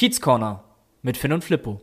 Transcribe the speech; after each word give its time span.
Kiez 0.00 0.20
Corner 0.20 0.62
mit 1.02 1.16
Finn 1.16 1.32
und 1.32 1.42
Flippo. 1.42 1.80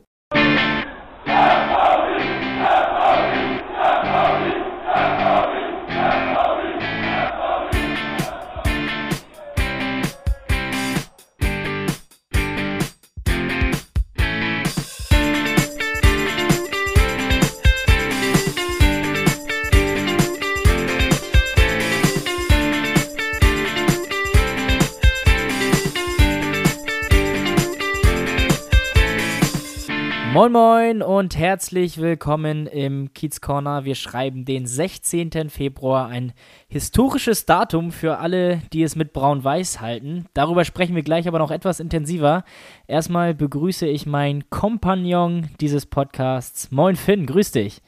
Moin 30.45 30.51
Moin 30.51 31.01
und 31.01 31.35
herzlich 31.35 31.97
willkommen 31.97 32.67
im 32.67 33.11
Kiez 33.15 33.41
Corner. 33.41 33.83
Wir 33.83 33.95
schreiben 33.95 34.45
den 34.45 34.67
16. 34.67 35.49
Februar, 35.49 36.07
ein 36.07 36.33
historisches 36.67 37.47
Datum 37.47 37.91
für 37.91 38.19
alle, 38.19 38.61
die 38.71 38.83
es 38.83 38.95
mit 38.95 39.11
Braun-Weiß 39.11 39.81
halten. 39.81 40.27
Darüber 40.35 40.63
sprechen 40.63 40.95
wir 40.95 41.01
gleich 41.01 41.27
aber 41.27 41.39
noch 41.39 41.49
etwas 41.49 41.79
intensiver. 41.79 42.43
Erstmal 42.85 43.33
begrüße 43.33 43.87
ich 43.87 44.05
meinen 44.05 44.47
Kompagnon 44.51 45.49
dieses 45.61 45.87
Podcasts. 45.87 46.69
Moin 46.69 46.95
Finn, 46.95 47.25
grüß 47.25 47.51
dich. 47.51 47.81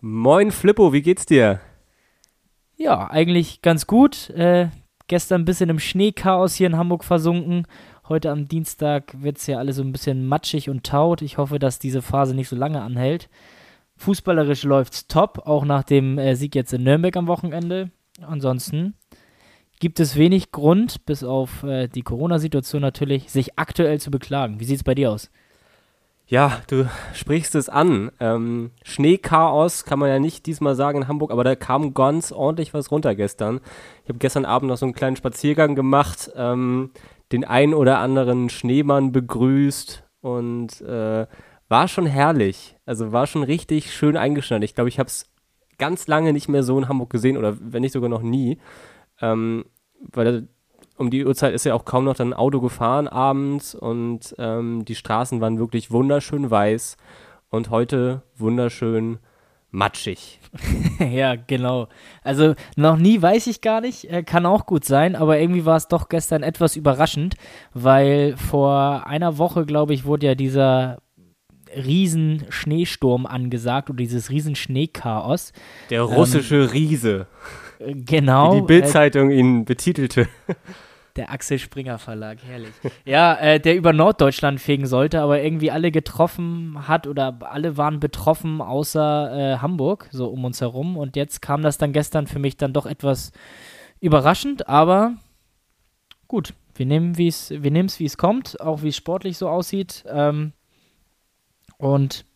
Moin 0.00 0.50
Flippo, 0.50 0.92
wie 0.92 1.02
geht's 1.02 1.24
dir? 1.24 1.60
Ja, 2.74 3.08
eigentlich 3.08 3.62
ganz 3.62 3.86
gut. 3.86 4.30
Äh, 4.30 4.70
gestern 5.06 5.42
ein 5.42 5.44
bisschen 5.44 5.70
im 5.70 5.78
Schneechaos 5.78 6.56
hier 6.56 6.66
in 6.66 6.76
Hamburg 6.76 7.04
versunken 7.04 7.68
Heute 8.08 8.30
am 8.30 8.46
Dienstag 8.46 9.20
wird 9.20 9.38
es 9.38 9.48
ja 9.48 9.58
alles 9.58 9.76
so 9.76 9.82
ein 9.82 9.90
bisschen 9.90 10.28
matschig 10.28 10.70
und 10.70 10.86
taut. 10.86 11.22
Ich 11.22 11.38
hoffe, 11.38 11.58
dass 11.58 11.80
diese 11.80 12.02
Phase 12.02 12.36
nicht 12.36 12.48
so 12.48 12.54
lange 12.54 12.80
anhält. 12.80 13.28
Fußballerisch 13.96 14.62
läuft 14.62 14.92
es 14.92 15.06
top, 15.08 15.42
auch 15.44 15.64
nach 15.64 15.82
dem 15.82 16.16
äh, 16.16 16.36
Sieg 16.36 16.54
jetzt 16.54 16.72
in 16.72 16.84
Nürnberg 16.84 17.16
am 17.16 17.26
Wochenende. 17.26 17.90
Ansonsten 18.22 18.94
gibt 19.80 19.98
es 19.98 20.14
wenig 20.14 20.52
Grund, 20.52 21.04
bis 21.04 21.24
auf 21.24 21.64
äh, 21.64 21.88
die 21.88 22.02
Corona-Situation 22.02 22.80
natürlich, 22.80 23.30
sich 23.32 23.58
aktuell 23.58 24.00
zu 24.00 24.12
beklagen. 24.12 24.60
Wie 24.60 24.64
sieht 24.64 24.76
es 24.76 24.84
bei 24.84 24.94
dir 24.94 25.10
aus? 25.10 25.30
Ja, 26.28 26.60
du 26.68 26.88
sprichst 27.14 27.54
es 27.56 27.68
an. 27.68 28.12
Ähm, 28.20 28.70
Schneechaos 28.84 29.84
kann 29.84 29.98
man 29.98 30.10
ja 30.10 30.18
nicht 30.20 30.46
diesmal 30.46 30.76
sagen 30.76 31.02
in 31.02 31.08
Hamburg, 31.08 31.30
aber 31.32 31.42
da 31.42 31.56
kam 31.56 31.92
ganz 31.92 32.30
ordentlich 32.30 32.72
was 32.72 32.90
runter 32.90 33.14
gestern. 33.14 33.60
Ich 34.04 34.08
habe 34.08 34.18
gestern 34.18 34.44
Abend 34.44 34.68
noch 34.68 34.76
so 34.76 34.86
einen 34.86 34.94
kleinen 34.94 35.16
Spaziergang 35.16 35.74
gemacht. 35.74 36.30
Ähm, 36.36 36.90
den 37.32 37.44
ein 37.44 37.74
oder 37.74 37.98
anderen 37.98 38.48
Schneemann 38.48 39.12
begrüßt 39.12 40.04
und 40.20 40.80
äh, 40.80 41.26
war 41.68 41.88
schon 41.88 42.06
herrlich. 42.06 42.76
Also 42.86 43.12
war 43.12 43.26
schon 43.26 43.42
richtig 43.42 43.92
schön 43.92 44.16
eingeschneit. 44.16 44.62
Ich 44.64 44.74
glaube, 44.74 44.88
ich 44.88 44.98
habe 44.98 45.08
es 45.08 45.26
ganz 45.78 46.06
lange 46.06 46.32
nicht 46.32 46.48
mehr 46.48 46.62
so 46.62 46.78
in 46.78 46.88
Hamburg 46.88 47.10
gesehen 47.10 47.36
oder 47.36 47.56
wenn 47.60 47.82
nicht 47.82 47.92
sogar 47.92 48.08
noch 48.08 48.22
nie. 48.22 48.58
Ähm, 49.20 49.64
weil 49.98 50.48
um 50.96 51.10
die 51.10 51.24
Uhrzeit 51.24 51.54
ist 51.54 51.64
ja 51.64 51.74
auch 51.74 51.84
kaum 51.84 52.04
noch 52.04 52.16
dann 52.16 52.30
ein 52.30 52.38
Auto 52.38 52.60
gefahren 52.60 53.08
abends 53.08 53.74
und 53.74 54.34
ähm, 54.38 54.84
die 54.84 54.94
Straßen 54.94 55.40
waren 55.40 55.58
wirklich 55.58 55.90
wunderschön 55.90 56.50
weiß 56.50 56.96
und 57.50 57.70
heute 57.70 58.22
wunderschön 58.36 59.18
matschig. 59.70 60.40
ja, 60.98 61.34
genau. 61.36 61.88
Also 62.22 62.54
noch 62.76 62.96
nie 62.96 63.20
weiß 63.20 63.46
ich 63.46 63.60
gar 63.60 63.80
nicht, 63.80 64.10
äh, 64.10 64.22
kann 64.22 64.46
auch 64.46 64.66
gut 64.66 64.84
sein, 64.84 65.16
aber 65.16 65.38
irgendwie 65.38 65.64
war 65.64 65.76
es 65.76 65.88
doch 65.88 66.08
gestern 66.08 66.42
etwas 66.42 66.76
überraschend, 66.76 67.34
weil 67.74 68.36
vor 68.36 69.06
einer 69.06 69.38
Woche, 69.38 69.66
glaube 69.66 69.94
ich, 69.94 70.04
wurde 70.04 70.26
ja 70.26 70.34
dieser 70.34 70.98
riesen 71.74 72.44
Schneesturm 72.48 73.26
angesagt 73.26 73.90
oder 73.90 73.98
dieses 73.98 74.30
riesen 74.30 74.54
Schneechaos. 74.54 75.52
Der 75.90 76.02
russische 76.02 76.62
ähm, 76.62 76.70
Riese. 76.70 77.26
Äh, 77.78 77.94
genau. 77.94 78.54
Wie 78.54 78.60
die 78.60 78.66
Bildzeitung 78.66 79.30
äh, 79.30 79.38
ihn 79.38 79.64
betitelte. 79.64 80.28
Der 81.16 81.30
Axel 81.30 81.58
Springer 81.58 81.98
Verlag, 81.98 82.38
herrlich. 82.46 82.72
ja, 83.04 83.34
äh, 83.36 83.58
der 83.58 83.76
über 83.76 83.92
Norddeutschland 83.92 84.60
fegen 84.60 84.86
sollte, 84.86 85.20
aber 85.20 85.42
irgendwie 85.42 85.70
alle 85.70 85.90
getroffen 85.90 86.86
hat 86.86 87.06
oder 87.06 87.38
alle 87.40 87.76
waren 87.76 88.00
betroffen 88.00 88.60
außer 88.60 89.54
äh, 89.54 89.58
Hamburg, 89.58 90.08
so 90.12 90.28
um 90.28 90.44
uns 90.44 90.60
herum. 90.60 90.96
Und 90.96 91.16
jetzt 91.16 91.40
kam 91.40 91.62
das 91.62 91.78
dann 91.78 91.92
gestern 91.92 92.26
für 92.26 92.38
mich 92.38 92.56
dann 92.56 92.72
doch 92.72 92.86
etwas 92.86 93.32
überraschend, 94.00 94.68
aber 94.68 95.14
gut. 96.28 96.54
Wir 96.74 96.84
nehmen 96.84 97.18
es, 97.18 97.50
wie 97.50 98.04
es 98.04 98.18
kommt, 98.18 98.60
auch 98.60 98.82
wie 98.82 98.88
es 98.88 98.96
sportlich 98.96 99.38
so 99.38 99.48
aussieht. 99.48 100.04
Ähm, 100.08 100.52
und 101.78 102.26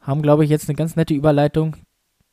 haben, 0.00 0.22
glaube 0.22 0.44
ich, 0.44 0.50
jetzt 0.50 0.68
eine 0.68 0.76
ganz 0.76 0.96
nette 0.96 1.12
Überleitung 1.12 1.76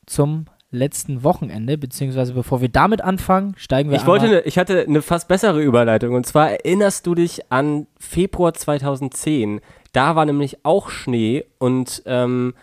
zum 0.06 0.46
letzten 0.70 1.24
Wochenende, 1.24 1.78
beziehungsweise 1.78 2.34
bevor 2.34 2.62
wir 2.62 2.70
damit 2.70 3.02
anfangen, 3.02 3.56
steigen 3.58 3.90
wir 3.90 3.98
Ich 3.98 4.06
wollte, 4.06 4.28
ne, 4.28 4.42
ich 4.42 4.58
hatte 4.58 4.86
eine 4.88 5.02
fast 5.02 5.28
bessere 5.28 5.62
Überleitung 5.62 6.14
und 6.14 6.26
zwar 6.26 6.52
erinnerst 6.52 7.08
du 7.08 7.16
dich 7.16 7.52
an 7.52 7.88
Februar 8.00 8.54
2010? 8.54 9.62
Da 9.94 10.16
war 10.16 10.26
nämlich 10.26 10.66
auch 10.66 10.90
Schnee 10.90 11.46
und 11.58 12.04
ähm, 12.06 12.54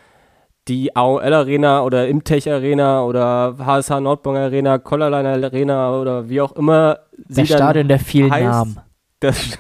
die 0.69 0.97
AOL 0.97 1.33
Arena 1.33 1.83
oder 1.83 2.09
Imtech 2.09 2.51
Arena 2.51 3.05
oder 3.05 3.57
HSH 3.59 4.01
Nordbong 4.01 4.37
Arena, 4.37 4.79
Collarline 4.79 5.29
Arena 5.29 5.99
oder 5.99 6.29
wie 6.29 6.41
auch 6.41 6.53
immer. 6.53 7.01
Das 7.29 7.49
Stadion 7.49 7.89
der 7.89 7.99
vielen 7.99 8.31
heißt, 8.31 8.45
Namen. 8.45 8.81
Das 9.21 9.59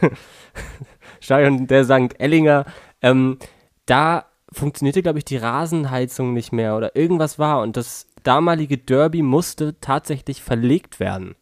Stadion 1.20 1.66
der 1.66 1.84
St. 1.84 2.18
Ellinger. 2.18 2.64
Ähm, 3.02 3.38
da 3.86 4.26
funktionierte, 4.52 5.02
glaube 5.02 5.18
ich, 5.18 5.24
die 5.24 5.36
Rasenheizung 5.36 6.32
nicht 6.32 6.52
mehr 6.52 6.76
oder 6.76 6.96
irgendwas 6.96 7.38
war 7.38 7.60
und 7.60 7.76
das 7.76 8.06
damalige 8.24 8.78
Derby 8.78 9.22
musste 9.22 9.78
tatsächlich 9.80 10.42
verlegt 10.42 11.00
werden. 11.00 11.36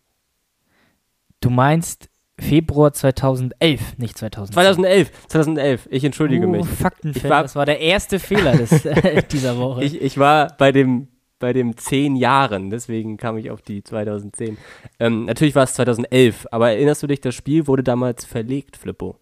Du 1.40 1.50
meinst 1.50 2.08
Februar 2.38 2.92
2011, 2.92 3.98
nicht 3.98 4.18
2010. 4.18 4.54
2011, 4.54 5.28
2011. 5.28 5.88
Ich 5.90 6.04
entschuldige 6.04 6.46
oh, 6.46 6.50
mich. 6.50 6.66
Faktenfehler. 6.66 7.30
War, 7.30 7.42
das 7.42 7.56
war 7.56 7.66
der 7.66 7.80
erste 7.80 8.18
Fehler 8.18 8.56
des, 8.56 8.70
dieser 9.30 9.56
Woche. 9.58 9.84
Ich, 9.84 10.00
ich 10.00 10.18
war 10.18 10.56
bei 10.58 10.72
dem 10.72 11.08
bei 11.38 11.52
dem 11.52 11.76
10 11.76 12.14
Jahren, 12.14 12.70
deswegen 12.70 13.16
kam 13.16 13.36
ich 13.36 13.50
auf 13.50 13.62
die 13.62 13.82
2010. 13.82 14.56
Ähm, 15.00 15.24
natürlich 15.24 15.56
war 15.56 15.64
es 15.64 15.74
2011, 15.74 16.46
aber 16.52 16.70
erinnerst 16.70 17.02
du 17.02 17.08
dich, 17.08 17.20
das 17.20 17.34
Spiel 17.34 17.66
wurde 17.66 17.82
damals 17.82 18.24
verlegt, 18.24 18.76
Flippo? 18.76 19.18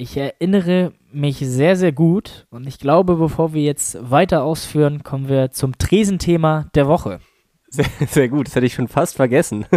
Ich 0.00 0.16
erinnere 0.16 0.92
mich 1.10 1.38
sehr, 1.38 1.74
sehr 1.74 1.90
gut 1.90 2.46
und 2.50 2.68
ich 2.68 2.78
glaube, 2.78 3.16
bevor 3.16 3.52
wir 3.52 3.62
jetzt 3.62 3.98
weiter 4.08 4.44
ausführen, 4.44 5.02
kommen 5.02 5.28
wir 5.28 5.50
zum 5.50 5.76
Tresenthema 5.76 6.70
der 6.76 6.86
Woche. 6.86 7.18
Sehr, 7.68 7.86
sehr 8.08 8.28
gut, 8.28 8.46
das 8.46 8.54
hätte 8.54 8.66
ich 8.66 8.74
schon 8.74 8.86
fast 8.86 9.16
vergessen. 9.16 9.66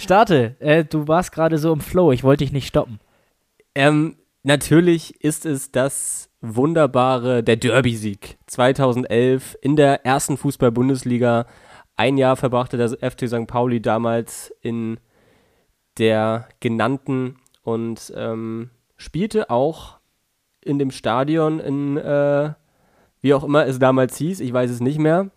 Starte, 0.00 0.56
äh, 0.60 0.82
du 0.82 1.06
warst 1.06 1.30
gerade 1.30 1.58
so 1.58 1.74
im 1.74 1.80
Flow, 1.80 2.10
ich 2.10 2.24
wollte 2.24 2.42
dich 2.42 2.52
nicht 2.52 2.68
stoppen. 2.68 3.00
Ähm, 3.74 4.16
natürlich 4.42 5.22
ist 5.22 5.44
es 5.44 5.72
das 5.72 6.30
wunderbare, 6.40 7.44
der 7.44 7.56
Derby-Sieg 7.56 8.38
2011 8.46 9.58
in 9.60 9.76
der 9.76 10.06
ersten 10.06 10.38
Fußball-Bundesliga. 10.38 11.44
Ein 11.96 12.16
Jahr 12.16 12.36
verbrachte 12.36 12.78
der 12.78 12.88
FC 12.88 13.28
St. 13.28 13.46
Pauli 13.46 13.82
damals 13.82 14.54
in 14.62 14.98
der 15.98 16.48
genannten 16.60 17.36
und 17.62 18.12
ähm, 18.16 18.70
spielte 18.96 19.50
auch 19.50 19.98
in 20.62 20.78
dem 20.78 20.90
Stadion 20.90 21.60
in, 21.60 21.96
äh, 21.96 22.52
wie 23.20 23.34
auch 23.34 23.44
immer 23.44 23.66
es 23.66 23.78
damals 23.78 24.16
hieß, 24.16 24.40
ich 24.40 24.52
weiß 24.52 24.70
es 24.70 24.80
nicht 24.80 24.98
mehr. 24.98 25.30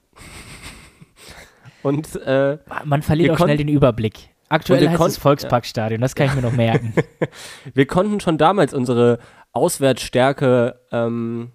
und 1.84 2.16
äh, 2.18 2.58
Man 2.86 3.02
verliert 3.02 3.31
auch 3.31 3.46
schnell 3.46 3.58
den 3.58 3.68
Überblick. 3.69 4.30
Aktuell 4.50 4.88
heißt 4.88 5.02
es 5.02 5.18
Volksparkstadion, 5.18 6.00
das 6.00 6.13
kann 6.13 6.28
ich 6.28 6.36
mir 6.36 6.42
noch 6.42 6.53
merken. 6.53 6.94
wir 7.74 7.88
konnten 7.88 8.19
schon 8.19 8.38
damals 8.38 8.74
unsere 8.74 9.18
Auswärtsstärke 9.51 10.80
ähm, 10.92 11.51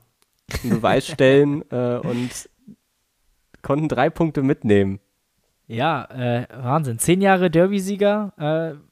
in 0.65 0.71
Beweis 0.71 1.07
stellen 1.13 1.63
äh, 1.71 1.99
und 1.99 2.49
konnten 3.63 3.89
drei 3.89 4.11
Punkte 4.11 4.43
mitnehmen. 4.43 4.99
Ja, 5.67 6.05
äh, 6.07 6.47
Wahnsinn. 6.51 6.99
Zehn 6.99 7.21
Jahre 7.21 7.51
Derby-Sieger. 7.51 8.33
Äh, 8.39 8.88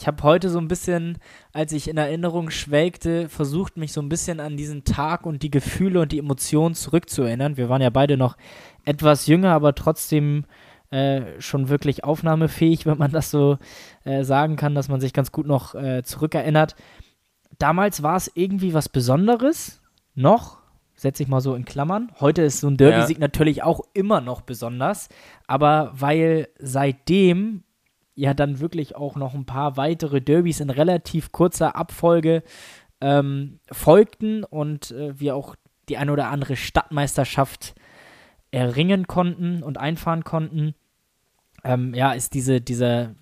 ich 0.00 0.06
habe 0.06 0.22
heute 0.22 0.48
so 0.48 0.58
ein 0.58 0.68
bisschen, 0.68 1.18
als 1.52 1.72
ich 1.72 1.86
in 1.86 1.98
Erinnerung 1.98 2.48
schwelgte, 2.48 3.28
versucht, 3.28 3.76
mich 3.76 3.92
so 3.92 4.00
ein 4.00 4.08
bisschen 4.08 4.40
an 4.40 4.56
diesen 4.56 4.84
Tag 4.84 5.26
und 5.26 5.42
die 5.42 5.50
Gefühle 5.50 6.00
und 6.00 6.10
die 6.10 6.18
Emotionen 6.18 6.74
zurückzuerinnern. 6.74 7.58
Wir 7.58 7.68
waren 7.68 7.82
ja 7.82 7.90
beide 7.90 8.16
noch 8.16 8.38
etwas 8.86 9.26
jünger, 9.26 9.52
aber 9.52 9.74
trotzdem 9.74 10.46
äh, 10.88 11.38
schon 11.38 11.68
wirklich 11.68 12.02
aufnahmefähig, 12.02 12.86
wenn 12.86 12.96
man 12.96 13.12
das 13.12 13.30
so 13.30 13.58
äh, 14.04 14.24
sagen 14.24 14.56
kann, 14.56 14.74
dass 14.74 14.88
man 14.88 15.02
sich 15.02 15.12
ganz 15.12 15.32
gut 15.32 15.46
noch 15.46 15.74
äh, 15.74 16.02
zurückerinnert. 16.02 16.76
Damals 17.58 18.02
war 18.02 18.16
es 18.16 18.30
irgendwie 18.34 18.72
was 18.72 18.88
Besonderes, 18.88 19.82
noch, 20.14 20.62
setze 20.94 21.22
ich 21.22 21.28
mal 21.28 21.42
so 21.42 21.54
in 21.54 21.66
Klammern. 21.66 22.10
Heute 22.20 22.40
ist 22.40 22.60
so 22.60 22.68
ein 22.68 22.78
Derby-Sieg 22.78 23.18
ja. 23.18 23.20
natürlich 23.20 23.62
auch 23.62 23.82
immer 23.92 24.22
noch 24.22 24.40
besonders, 24.40 25.10
aber 25.46 25.92
weil 25.94 26.48
seitdem 26.58 27.64
ja 28.20 28.34
dann 28.34 28.60
wirklich 28.60 28.96
auch 28.96 29.16
noch 29.16 29.34
ein 29.34 29.46
paar 29.46 29.76
weitere 29.76 30.20
Derbys 30.20 30.60
in 30.60 30.70
relativ 30.70 31.32
kurzer 31.32 31.74
Abfolge 31.74 32.42
ähm, 33.00 33.60
folgten 33.72 34.44
und 34.44 34.90
äh, 34.90 35.18
wir 35.18 35.34
auch 35.34 35.56
die 35.88 35.96
eine 35.96 36.12
oder 36.12 36.28
andere 36.28 36.56
Stadtmeisterschaft 36.56 37.74
erringen 38.50 39.06
konnten 39.06 39.62
und 39.62 39.78
einfahren 39.78 40.24
konnten, 40.24 40.74
ähm, 41.64 41.94
ja, 41.94 42.12
ist 42.12 42.34
diese, 42.34 42.60
dieser 42.60 43.14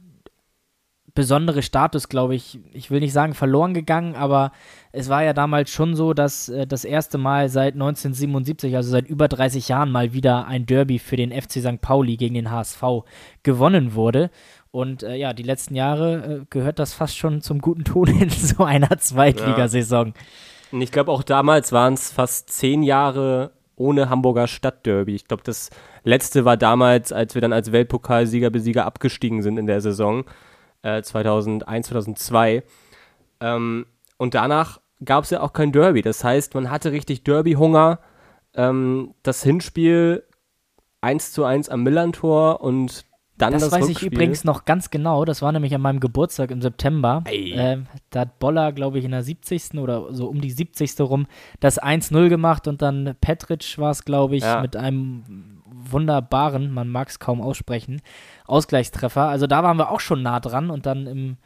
besondere 1.19 1.63
Status, 1.63 2.09
glaube 2.09 2.37
ich, 2.37 2.61
ich 2.73 2.93
will 2.93 3.01
nicht 3.01 3.13
sagen 3.13 3.35
verloren 3.35 3.75
gegangen, 3.75 4.15
aber 4.15 4.53
es 4.93 5.09
war 5.09 5.25
ja 5.25 5.33
damals 5.33 5.69
schon 5.69 5.97
so, 5.97 6.15
dass 6.15 6.49
äh, 6.49 6.65
das 6.65 6.85
erste 6.85 7.19
Mal 7.19 7.49
seit 7.49 7.75
1977, 7.75 8.77
also 8.77 8.91
seit 8.91 9.09
über 9.09 9.27
30 9.27 9.67
Jahren, 9.67 9.91
mal 9.91 10.13
wieder 10.13 10.47
ein 10.47 10.65
Derby 10.65 11.01
für 11.01 11.17
den 11.17 11.33
FC 11.33 11.55
St. 11.55 11.81
Pauli 11.81 12.17
gegen 12.17 12.35
den 12.35 12.53
HSV 12.53 12.83
gewonnen 13.43 13.95
wurde. 13.95 14.31
Und 14.79 15.03
äh, 15.03 15.17
ja, 15.17 15.33
die 15.33 15.43
letzten 15.43 15.75
Jahre 15.75 16.43
äh, 16.43 16.47
gehört 16.51 16.79
das 16.79 16.95
fast 16.95 17.19
schon 17.19 17.41
zum 17.41 17.61
guten 17.61 17.83
Ton 17.83 18.07
in 18.07 18.31
so 18.31 18.63
einer 18.63 18.97
Zweitligasaison. 18.97 20.07
Ja. 20.07 20.13
Und 20.71 20.83
ich 20.83 20.93
glaube, 20.93 21.11
auch 21.11 21.25
damals 21.25 21.73
waren 21.73 21.95
es 21.95 22.13
fast 22.13 22.53
zehn 22.53 22.85
Jahre 22.85 23.51
ohne 23.75 24.09
Hamburger 24.09 24.47
Stadtderby. 24.47 25.17
Ich 25.17 25.27
glaube, 25.27 25.43
das 25.43 25.71
letzte 26.05 26.45
war 26.45 26.57
damals, 26.57 27.13
als 27.13 27.35
wir 27.35 27.43
dann 27.43 27.53
als 27.53 27.73
Weltpokalsieger 27.73 28.51
Besieger 28.51 28.87
abgestiegen 28.87 29.43
sind 29.43 29.59
in 29.59 29.67
der 29.67 29.81
Saison 29.81 30.25
äh, 30.83 31.03
2001, 31.03 31.89
2002. 31.89 32.63
Ähm, 33.41 33.85
und 34.17 34.35
danach 34.35 34.81
gab 35.05 35.25
es 35.25 35.31
ja 35.31 35.41
auch 35.41 35.55
kein 35.55 35.73
Derby. 35.73 36.03
Das 36.03 36.23
heißt, 36.23 36.55
man 36.55 36.71
hatte 36.71 36.93
richtig 36.93 37.25
Derby-Hunger. 37.25 37.99
Ähm, 38.55 39.13
das 39.25 39.43
Hinspiel 39.43 40.23
1 41.01 41.33
zu 41.33 41.45
1 41.45 41.69
am 41.69 41.83
Millantor 41.83 42.61
und 42.61 43.08
dann 43.39 43.53
das, 43.53 43.63
das 43.63 43.73
weiß 43.73 43.89
Rückspiel. 43.89 44.09
ich 44.09 44.13
übrigens 44.13 44.45
noch 44.45 44.65
ganz 44.65 44.91
genau. 44.91 45.25
Das 45.25 45.43
war 45.43 45.53
nämlich 45.53 45.75
an 45.75 45.81
meinem 45.81 46.01
Geburtstag 46.01 46.51
im 46.51 46.61
September. 46.61 47.23
Ähm, 47.31 47.87
da 48.11 48.21
hat 48.21 48.39
Boller, 48.39 48.73
glaube 48.73 48.99
ich, 48.99 49.05
in 49.05 49.13
der 49.13 49.23
70. 49.23 49.75
oder 49.79 50.13
so 50.13 50.27
um 50.27 50.41
die 50.41 50.51
70. 50.51 51.01
rum 51.01 51.27
das 51.61 51.81
1-0 51.81 52.29
gemacht 52.29 52.69
und 52.69 52.83
dann 52.83 53.15
Petric 53.21 53.79
war 53.79 53.91
es, 53.91 54.05
glaube 54.05 54.37
ich, 54.37 54.43
ja. 54.43 54.61
mit 54.61 54.77
einem 54.77 55.59
wunderbaren, 55.65 56.73
man 56.73 56.89
mag 56.89 57.09
es 57.09 57.19
kaum 57.19 57.41
aussprechen, 57.41 58.03
Ausgleichstreffer. 58.47 59.29
Also 59.29 59.47
da 59.47 59.63
waren 59.63 59.79
wir 59.79 59.91
auch 59.91 60.01
schon 60.01 60.23
nah 60.23 60.41
dran 60.41 60.71
und 60.71 60.87
dann 60.87 61.07
im 61.07 61.37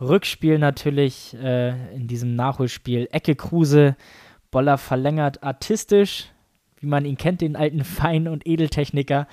Rückspiel 0.00 0.58
natürlich 0.58 1.36
äh, 1.42 1.94
in 1.94 2.06
diesem 2.06 2.34
Nachholspiel 2.34 3.08
Ecke 3.12 3.34
Kruse, 3.34 3.96
Boller 4.50 4.78
verlängert 4.78 5.42
artistisch, 5.42 6.26
wie 6.80 6.86
man 6.86 7.04
ihn 7.04 7.16
kennt, 7.16 7.40
den 7.40 7.56
alten 7.56 7.84
Fein- 7.84 8.28
und 8.28 8.46
Edeltechniker. 8.46 9.26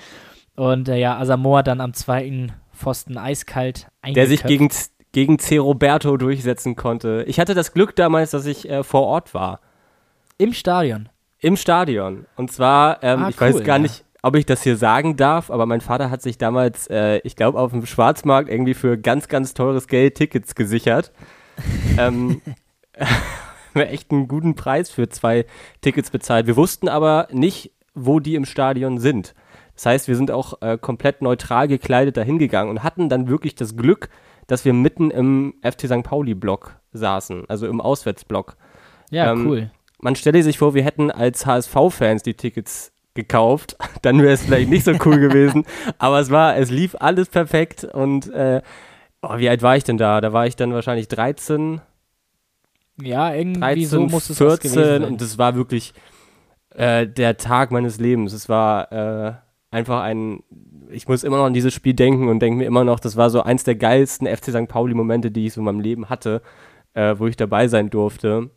Und 0.57 0.89
äh, 0.89 0.98
ja, 0.98 1.18
Asamoah 1.18 1.62
dann 1.62 1.80
am 1.80 1.94
zweiten 1.94 2.51
Pfosten 2.74 3.18
eiskalt 3.18 3.88
Der 4.06 4.25
sich 4.25 4.44
gegen, 4.44 4.69
gegen 5.12 5.38
C. 5.38 5.57
Roberto 5.57 6.18
durchsetzen 6.18 6.75
konnte. 6.75 7.24
Ich 7.27 7.39
hatte 7.39 7.54
das 7.54 7.74
Glück 7.74 7.95
damals, 7.95 8.31
dass 8.31 8.48
ich 8.48 8.68
äh, 8.68 8.83
vor 8.83 9.04
Ort 9.04 9.36
war. 9.36 9.59
Im 10.39 10.54
Stadion? 10.54 11.09
Im 11.39 11.57
Stadion. 11.57 12.25
Und 12.36 12.51
zwar, 12.51 13.04
ähm, 13.04 13.24
ah, 13.24 13.30
ich 13.30 13.39
cool, 13.39 13.54
weiß 13.54 13.63
gar 13.63 13.77
ja. 13.77 13.83
nicht, 13.83 14.04
ob 14.24 14.36
ich 14.36 14.48
das 14.48 14.63
hier 14.63 14.77
sagen 14.77 15.15
darf, 15.15 15.51
aber 15.51 15.68
mein 15.68 15.80
Vater 15.80 16.09
hat 16.09 16.24
sich 16.24 16.39
damals, 16.39 16.88
äh, 16.88 17.19
ich 17.19 17.36
glaube, 17.36 17.59
auf 17.59 17.71
dem 17.71 17.86
Schwarzmarkt 17.86 18.50
irgendwie 18.50 18.74
für 18.74 18.98
ganz, 18.98 19.27
ganz 19.27 19.54
teures 19.54 19.88
Geld 19.88 20.15
Tickets 20.15 20.56
gesichert. 20.56 21.12
ähm, 22.00 22.42
echt 23.75 24.09
einen 24.12 24.27
guten 24.27 24.56
Preis 24.56 24.89
für 24.89 25.07
zwei 25.07 25.45
Tickets 25.81 26.09
bezahlt. 26.09 26.48
Wir 26.48 26.56
wussten 26.56 26.89
aber 26.89 27.27
nicht, 27.31 27.74
wo 27.94 28.19
die 28.19 28.33
im 28.33 28.45
Stadion 28.45 28.98
sind. 28.98 29.36
Das 29.77 29.85
heißt, 29.85 30.07
wir 30.07 30.15
sind 30.15 30.31
auch 30.31 30.59
äh, 30.62 30.77
komplett 30.79 31.21
neutral 31.21 31.68
gekleidet 31.68 32.18
dahin 32.18 32.39
gegangen 32.39 32.71
und 32.71 32.83
hatten 32.83 33.09
dann 33.09 33.27
wirklich 33.29 33.53
das 33.53 33.77
Glück, 33.77 34.09
dass 34.47 34.65
wir 34.65 34.74
mitten 34.74 35.12
im 35.12 35.53
FC 35.62 35.85
St. 35.85 36.03
Pauli-Block 36.03 36.75
saßen, 36.94 37.45
also 37.47 37.68
im 37.68 37.79
Auswärtsblock. 37.79 38.57
Ja, 39.12 39.31
ähm, 39.31 39.47
cool. 39.47 39.71
Man 40.01 40.15
stelle 40.15 40.41
sich 40.41 40.57
vor, 40.57 40.74
wir 40.74 40.83
hätten 40.83 41.12
als 41.12 41.45
HSV-Fans 41.45 42.24
die 42.24 42.33
Tickets 42.33 42.91
gekauft, 43.13 43.77
dann 44.01 44.19
wäre 44.24 44.33
es 44.33 44.41
vielleicht 44.44 44.69
nicht 44.69 44.83
so 44.83 44.94
cool 45.06 45.19
gewesen. 45.19 45.63
Aber 46.00 46.19
es 46.19 46.31
war, 46.31 46.57
es 46.57 46.71
lief 46.71 46.95
alles 47.00 47.30
perfekt 47.30 47.83
und 47.83 48.33
äh, 48.33 48.63
oh, 49.21 49.38
wie 49.38 49.47
alt 49.47 49.62
war 49.62 49.77
ich 49.77 49.83
denn 49.83 50.00
da? 50.00 50.21
Da 50.21 50.33
war 50.33 50.47
ich 50.47 50.56
dann 50.56 50.73
wahrscheinlich 50.73 51.07
13. 51.07 51.81
Ja, 53.00 53.31
irgendwie 53.31 53.59
13, 53.59 53.85
so 53.85 54.01
muss 54.01 54.27
es 54.31 54.39
14 54.39 54.71
sein. 54.71 55.03
und 55.03 55.21
es 55.21 55.38
war 55.38 55.56
wirklich 55.56 55.94
äh, 56.71 57.06
der 57.06 57.38
Tag 57.38 57.69
meines 57.69 58.00
Lebens. 58.00 58.33
Es 58.33 58.50
war 58.50 58.91
äh, 58.91 59.33
einfach 59.72 60.02
ein, 60.02 60.44
ich 60.90 61.08
muss 61.08 61.24
immer 61.24 61.38
noch 61.38 61.46
an 61.46 61.54
dieses 61.54 61.74
Spiel 61.74 61.94
denken 61.94 62.30
und 62.30 62.40
denke 62.40 62.58
mir 62.58 62.66
immer 62.66 62.84
noch, 62.84 63.00
das 63.00 63.18
war 63.18 63.30
so 63.30 63.42
eins 63.42 63.64
der 63.64 63.75
geilsten 63.75 64.28
FC 64.28 64.46
St. 64.52 64.68
Pauli-Momente, 64.68 65.31
die 65.31 65.48
ich 65.48 65.54
so 65.54 65.62
in 65.62 65.66
meinem 65.66 65.80
Leben 65.80 66.10
hatte, 66.10 66.42
äh, 66.94 67.16
wo 67.18 67.28
ich 67.28 67.36
dabei 67.36 67.68
sein 67.68 67.90
durfte. 67.90 68.50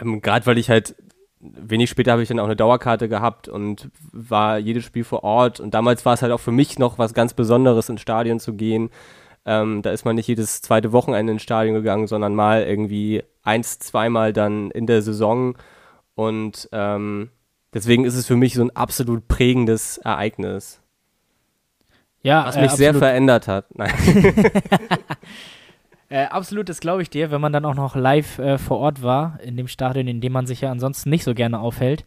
Ähm, 0.00 0.20
Gerade 0.20 0.46
weil 0.46 0.58
ich 0.58 0.70
halt 0.70 0.96
wenig 1.40 1.90
später 1.90 2.12
habe 2.12 2.22
ich 2.22 2.28
dann 2.28 2.40
auch 2.40 2.46
eine 2.46 2.56
Dauerkarte 2.56 3.08
gehabt 3.08 3.48
und 3.48 3.90
war 4.12 4.58
jedes 4.58 4.84
Spiel 4.84 5.04
vor 5.04 5.22
Ort. 5.22 5.60
Und 5.60 5.74
damals 5.74 6.04
war 6.04 6.14
es 6.14 6.22
halt 6.22 6.32
auch 6.32 6.40
für 6.40 6.52
mich 6.52 6.78
noch 6.78 6.98
was 6.98 7.14
ganz 7.14 7.34
Besonderes, 7.34 7.88
ins 7.88 8.00
Stadion 8.00 8.40
zu 8.40 8.54
gehen. 8.54 8.90
Ähm, 9.46 9.82
da 9.82 9.90
ist 9.92 10.04
man 10.04 10.16
nicht 10.16 10.26
jedes 10.26 10.62
zweite 10.62 10.92
Wochenende 10.92 11.32
ins 11.32 11.42
Stadion 11.42 11.74
gegangen, 11.74 12.06
sondern 12.06 12.34
mal 12.34 12.64
irgendwie 12.64 13.22
eins, 13.42 13.78
zweimal 13.78 14.32
dann 14.32 14.70
in 14.72 14.86
der 14.86 15.02
Saison. 15.02 15.56
Und 16.14 16.68
ähm, 16.72 17.30
deswegen 17.74 18.04
ist 18.04 18.14
es 18.14 18.26
für 18.26 18.36
mich 18.36 18.54
so 18.54 18.62
ein 18.62 18.74
absolut 18.74 19.28
prägendes 19.28 19.98
Ereignis. 19.98 20.80
Ja, 22.22 22.46
was 22.46 22.56
mich 22.56 22.72
äh, 22.72 22.76
sehr 22.76 22.94
verändert 22.94 23.48
hat. 23.48 23.66
Nein. 23.74 23.92
Äh, 26.10 26.24
absolut, 26.24 26.70
das 26.70 26.80
glaube 26.80 27.02
ich 27.02 27.10
dir, 27.10 27.30
wenn 27.30 27.40
man 27.40 27.52
dann 27.52 27.66
auch 27.66 27.74
noch 27.74 27.94
live 27.94 28.38
äh, 28.38 28.56
vor 28.56 28.78
Ort 28.78 29.02
war, 29.02 29.38
in 29.42 29.56
dem 29.58 29.68
Stadion, 29.68 30.08
in 30.08 30.20
dem 30.22 30.32
man 30.32 30.46
sich 30.46 30.62
ja 30.62 30.70
ansonsten 30.70 31.10
nicht 31.10 31.24
so 31.24 31.34
gerne 31.34 31.60
aufhält. 31.60 32.04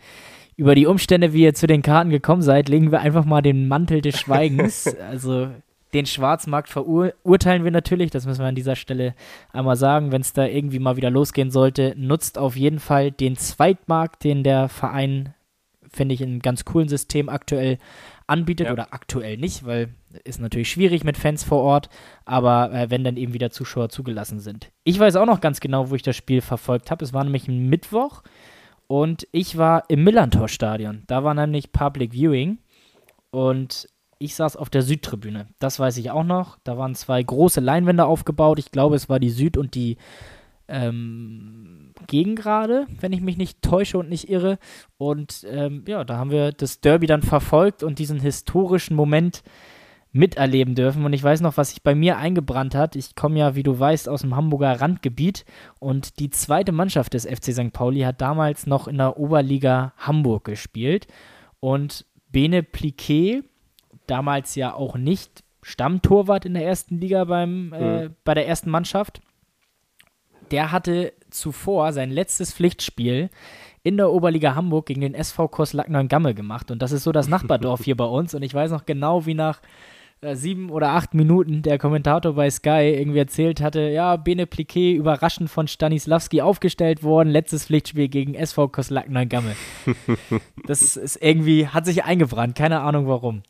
Über 0.56 0.76
die 0.76 0.88
Umstände, 0.88 1.34
wie 1.34 1.44
ihr 1.44 1.54
zu 1.54 1.68
den 1.68 1.82
Karten 1.84 2.10
gekommen 2.10 2.42
seid, 2.42 2.68
legen 2.68 2.92
wir 2.92 3.02
einfach 3.02 3.26
mal 3.26 3.42
den 3.42 3.68
Mantel 3.68 4.02
des 4.02 4.20
Schweigens. 4.20 4.88
also 5.10 5.50
den 5.94 6.06
Schwarzmarkt 6.06 6.70
verurteilen 6.70 7.64
wir 7.64 7.72
natürlich, 7.72 8.12
das 8.12 8.26
müssen 8.26 8.42
wir 8.42 8.48
an 8.48 8.56
dieser 8.56 8.76
Stelle 8.76 9.14
einmal 9.52 9.76
sagen. 9.76 10.12
Wenn 10.12 10.22
es 10.22 10.34
da 10.34 10.46
irgendwie 10.46 10.80
mal 10.80 10.98
wieder 10.98 11.10
losgehen 11.10 11.52
sollte, 11.52 11.94
nutzt 11.98 12.38
auf 12.38 12.56
jeden 12.56 12.80
Fall 12.80 13.12
den 13.12 13.36
Zweitmarkt, 13.36 14.24
den 14.24 14.44
der 14.44 14.68
Verein, 14.70 15.34
finde 15.94 16.16
ich, 16.16 16.22
in 16.22 16.30
einem 16.30 16.40
ganz 16.42 16.66
coolen 16.66 16.90
System 16.90 17.30
aktuell 17.30 17.78
anbietet 18.28 18.68
ja. 18.68 18.74
oder 18.74 18.94
aktuell 18.94 19.38
nicht, 19.38 19.66
weil 19.66 19.90
ist 20.24 20.40
natürlich 20.40 20.72
schwierig 20.72 21.04
mit 21.04 21.18
Fans 21.18 21.44
vor 21.44 21.62
Ort, 21.62 21.90
aber 22.26 22.72
äh, 22.72 22.90
wenn 22.90 23.04
dann 23.04 23.18
eben 23.18 23.34
wieder 23.34 23.52
Zuschauer 23.52 23.90
zugelassen 23.90 24.40
sind. 24.40 24.72
Ich 24.84 25.00
weiß 25.00 25.16
auch 25.16 25.26
noch 25.26 25.42
ganz 25.42 25.60
genau, 25.60 25.90
wo 25.90 25.96
ich 25.96 26.02
das 26.02 26.16
Spiel 26.16 26.42
verfolgt 26.42 26.92
habe. 26.92 27.04
Es 27.04 27.14
war 27.14 27.24
nämlich 27.24 27.48
ein 27.48 27.68
Mittwoch 27.70 28.24
und 28.88 29.28
ich 29.32 29.58
war 29.58 29.86
im 29.90 30.04
Millantor-Stadion. 30.04 31.04
Da 31.08 31.24
war 31.24 31.34
nämlich 31.34 31.72
Public 31.72 32.14
Viewing 32.14 32.58
und 33.32 33.88
ich 34.20 34.36
saß 34.36 34.56
auf 34.56 34.70
der 34.70 34.84
Südtribüne. 34.84 35.48
Das 35.60 35.80
weiß 35.80 35.98
ich 35.98 36.12
auch 36.12 36.24
noch. 36.24 36.58
Da 36.64 36.78
waren 36.78 36.94
zwei 36.96 37.24
große 37.24 37.60
Leinwände 37.60 38.06
aufgebaut. 38.06 38.60
Ich 38.60 38.72
glaube, 38.72 38.96
es 38.96 39.10
war 39.10 39.20
die 39.20 39.32
Süd- 39.32 39.58
und 39.58 39.74
die 39.76 39.98
ähm, 40.68 41.91
Gegengrade, 42.08 42.88
wenn 43.00 43.14
ich 43.14 43.22
mich 43.22 43.38
nicht 43.38 43.62
täusche 43.62 43.98
und 43.98 44.10
nicht 44.10 44.30
irre. 44.30 44.58
Und 44.98 45.46
ähm, 45.50 45.84
ja, 45.88 46.04
da 46.04 46.18
haben 46.18 46.32
wir 46.32 46.52
das 46.52 46.82
Derby 46.82 47.08
dann 47.08 47.22
verfolgt 47.22 47.84
und 47.84 48.00
diesen 48.00 48.20
historischen 48.20 48.96
Moment 48.96 49.44
miterleben 50.14 50.76
dürfen. 50.76 51.06
Und 51.06 51.14
ich 51.14 51.24
weiß 51.24 51.42
noch, 51.42 51.58
was 51.58 51.70
sich 51.70 51.84
bei 51.84 51.96
mir 51.96 52.18
eingebrannt 52.18 52.76
hat. 52.76 52.96
Ich 52.96 53.16
komme 53.16 53.40
ja, 53.40 53.56
wie 53.56 53.64
du 53.64 53.80
weißt, 53.80 54.10
aus 54.10 54.22
dem 54.22 54.36
Hamburger 54.36 54.82
Randgebiet. 54.82 55.46
Und 55.80 56.20
die 56.20 56.30
zweite 56.30 56.72
Mannschaft 56.72 57.14
des 57.14 57.26
FC 57.26 57.54
St. 57.54 57.72
Pauli 57.72 58.02
hat 58.02 58.20
damals 58.20 58.68
noch 58.68 58.88
in 58.88 58.98
der 58.98 59.18
Oberliga 59.18 59.94
Hamburg 59.98 60.44
gespielt. 60.44 61.08
Und 61.60 62.06
Bene 62.30 62.64
Pliquet, 62.64 63.44
damals 64.08 64.56
ja 64.56 64.74
auch 64.74 64.96
nicht 64.98 65.44
Stammtorwart 65.64 66.46
in 66.46 66.54
der 66.56 66.66
ersten 66.66 67.00
Liga 67.00 67.24
beim, 67.26 67.74
äh, 67.74 68.08
mhm. 68.08 68.16
bei 68.24 68.34
der 68.34 68.48
ersten 68.48 68.70
Mannschaft, 68.70 69.22
der 70.50 70.72
hatte 70.72 71.14
zuvor 71.32 71.94
sein 71.94 72.12
letztes 72.12 72.54
Pflichtspiel 72.54 73.30
in 73.84 73.98
der 73.98 74.12
Oberliga 74.12 74.56
Hamburg 74.56 74.86
gegen 74.86 75.02
den 75.02 75.16
SV 75.16 75.48
Kurs 75.48 75.74
Lackneun-Gamme 75.74 76.34
gemacht. 76.34 76.70
Und 76.70 76.82
das 76.82 76.92
ist 76.92 77.04
so 77.04 77.12
das 77.12 77.28
Nachbardorf 77.28 77.84
hier 77.84 77.98
bei 77.98 78.06
uns. 78.06 78.36
Und 78.36 78.44
ich 78.44 78.54
weiß 78.54 78.72
noch 78.72 78.86
genau, 78.86 79.26
wie 79.26 79.34
nach 79.34 79.60
äh, 80.22 80.36
sieben 80.36 80.70
oder 80.70 80.90
acht 80.90 81.16
Minuten 81.16 81.64
der 81.64 81.80
Kommentator 81.80 82.34
bei 82.34 82.50
Sky 82.50 82.96
irgendwie 82.96 83.20
erzählt 83.20 83.60
hatte, 83.60 83.82
ja, 83.90 84.18
Bene 84.18 84.46
Pliquet 84.46 84.94
überraschend 84.94 85.50
von 85.50 85.68
Stanislavski 85.68 86.42
aufgestellt 86.42 87.02
worden, 87.02 87.30
letztes 87.30 87.66
Pflichtspiel 87.66 88.08
gegen 88.08 88.36
SV 88.36 88.68
Kurs 88.68 88.92
Lackneun-Gamme. 88.92 89.56
das 90.68 90.96
ist 90.96 91.16
irgendwie, 91.22 91.68
hat 91.68 91.86
sich 91.86 92.04
eingebrannt, 92.04 92.56
keine 92.56 92.82
Ahnung 92.82 93.08
warum. 93.08 93.42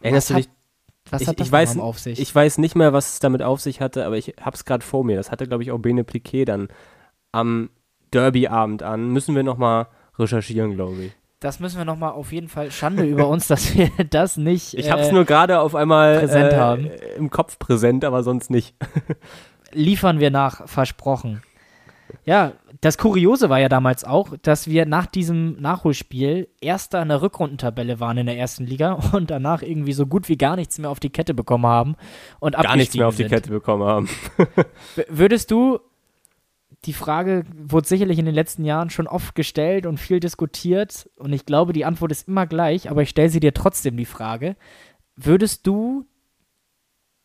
Erinnerst 0.01 0.31
du 0.31 0.35
dich? 0.35 0.49
Was 1.11 1.21
ich, 1.21 1.29
hat 1.29 1.41
das 1.41 1.49
ich 1.49 1.53
weiß, 1.53 1.79
auf 1.79 1.99
sich? 1.99 2.19
Ich 2.19 2.35
weiß 2.35 2.57
nicht 2.57 2.75
mehr, 2.75 2.95
was 2.95 3.13
es 3.13 3.21
damit 3.21 3.43
auf 3.43 3.61
sich 3.61 3.83
hatte, 3.83 4.07
aber 4.07 4.17
ich 4.17 4.37
habe 4.41 4.55
es 4.55 4.65
gerade 4.65 4.83
vor 4.83 5.05
mir. 5.05 5.17
Das 5.17 5.31
hatte, 5.31 5.47
glaube 5.47 5.63
ich, 5.63 5.73
auch 5.73 5.79
Bene 5.79 6.05
Pliquet 6.05 6.47
dann 6.47 6.69
am 7.33 7.69
Derby-Abend 8.15 8.83
an. 8.83 9.11
Müssen 9.11 9.35
wir 9.35 9.43
nochmal 9.43 9.89
recherchieren, 10.19 10.75
glaube 10.75 11.05
ich. 11.05 11.13
Das 11.43 11.59
müssen 11.59 11.77
wir 11.77 11.85
nochmal 11.85 12.13
auf 12.13 12.31
jeden 12.31 12.49
Fall 12.49 12.71
Schande 12.71 13.03
über 13.03 13.27
uns, 13.27 13.49
dass 13.49 13.77
wir 13.77 13.91
das 14.11 14.37
nicht. 14.37 14.75
Ich 14.75 14.93
habe 14.93 15.03
es 15.03 15.09
äh, 15.09 15.13
nur 15.13 15.25
gerade 15.25 15.59
auf 15.59 15.75
einmal 15.75 16.21
präsent 16.21 16.53
äh, 16.53 16.57
haben. 16.57 16.89
im 17.17 17.31
Kopf 17.31 17.59
präsent, 17.59 18.05
aber 18.05 18.23
sonst 18.23 18.49
nicht. 18.49 18.77
Liefern 19.73 20.21
wir 20.21 20.31
nach, 20.31 20.69
versprochen. 20.69 21.43
Ja, 22.25 22.53
das 22.81 22.97
Kuriose 22.97 23.51
war 23.51 23.59
ja 23.59 23.69
damals 23.69 24.05
auch, 24.05 24.37
dass 24.43 24.69
wir 24.69 24.87
nach 24.87 25.07
diesem 25.07 25.61
Nachholspiel 25.61 26.49
Erster 26.61 27.03
in 27.03 27.09
der 27.09 27.23
Rückrundentabelle 27.23 27.99
waren 27.99 28.19
in 28.19 28.27
der 28.27 28.39
ersten 28.39 28.65
Liga 28.65 29.01
und 29.13 29.31
danach 29.31 29.63
irgendwie 29.63 29.95
so 29.95 30.07
gut 30.07 30.29
wie 30.29 30.37
gar 30.37 30.55
nichts 30.55 30.79
mehr 30.79 30.91
auf 30.91 31.01
die 31.01 31.11
Kette 31.11 31.35
bekommen 31.35 31.67
haben 31.67 31.97
und 32.39 32.55
Gar 32.55 32.77
nichts 32.77 32.95
mehr 32.95 33.09
auf 33.09 33.17
sind. 33.17 33.31
die 33.31 33.35
Kette 33.35 33.51
bekommen 33.51 33.83
haben. 33.83 34.09
Würdest 35.09 35.51
du, 35.51 35.81
die 36.85 36.93
Frage 36.93 37.45
wurde 37.55 37.87
sicherlich 37.87 38.19
in 38.19 38.25
den 38.25 38.35
letzten 38.35 38.65
Jahren 38.65 38.91
schon 38.91 39.07
oft 39.07 39.35
gestellt 39.35 39.87
und 39.87 39.99
viel 39.99 40.19
diskutiert. 40.19 41.09
Und 41.17 41.33
ich 41.33 41.47
glaube, 41.47 41.73
die 41.73 41.85
Antwort 41.85 42.11
ist 42.11 42.27
immer 42.27 42.47
gleich, 42.47 42.91
aber 42.91 43.03
ich 43.03 43.11
stelle 43.11 43.29
sie 43.29 43.41
dir 43.41 43.55
trotzdem 43.55 43.97
die 43.97 44.05
Frage, 44.05 44.57
würdest 45.15 45.67
du 45.67 46.07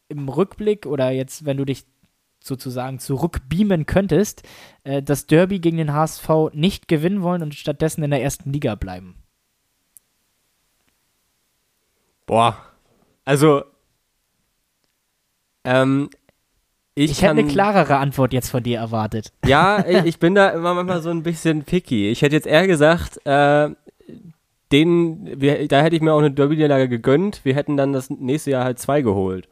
im 0.10 0.30
Rückblick 0.30 0.86
oder 0.86 1.10
jetzt, 1.10 1.46
wenn 1.46 1.58
du 1.58 1.66
dich 1.66 1.86
sozusagen 2.40 3.00
zurückbeamen 3.00 3.86
könntest, 3.88 4.44
äh, 4.84 5.02
das 5.02 5.26
Derby 5.26 5.60
gegen 5.60 5.78
den 5.78 5.94
HSV 5.94 6.30
nicht 6.54 6.88
gewinnen 6.88 7.24
wollen 7.24 7.42
und 7.42 7.56
stattdessen 7.56 8.04
in 8.04 8.12
der 8.12 8.22
ersten 8.22 8.54
Liga 8.54 8.76
bleiben? 8.76 9.16
Boah, 12.26 12.58
also 13.26 13.64
ähm, 15.64 16.10
ich, 16.98 17.12
ich 17.12 17.22
hätte 17.22 17.32
eine 17.32 17.46
klarere 17.46 17.98
Antwort 17.98 18.34
jetzt 18.34 18.50
von 18.50 18.64
dir 18.64 18.80
erwartet. 18.80 19.32
Ja, 19.46 19.86
ich 20.06 20.18
bin 20.18 20.34
da 20.34 20.50
immer 20.50 20.74
manchmal 20.74 21.02
so 21.02 21.12
ein 21.12 21.22
bisschen 21.22 21.64
picky. 21.64 22.10
Ich 22.10 22.24
hätte 22.24 22.36
jetzt 22.36 22.48
eher 22.48 22.66
gesagt, 22.66 23.24
äh, 23.26 23.70
den, 24.72 25.40
wir, 25.40 25.68
da 25.68 25.82
hätte 25.82 25.96
ich 25.96 26.02
mir 26.02 26.14
auch 26.14 26.20
eine 26.20 26.32
Derby-Niederlage 26.32 26.90
gegönnt. 26.90 27.42
Wir 27.46 27.56
hätten 27.56 27.78
dann 27.78 27.94
das 27.94 28.10
nächste 28.10 28.52
Jahr 28.52 28.64
halt 28.64 28.80
zwei 28.80 29.04
geholt. 29.04 29.48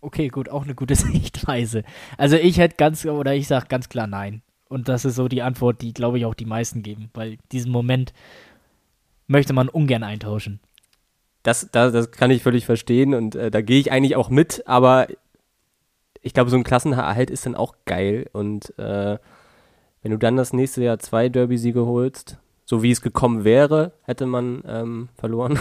Okay, 0.00 0.28
gut, 0.28 0.48
auch 0.48 0.64
eine 0.64 0.74
gute 0.74 0.94
Sichtweise. 0.96 1.84
Also 2.16 2.36
ich 2.36 2.58
hätte 2.58 2.76
ganz, 2.76 3.04
oder 3.04 3.34
ich 3.34 3.46
sage 3.48 3.66
ganz 3.68 3.90
klar 3.90 4.06
nein. 4.06 4.40
Und 4.68 4.88
das 4.88 5.04
ist 5.04 5.16
so 5.16 5.28
die 5.28 5.42
Antwort, 5.42 5.82
die, 5.82 5.92
glaube 5.92 6.18
ich, 6.18 6.24
auch 6.24 6.34
die 6.34 6.46
meisten 6.46 6.82
geben, 6.82 7.10
weil 7.12 7.36
diesen 7.52 7.70
Moment 7.70 8.14
möchte 9.26 9.52
man 9.52 9.68
ungern 9.68 10.02
eintauschen. 10.02 10.60
Das, 11.42 11.68
das, 11.70 11.92
das 11.92 12.10
kann 12.10 12.30
ich 12.30 12.42
völlig 12.42 12.64
verstehen 12.64 13.12
und 13.14 13.36
äh, 13.36 13.50
da 13.50 13.60
gehe 13.60 13.78
ich 13.78 13.92
eigentlich 13.92 14.16
auch 14.16 14.30
mit, 14.30 14.66
aber 14.66 15.06
ich 16.26 16.34
glaube, 16.34 16.50
so 16.50 16.56
ein 16.56 16.64
Klassenerhalt 16.64 17.30
ist 17.30 17.46
dann 17.46 17.54
auch 17.54 17.76
geil 17.84 18.28
und 18.32 18.76
äh, 18.80 19.16
wenn 20.02 20.10
du 20.10 20.18
dann 20.18 20.36
das 20.36 20.52
nächste 20.52 20.82
Jahr 20.82 20.98
zwei 20.98 21.28
Derby-Siege 21.28 21.86
holst, 21.86 22.38
so 22.64 22.82
wie 22.82 22.90
es 22.90 23.00
gekommen 23.00 23.44
wäre, 23.44 23.92
hätte 24.02 24.26
man 24.26 24.64
ähm, 24.66 25.08
verloren. 25.14 25.56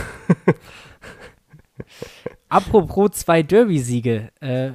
Apropos 2.49 3.11
zwei 3.11 3.43
Derby-Siege. 3.43 4.31
Äh, 4.39 4.71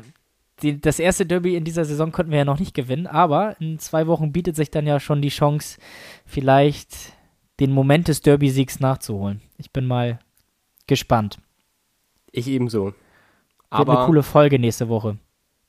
das 0.81 1.01
erste 1.01 1.27
Derby 1.27 1.57
in 1.57 1.65
dieser 1.65 1.85
Saison 1.85 2.13
konnten 2.13 2.31
wir 2.31 2.39
ja 2.39 2.45
noch 2.45 2.61
nicht 2.61 2.75
gewinnen, 2.75 3.09
aber 3.09 3.61
in 3.61 3.81
zwei 3.81 4.07
Wochen 4.07 4.31
bietet 4.31 4.55
sich 4.55 4.71
dann 4.71 4.87
ja 4.87 5.01
schon 5.01 5.21
die 5.21 5.29
Chance, 5.29 5.81
vielleicht 6.25 7.15
den 7.59 7.73
Moment 7.73 8.07
des 8.07 8.21
Derby-Siegs 8.21 8.79
nachzuholen. 8.79 9.41
Ich 9.59 9.73
bin 9.73 9.87
mal 9.87 10.21
gespannt. 10.87 11.39
Ich 12.31 12.47
ebenso. 12.47 12.85
Wird 12.85 12.95
aber 13.71 13.99
eine 13.99 14.07
coole 14.07 14.23
Folge 14.23 14.61
nächste 14.61 14.89
Woche. 14.89 15.19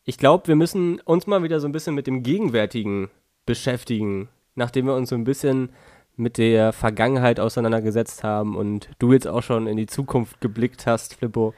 Ich 0.03 0.17
glaube, 0.17 0.47
wir 0.47 0.55
müssen 0.55 0.99
uns 1.01 1.27
mal 1.27 1.43
wieder 1.43 1.59
so 1.59 1.67
ein 1.67 1.71
bisschen 1.71 1.95
mit 1.95 2.07
dem 2.07 2.23
Gegenwärtigen 2.23 3.09
beschäftigen, 3.45 4.29
nachdem 4.55 4.87
wir 4.87 4.95
uns 4.95 5.09
so 5.09 5.15
ein 5.15 5.23
bisschen 5.23 5.69
mit 6.15 6.37
der 6.37 6.73
Vergangenheit 6.73 7.39
auseinandergesetzt 7.39 8.23
haben 8.23 8.55
und 8.55 8.89
du 8.99 9.13
jetzt 9.13 9.27
auch 9.27 9.43
schon 9.43 9.67
in 9.67 9.77
die 9.77 9.87
Zukunft 9.87 10.41
geblickt 10.41 10.85
hast, 10.85 11.15
Flippo 11.15 11.53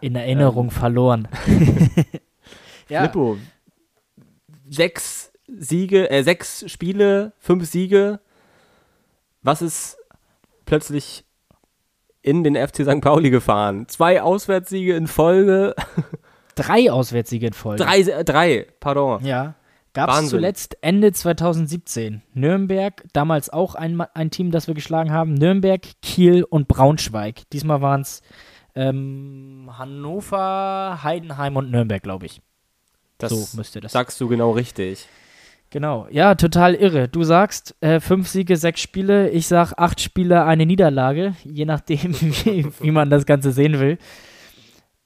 in 0.00 0.14
Erinnerung 0.14 0.66
ähm. 0.66 0.70
verloren. 0.70 1.28
ja. 2.88 3.00
Flippo, 3.00 3.38
sechs 4.68 5.32
Siege, 5.46 6.10
äh, 6.10 6.22
sechs 6.22 6.70
Spiele, 6.70 7.32
fünf 7.38 7.66
Siege. 7.66 8.20
Was 9.42 9.62
ist 9.62 9.96
plötzlich 10.64 11.24
in 12.22 12.42
den 12.42 12.56
FC 12.56 12.84
St. 12.84 13.00
Pauli 13.00 13.30
gefahren? 13.30 13.86
Zwei 13.88 14.22
Auswärtssiege 14.22 14.96
in 14.96 15.06
Folge. 15.06 15.74
Drei 16.56 16.90
Auswärtssiege 16.90 17.46
in 17.46 17.52
Folge. 17.52 17.84
Drei, 17.84 18.00
äh, 18.00 18.24
drei 18.24 18.66
pardon. 18.80 19.24
Ja. 19.24 19.54
Gab 19.92 20.10
es 20.10 20.28
zuletzt 20.28 20.76
Ende 20.82 21.12
2017. 21.12 22.20
Nürnberg, 22.34 23.02
damals 23.14 23.48
auch 23.48 23.74
ein, 23.74 23.98
ein 24.12 24.30
Team, 24.30 24.50
das 24.50 24.66
wir 24.66 24.74
geschlagen 24.74 25.10
haben. 25.10 25.32
Nürnberg, 25.32 25.80
Kiel 26.02 26.44
und 26.44 26.68
Braunschweig. 26.68 27.48
Diesmal 27.50 27.80
waren 27.80 28.02
es 28.02 28.20
ähm, 28.74 29.70
Hannover, 29.78 31.00
Heidenheim 31.02 31.56
und 31.56 31.70
Nürnberg, 31.70 32.02
glaube 32.02 32.26
ich. 32.26 32.42
Das 33.16 33.32
so 33.32 33.56
müsste 33.56 33.80
das. 33.80 33.92
Sagst 33.92 34.20
du 34.20 34.28
genau 34.28 34.50
richtig. 34.50 35.08
Genau, 35.70 36.06
ja, 36.10 36.34
total 36.34 36.74
irre. 36.74 37.08
Du 37.08 37.24
sagst 37.24 37.74
äh, 37.80 37.98
fünf 37.98 38.28
Siege, 38.28 38.56
sechs 38.56 38.80
Spiele. 38.80 39.30
Ich 39.30 39.48
sag 39.48 39.72
acht 39.78 40.00
Spiele, 40.00 40.44
eine 40.44 40.66
Niederlage, 40.66 41.34
je 41.42 41.64
nachdem, 41.64 42.14
wie, 42.20 42.66
wie 42.80 42.90
man 42.90 43.10
das 43.10 43.26
Ganze 43.26 43.50
sehen 43.50 43.80
will. 43.80 43.98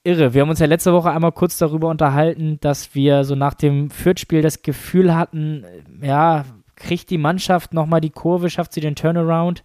Irre. 0.03 0.33
Wir 0.33 0.41
haben 0.41 0.49
uns 0.49 0.59
ja 0.59 0.65
letzte 0.65 0.93
Woche 0.93 1.11
einmal 1.11 1.31
kurz 1.31 1.57
darüber 1.57 1.89
unterhalten, 1.89 2.57
dass 2.59 2.95
wir 2.95 3.23
so 3.23 3.35
nach 3.35 3.53
dem 3.53 3.91
Fürth-Spiel 3.91 4.41
das 4.41 4.63
Gefühl 4.63 5.15
hatten, 5.15 5.63
ja, 6.01 6.45
kriegt 6.75 7.11
die 7.11 7.19
Mannschaft 7.19 7.73
nochmal 7.73 8.01
die 8.01 8.09
Kurve, 8.09 8.49
schafft 8.49 8.73
sie 8.73 8.81
den 8.81 8.95
Turnaround. 8.95 9.63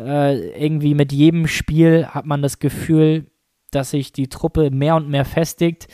Äh, 0.00 0.50
irgendwie 0.64 0.94
mit 0.94 1.12
jedem 1.12 1.46
Spiel 1.46 2.06
hat 2.06 2.26
man 2.26 2.42
das 2.42 2.58
Gefühl, 2.58 3.26
dass 3.70 3.90
sich 3.90 4.12
die 4.12 4.28
Truppe 4.28 4.70
mehr 4.70 4.96
und 4.96 5.08
mehr 5.08 5.24
festigt. 5.24 5.86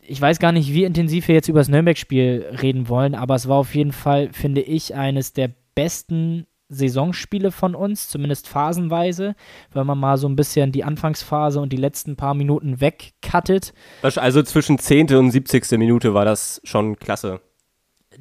Ich 0.00 0.20
weiß 0.20 0.38
gar 0.38 0.52
nicht, 0.52 0.72
wie 0.72 0.84
intensiv 0.84 1.28
wir 1.28 1.34
jetzt 1.34 1.48
über 1.48 1.60
das 1.60 1.68
Nürnberg-Spiel 1.68 2.56
reden 2.62 2.88
wollen, 2.88 3.14
aber 3.14 3.34
es 3.34 3.46
war 3.46 3.58
auf 3.58 3.74
jeden 3.74 3.92
Fall, 3.92 4.32
finde 4.32 4.62
ich, 4.62 4.94
eines 4.94 5.34
der 5.34 5.50
besten 5.74 6.46
Saisonspiele 6.68 7.50
von 7.50 7.74
uns, 7.74 8.08
zumindest 8.08 8.48
phasenweise, 8.48 9.34
wenn 9.72 9.86
man 9.86 9.98
mal 9.98 10.18
so 10.18 10.28
ein 10.28 10.36
bisschen 10.36 10.72
die 10.72 10.84
Anfangsphase 10.84 11.60
und 11.60 11.72
die 11.72 11.78
letzten 11.78 12.16
paar 12.16 12.34
Minuten 12.34 12.80
wegcuttet. 12.80 13.72
Also 14.02 14.42
zwischen 14.42 14.78
10. 14.78 15.14
und 15.14 15.30
70. 15.30 15.78
Minute 15.78 16.14
war 16.14 16.24
das 16.24 16.60
schon 16.64 16.96
klasse. 16.96 17.40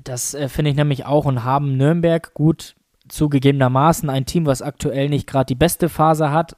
Das 0.03 0.33
äh, 0.33 0.47
finde 0.47 0.71
ich 0.71 0.77
nämlich 0.77 1.05
auch 1.05 1.25
und 1.25 1.43
haben 1.43 1.75
Nürnberg 1.75 2.33
gut 2.33 2.75
zugegebenermaßen 3.09 4.09
ein 4.09 4.25
Team, 4.25 4.45
was 4.45 4.61
aktuell 4.61 5.09
nicht 5.09 5.27
gerade 5.27 5.45
die 5.45 5.55
beste 5.55 5.89
Phase 5.89 6.31
hat, 6.31 6.57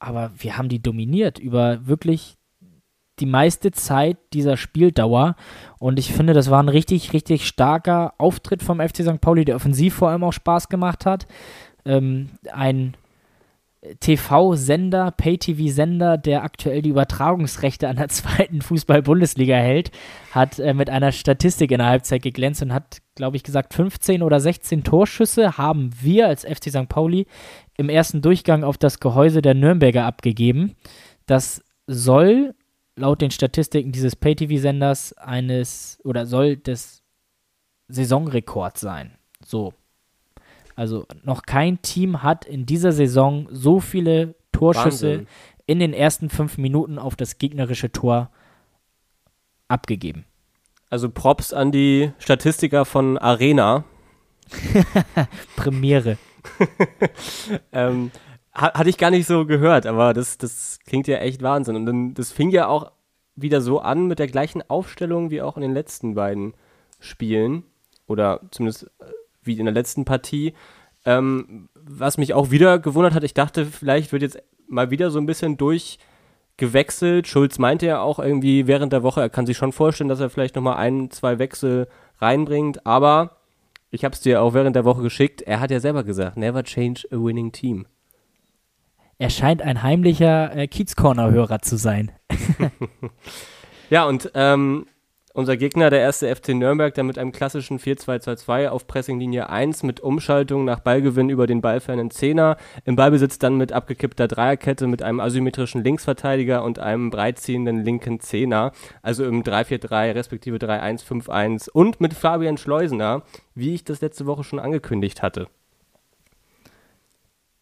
aber 0.00 0.32
wir 0.36 0.56
haben 0.56 0.68
die 0.68 0.82
dominiert 0.82 1.38
über 1.38 1.86
wirklich 1.86 2.36
die 3.20 3.26
meiste 3.26 3.70
Zeit 3.70 4.16
dieser 4.32 4.56
Spieldauer. 4.56 5.36
Und 5.78 5.98
ich 5.98 6.12
finde, 6.12 6.32
das 6.32 6.50
war 6.50 6.62
ein 6.62 6.68
richtig, 6.68 7.12
richtig 7.12 7.46
starker 7.46 8.14
Auftritt 8.18 8.62
vom 8.62 8.80
FC 8.80 9.02
St. 9.02 9.20
Pauli, 9.20 9.44
der 9.44 9.56
offensiv 9.56 9.94
vor 9.94 10.10
allem 10.10 10.24
auch 10.24 10.32
Spaß 10.32 10.68
gemacht 10.68 11.06
hat. 11.06 11.26
Ähm, 11.84 12.30
ein 12.52 12.94
TV-Sender, 14.00 15.10
Pay-TV-Sender, 15.10 16.18
der 16.18 16.42
aktuell 16.44 16.82
die 16.82 16.90
Übertragungsrechte 16.90 17.88
an 17.88 17.96
der 17.96 18.08
zweiten 18.10 18.60
Fußball-Bundesliga 18.60 19.56
hält, 19.56 19.90
hat 20.32 20.58
äh, 20.58 20.74
mit 20.74 20.90
einer 20.90 21.12
Statistik 21.12 21.70
in 21.70 21.78
der 21.78 21.88
Halbzeit 21.88 22.22
geglänzt 22.22 22.62
und 22.62 22.74
hat, 22.74 22.98
glaube 23.14 23.36
ich, 23.36 23.42
gesagt, 23.42 23.72
15 23.72 24.22
oder 24.22 24.38
16 24.38 24.84
Torschüsse 24.84 25.56
haben 25.56 25.90
wir 26.00 26.28
als 26.28 26.44
FC 26.44 26.70
St. 26.70 26.88
Pauli 26.88 27.26
im 27.76 27.88
ersten 27.88 28.20
Durchgang 28.20 28.64
auf 28.64 28.76
das 28.76 29.00
Gehäuse 29.00 29.40
der 29.40 29.54
Nürnberger 29.54 30.04
abgegeben. 30.04 30.76
Das 31.26 31.62
soll 31.86 32.54
laut 33.00 33.20
den 33.20 33.30
Statistiken 33.30 33.92
dieses 33.92 34.14
Pay-TV-Senders 34.14 35.14
eines 35.14 35.98
oder 36.04 36.26
soll 36.26 36.56
des 36.56 37.02
Saisonrekords 37.88 38.80
sein. 38.80 39.12
So. 39.44 39.74
Also 40.76 41.06
noch 41.24 41.42
kein 41.42 41.82
Team 41.82 42.22
hat 42.22 42.44
in 42.44 42.66
dieser 42.66 42.92
Saison 42.92 43.48
so 43.50 43.80
viele 43.80 44.34
Torschüsse 44.52 45.10
Wahnsinn. 45.10 45.26
in 45.66 45.78
den 45.78 45.92
ersten 45.92 46.30
fünf 46.30 46.58
Minuten 46.58 46.98
auf 46.98 47.16
das 47.16 47.38
gegnerische 47.38 47.90
Tor 47.90 48.30
abgegeben. 49.68 50.24
Also 50.88 51.08
Props 51.08 51.52
an 51.52 51.72
die 51.72 52.12
Statistiker 52.18 52.84
von 52.84 53.18
Arena. 53.18 53.84
Premiere. 55.56 56.18
ähm, 57.72 58.10
hatte 58.60 58.90
ich 58.90 58.98
gar 58.98 59.10
nicht 59.10 59.26
so 59.26 59.46
gehört, 59.46 59.86
aber 59.86 60.12
das, 60.12 60.38
das 60.38 60.78
klingt 60.86 61.08
ja 61.08 61.18
echt 61.18 61.42
Wahnsinn. 61.42 61.76
Und 61.76 61.86
dann, 61.86 62.14
das 62.14 62.32
fing 62.32 62.50
ja 62.50 62.68
auch 62.68 62.92
wieder 63.34 63.60
so 63.60 63.80
an 63.80 64.06
mit 64.06 64.18
der 64.18 64.26
gleichen 64.26 64.62
Aufstellung 64.68 65.30
wie 65.30 65.42
auch 65.42 65.56
in 65.56 65.62
den 65.62 65.72
letzten 65.72 66.14
beiden 66.14 66.54
Spielen. 66.98 67.64
Oder 68.06 68.40
zumindest 68.50 68.84
äh, 69.00 69.04
wie 69.42 69.58
in 69.58 69.64
der 69.64 69.74
letzten 69.74 70.04
Partie. 70.04 70.54
Ähm, 71.04 71.68
was 71.74 72.18
mich 72.18 72.34
auch 72.34 72.50
wieder 72.50 72.78
gewundert 72.78 73.14
hat, 73.14 73.24
ich 73.24 73.34
dachte, 73.34 73.64
vielleicht 73.64 74.12
wird 74.12 74.22
jetzt 74.22 74.42
mal 74.68 74.90
wieder 74.90 75.10
so 75.10 75.18
ein 75.18 75.26
bisschen 75.26 75.56
durchgewechselt. 75.56 77.26
Schulz 77.26 77.58
meinte 77.58 77.86
ja 77.86 78.00
auch 78.00 78.18
irgendwie 78.18 78.66
während 78.66 78.92
der 78.92 79.02
Woche, 79.02 79.22
er 79.22 79.30
kann 79.30 79.46
sich 79.46 79.56
schon 79.56 79.72
vorstellen, 79.72 80.08
dass 80.08 80.20
er 80.20 80.28
vielleicht 80.28 80.56
nochmal 80.56 80.76
ein, 80.76 81.10
zwei 81.10 81.38
Wechsel 81.38 81.88
reinbringt. 82.18 82.86
Aber 82.86 83.36
ich 83.90 84.04
habe 84.04 84.14
es 84.14 84.20
dir 84.20 84.42
auch 84.42 84.52
während 84.52 84.76
der 84.76 84.84
Woche 84.84 85.02
geschickt. 85.02 85.40
Er 85.42 85.60
hat 85.60 85.70
ja 85.70 85.80
selber 85.80 86.04
gesagt, 86.04 86.36
never 86.36 86.62
change 86.62 87.06
a 87.10 87.16
winning 87.16 87.52
team. 87.52 87.86
Er 89.20 89.28
scheint 89.28 89.60
ein 89.60 89.82
heimlicher 89.82 90.56
äh, 90.56 90.66
Kiez-Corner-Hörer 90.66 91.60
zu 91.60 91.76
sein. 91.76 92.10
Ja, 93.90 94.04
und 94.04 94.30
ähm, 94.34 94.86
unser 95.34 95.56
Gegner, 95.56 95.90
der 95.90 95.98
erste 95.98 96.32
FC 96.32 96.50
Nürnberg, 96.50 96.94
der 96.94 97.02
mit 97.02 97.18
einem 97.18 97.32
klassischen 97.32 97.80
4-2-2-2 97.80 98.68
auf 98.68 98.86
Pressinglinie 98.86 99.48
1 99.48 99.82
mit 99.82 99.98
Umschaltung 99.98 100.64
nach 100.64 100.78
Ballgewinn 100.78 101.28
über 101.28 101.48
den 101.48 101.60
ballfernen 101.60 102.12
Zehner, 102.12 102.56
im 102.84 102.94
Ballbesitz 102.94 103.40
dann 103.40 103.56
mit 103.56 103.72
abgekippter 103.72 104.28
Dreierkette 104.28 104.86
mit 104.86 105.02
einem 105.02 105.18
asymmetrischen 105.18 105.82
Linksverteidiger 105.82 106.62
und 106.62 106.78
einem 106.78 107.10
breitziehenden 107.10 107.82
linken 107.82 108.20
Zehner, 108.20 108.70
also 109.02 109.24
im 109.24 109.42
3-4-3 109.42 110.14
respektive 110.14 110.58
3-1-5-1 110.58 111.68
und 111.68 112.00
mit 112.00 112.14
Fabian 112.14 112.58
Schleusener, 112.58 113.24
wie 113.56 113.74
ich 113.74 113.82
das 113.82 114.00
letzte 114.00 114.26
Woche 114.26 114.44
schon 114.44 114.60
angekündigt 114.60 115.20
hatte. 115.20 115.48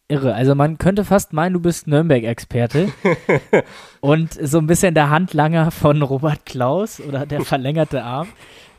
Irre. 0.09 0.33
Also 0.33 0.55
man 0.55 0.77
könnte 0.79 1.05
fast 1.05 1.33
meinen, 1.33 1.53
du 1.53 1.59
bist 1.59 1.87
Nürnberg-Experte 1.87 2.91
und 4.01 4.33
so 4.33 4.57
ein 4.57 4.67
bisschen 4.67 4.95
der 4.95 5.09
Handlanger 5.09 5.71
von 5.71 6.01
Robert 6.01 6.45
Klaus 6.45 6.99
oder 6.99 7.25
der 7.25 7.41
verlängerte 7.41 8.03
Arm. 8.03 8.27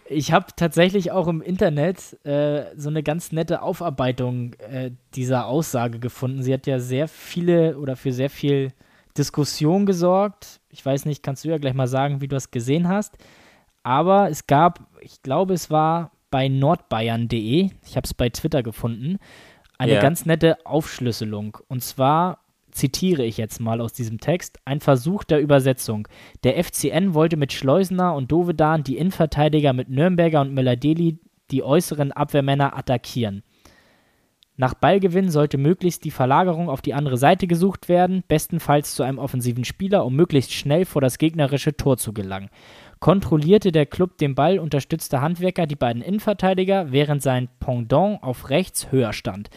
Ich 0.08 0.32
habe 0.32 0.46
tatsächlich 0.56 1.12
auch 1.12 1.28
im 1.28 1.40
Internet 1.40 2.18
äh, 2.26 2.64
so 2.76 2.88
eine 2.88 3.04
ganz 3.04 3.30
nette 3.30 3.62
Aufarbeitung 3.62 4.54
äh, 4.54 4.90
dieser 5.14 5.46
Aussage 5.46 6.00
gefunden. 6.00 6.42
Sie 6.42 6.52
hat 6.52 6.66
ja 6.66 6.80
sehr 6.80 7.06
viele 7.06 7.78
oder 7.78 7.94
für 7.94 8.12
sehr 8.12 8.28
viel 8.28 8.72
Diskussion 9.16 9.86
gesorgt. 9.86 10.60
Ich 10.68 10.84
weiß 10.84 11.04
nicht, 11.04 11.22
kannst 11.22 11.44
du 11.44 11.48
ja 11.48 11.58
gleich 11.58 11.74
mal 11.74 11.86
sagen, 11.86 12.20
wie 12.20 12.26
du 12.26 12.34
das 12.34 12.50
gesehen 12.50 12.88
hast. 12.88 13.16
Aber 13.84 14.28
es 14.30 14.48
gab, 14.48 14.80
ich 15.00 15.22
glaube, 15.22 15.54
es 15.54 15.70
war 15.70 16.10
bei 16.32 16.48
nordbayern.de, 16.48 17.70
ich 17.84 17.96
habe 17.96 18.04
es 18.04 18.14
bei 18.14 18.30
Twitter 18.30 18.64
gefunden, 18.64 19.18
eine 19.80 19.94
Ja. 19.94 20.00
ganz 20.00 20.26
nette 20.26 20.58
Aufschlüsselung. 20.66 21.56
Und 21.68 21.82
zwar 21.82 22.44
zitiere 22.70 23.24
ich 23.24 23.38
jetzt 23.38 23.60
mal 23.60 23.80
aus 23.80 23.92
diesem 23.94 24.20
Text, 24.20 24.58
ein 24.64 24.80
Versuch 24.80 25.24
der 25.24 25.40
Übersetzung. 25.40 26.06
Der 26.44 26.62
FCN 26.62 27.14
wollte 27.14 27.36
mit 27.36 27.52
Schleusener 27.52 28.14
und 28.14 28.30
Dovedan 28.30 28.84
die 28.84 28.98
Innenverteidiger 28.98 29.72
mit 29.72 29.88
Nürnberger 29.88 30.42
und 30.42 30.52
Meladeli 30.52 31.18
die 31.50 31.62
äußeren 31.64 32.12
Abwehrmänner 32.12 32.76
attackieren. 32.76 33.42
Nach 34.56 34.74
Ballgewinn 34.74 35.30
sollte 35.30 35.56
möglichst 35.56 36.04
die 36.04 36.10
Verlagerung 36.10 36.68
auf 36.68 36.82
die 36.82 36.92
andere 36.92 37.16
Seite 37.16 37.46
gesucht 37.46 37.88
werden, 37.88 38.22
bestenfalls 38.28 38.94
zu 38.94 39.02
einem 39.02 39.18
offensiven 39.18 39.64
Spieler, 39.64 40.04
um 40.04 40.14
möglichst 40.14 40.52
schnell 40.52 40.84
vor 40.84 41.00
das 41.00 41.16
gegnerische 41.16 41.74
Tor 41.74 41.96
zu 41.96 42.12
gelangen. 42.12 42.50
Kontrollierte 43.00 43.72
der 43.72 43.86
Club 43.86 44.18
den 44.18 44.34
Ball, 44.34 44.58
unterstützte 44.58 45.22
Handwerker 45.22 45.66
die 45.66 45.76
beiden 45.76 46.02
Innenverteidiger, 46.02 46.92
während 46.92 47.22
sein 47.22 47.48
Pendant 47.58 48.22
auf 48.22 48.50
rechts 48.50 48.92
höher 48.92 49.14
stand. 49.14 49.48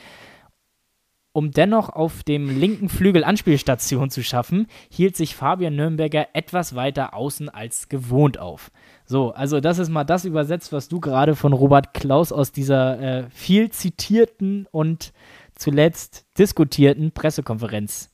Um 1.35 1.51
dennoch 1.51 1.89
auf 1.89 2.23
dem 2.23 2.47
linken 2.59 2.89
Flügel 2.89 3.23
Anspielstation 3.23 4.11
zu 4.11 4.23
schaffen, 4.23 4.67
hielt 4.89 5.17
sich 5.17 5.35
Fabian 5.35 5.75
Nürnberger 5.75 6.27
etwas 6.33 6.75
weiter 6.75 7.15
außen 7.15 7.49
als 7.49 7.89
gewohnt 7.89 8.37
auf. 8.37 8.71
So, 9.05 9.31
also 9.31 9.59
das 9.59 9.79
ist 9.79 9.89
mal 9.89 10.03
das 10.03 10.25
übersetzt, 10.25 10.71
was 10.71 10.89
du 10.89 10.99
gerade 10.99 11.35
von 11.35 11.51
Robert 11.51 11.95
Klaus 11.95 12.31
aus 12.31 12.51
dieser 12.51 12.99
äh, 12.99 13.29
viel 13.31 13.71
zitierten 13.71 14.67
und 14.71 15.11
zuletzt 15.55 16.27
diskutierten 16.37 17.11
Pressekonferenz 17.11 18.11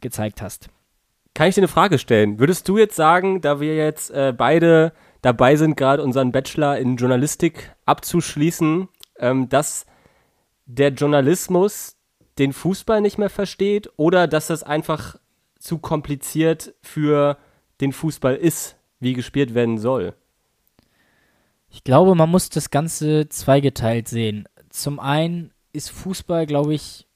gezeigt 0.00 0.40
hast. 0.40 0.70
Kann 1.38 1.50
ich 1.50 1.54
dir 1.54 1.60
eine 1.60 1.68
Frage 1.68 2.00
stellen? 2.00 2.40
Würdest 2.40 2.68
du 2.68 2.78
jetzt 2.78 2.96
sagen, 2.96 3.40
da 3.40 3.60
wir 3.60 3.76
jetzt 3.76 4.10
äh, 4.10 4.34
beide 4.36 4.92
dabei 5.22 5.54
sind, 5.54 5.76
gerade 5.76 6.02
unseren 6.02 6.32
Bachelor 6.32 6.78
in 6.78 6.96
Journalistik 6.96 7.76
abzuschließen, 7.86 8.88
ähm, 9.20 9.48
dass 9.48 9.86
der 10.66 10.88
Journalismus 10.88 11.94
den 12.40 12.52
Fußball 12.52 13.00
nicht 13.00 13.18
mehr 13.18 13.30
versteht 13.30 13.88
oder 13.96 14.26
dass 14.26 14.48
das 14.48 14.64
einfach 14.64 15.14
zu 15.60 15.78
kompliziert 15.78 16.74
für 16.82 17.38
den 17.80 17.92
Fußball 17.92 18.34
ist, 18.34 18.76
wie 18.98 19.12
gespielt 19.12 19.54
werden 19.54 19.78
soll? 19.78 20.14
Ich 21.70 21.84
glaube, 21.84 22.16
man 22.16 22.30
muss 22.30 22.48
das 22.48 22.70
Ganze 22.70 23.28
zweigeteilt 23.28 24.08
sehen. 24.08 24.48
Zum 24.70 24.98
einen 24.98 25.52
ist 25.72 25.92
Fußball, 25.92 26.46
glaube 26.46 26.74
ich, 26.74 27.06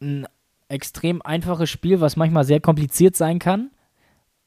ein 0.00 0.28
extrem 0.74 1.22
einfaches 1.22 1.70
Spiel, 1.70 2.00
was 2.00 2.16
manchmal 2.16 2.44
sehr 2.44 2.60
kompliziert 2.60 3.16
sein 3.16 3.38
kann, 3.38 3.70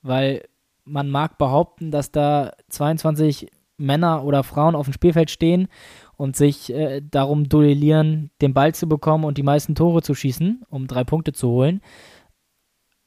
weil 0.02 0.44
man 0.84 1.10
mag 1.10 1.38
behaupten, 1.38 1.90
dass 1.90 2.12
da 2.12 2.52
22 2.70 3.50
Männer 3.78 4.24
oder 4.24 4.44
Frauen 4.44 4.76
auf 4.76 4.88
dem 4.88 4.94
Spielfeld 4.94 5.32
stehen 5.32 5.68
und 6.18 6.36
sich 6.36 6.74
äh, 6.74 7.02
darum 7.02 7.48
duellieren, 7.48 8.32
den 8.42 8.54
Ball 8.54 8.76
zu 8.76 8.90
bekommen 8.90 9.24
und 9.24 9.38
die 9.38 9.44
meisten 9.44 9.74
Tore 9.76 10.02
zu 10.02 10.16
schießen, 10.16 10.64
um 10.70 10.88
drei 10.88 11.04
Punkte 11.04 11.32
zu 11.32 11.50
holen. 11.50 11.82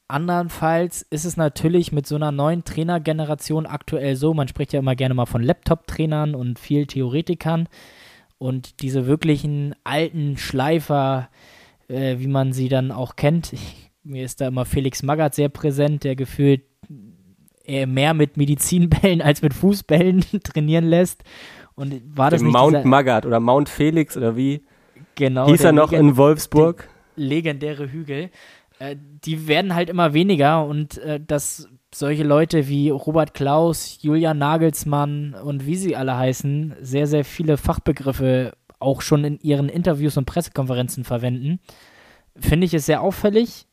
Andernfalls 0.07 1.03
ist 1.03 1.25
es 1.25 1.37
natürlich 1.37 1.91
mit 1.91 2.07
so 2.07 2.15
einer 2.15 2.31
neuen 2.31 2.63
Trainergeneration 2.63 3.65
aktuell 3.65 4.15
so, 4.15 4.33
man 4.33 4.47
spricht 4.47 4.73
ja 4.73 4.79
immer 4.79 4.95
gerne 4.95 5.13
mal 5.13 5.25
von 5.25 5.43
Laptop-Trainern 5.43 6.35
und 6.35 6.57
viel 6.57 6.87
Theoretikern 6.87 7.69
und 8.37 8.81
diese 8.81 9.05
wirklichen 9.05 9.75
alten 9.83 10.37
Schleifer, 10.37 11.29
äh, 11.29 11.60
wie 11.91 12.27
man 12.27 12.53
sie 12.53 12.69
dann 12.69 12.91
auch 12.91 13.15
kennt. 13.15 13.53
Ich, 13.53 13.91
mir 14.03 14.23
ist 14.25 14.41
da 14.41 14.47
immer 14.47 14.65
Felix 14.65 15.03
Magath 15.03 15.35
sehr 15.35 15.49
präsent, 15.49 16.03
der 16.03 16.15
gefühlt 16.15 16.61
eher 17.63 17.87
mehr 17.87 18.13
mit 18.13 18.37
Medizinbällen 18.37 19.21
als 19.21 19.41
mit 19.41 19.53
Fußbällen 19.53 20.25
trainieren 20.43 20.85
lässt. 20.85 21.23
Und 21.75 22.01
war 22.15 22.29
das 22.29 22.41
nicht 22.41 22.51
Mount 22.51 22.77
dieser, 22.77 22.87
Magath 22.87 23.25
oder 23.25 23.39
Mount 23.39 23.69
Felix 23.69 24.17
oder 24.17 24.35
wie? 24.35 24.61
genau, 25.15 25.47
Hieß 25.47 25.63
er 25.63 25.71
noch 25.71 25.91
in 25.91 26.17
Wolfsburg? 26.17 26.87
legendäre 27.15 27.91
Hügel, 27.91 28.29
äh, 28.79 28.95
die 28.97 29.47
werden 29.47 29.75
halt 29.75 29.89
immer 29.89 30.13
weniger 30.13 30.65
und 30.65 30.97
äh, 30.99 31.19
dass 31.19 31.69
solche 31.93 32.23
Leute 32.23 32.67
wie 32.67 32.89
Robert 32.89 33.33
Klaus, 33.33 33.97
Julian 34.01 34.37
Nagelsmann 34.37 35.35
und 35.43 35.65
wie 35.65 35.75
sie 35.75 35.95
alle 35.95 36.17
heißen, 36.17 36.75
sehr, 36.81 37.05
sehr 37.05 37.25
viele 37.25 37.57
Fachbegriffe 37.57 38.53
auch 38.81 39.01
schon 39.01 39.23
in 39.23 39.39
ihren 39.39 39.69
Interviews 39.69 40.17
und 40.17 40.25
Pressekonferenzen 40.25 41.03
verwenden, 41.03 41.59
finde 42.35 42.65
ich 42.65 42.73
es 42.73 42.85
sehr 42.85 43.01
auffällig. 43.01 43.67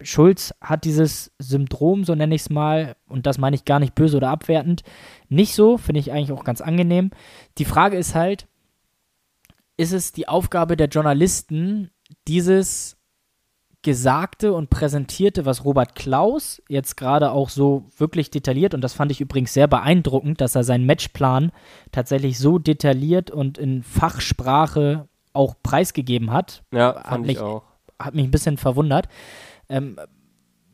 Schulz 0.00 0.54
hat 0.60 0.84
dieses 0.84 1.32
Syndrom, 1.38 2.04
so 2.04 2.14
nenne 2.14 2.34
ich 2.34 2.42
es 2.42 2.50
mal, 2.50 2.96
und 3.08 3.26
das 3.26 3.38
meine 3.38 3.56
ich 3.56 3.64
gar 3.64 3.80
nicht 3.80 3.94
böse 3.94 4.16
oder 4.16 4.30
abwertend, 4.30 4.82
nicht 5.28 5.54
so, 5.54 5.76
finde 5.76 6.00
ich 6.00 6.12
eigentlich 6.12 6.32
auch 6.32 6.44
ganz 6.44 6.60
angenehm. 6.60 7.10
Die 7.58 7.64
Frage 7.64 7.96
ist 7.96 8.14
halt, 8.14 8.46
ist 9.76 9.92
es 9.92 10.12
die 10.12 10.28
Aufgabe 10.28 10.76
der 10.76 10.88
Journalisten, 10.88 11.90
dieses 12.26 12.97
Gesagte 13.82 14.52
und 14.52 14.70
Präsentierte, 14.70 15.46
was 15.46 15.64
Robert 15.64 15.94
Klaus 15.94 16.60
jetzt 16.68 16.96
gerade 16.96 17.30
auch 17.30 17.48
so 17.48 17.86
wirklich 17.96 18.30
detailliert, 18.30 18.74
und 18.74 18.80
das 18.82 18.92
fand 18.92 19.12
ich 19.12 19.20
übrigens 19.20 19.54
sehr 19.54 19.68
beeindruckend, 19.68 20.40
dass 20.40 20.56
er 20.56 20.64
seinen 20.64 20.84
Matchplan 20.86 21.52
tatsächlich 21.92 22.38
so 22.38 22.58
detailliert 22.58 23.30
und 23.30 23.56
in 23.56 23.82
Fachsprache 23.82 25.08
auch 25.32 25.54
preisgegeben 25.62 26.32
hat. 26.32 26.64
Ja, 26.72 26.96
Hat 26.96 27.06
fand 27.06 27.26
mich 27.26 27.36
ich 27.36 27.42
auch. 27.42 27.62
hat 27.98 28.14
mich 28.14 28.24
ein 28.24 28.32
bisschen 28.32 28.56
verwundert. 28.56 29.08
Ähm, 29.68 29.96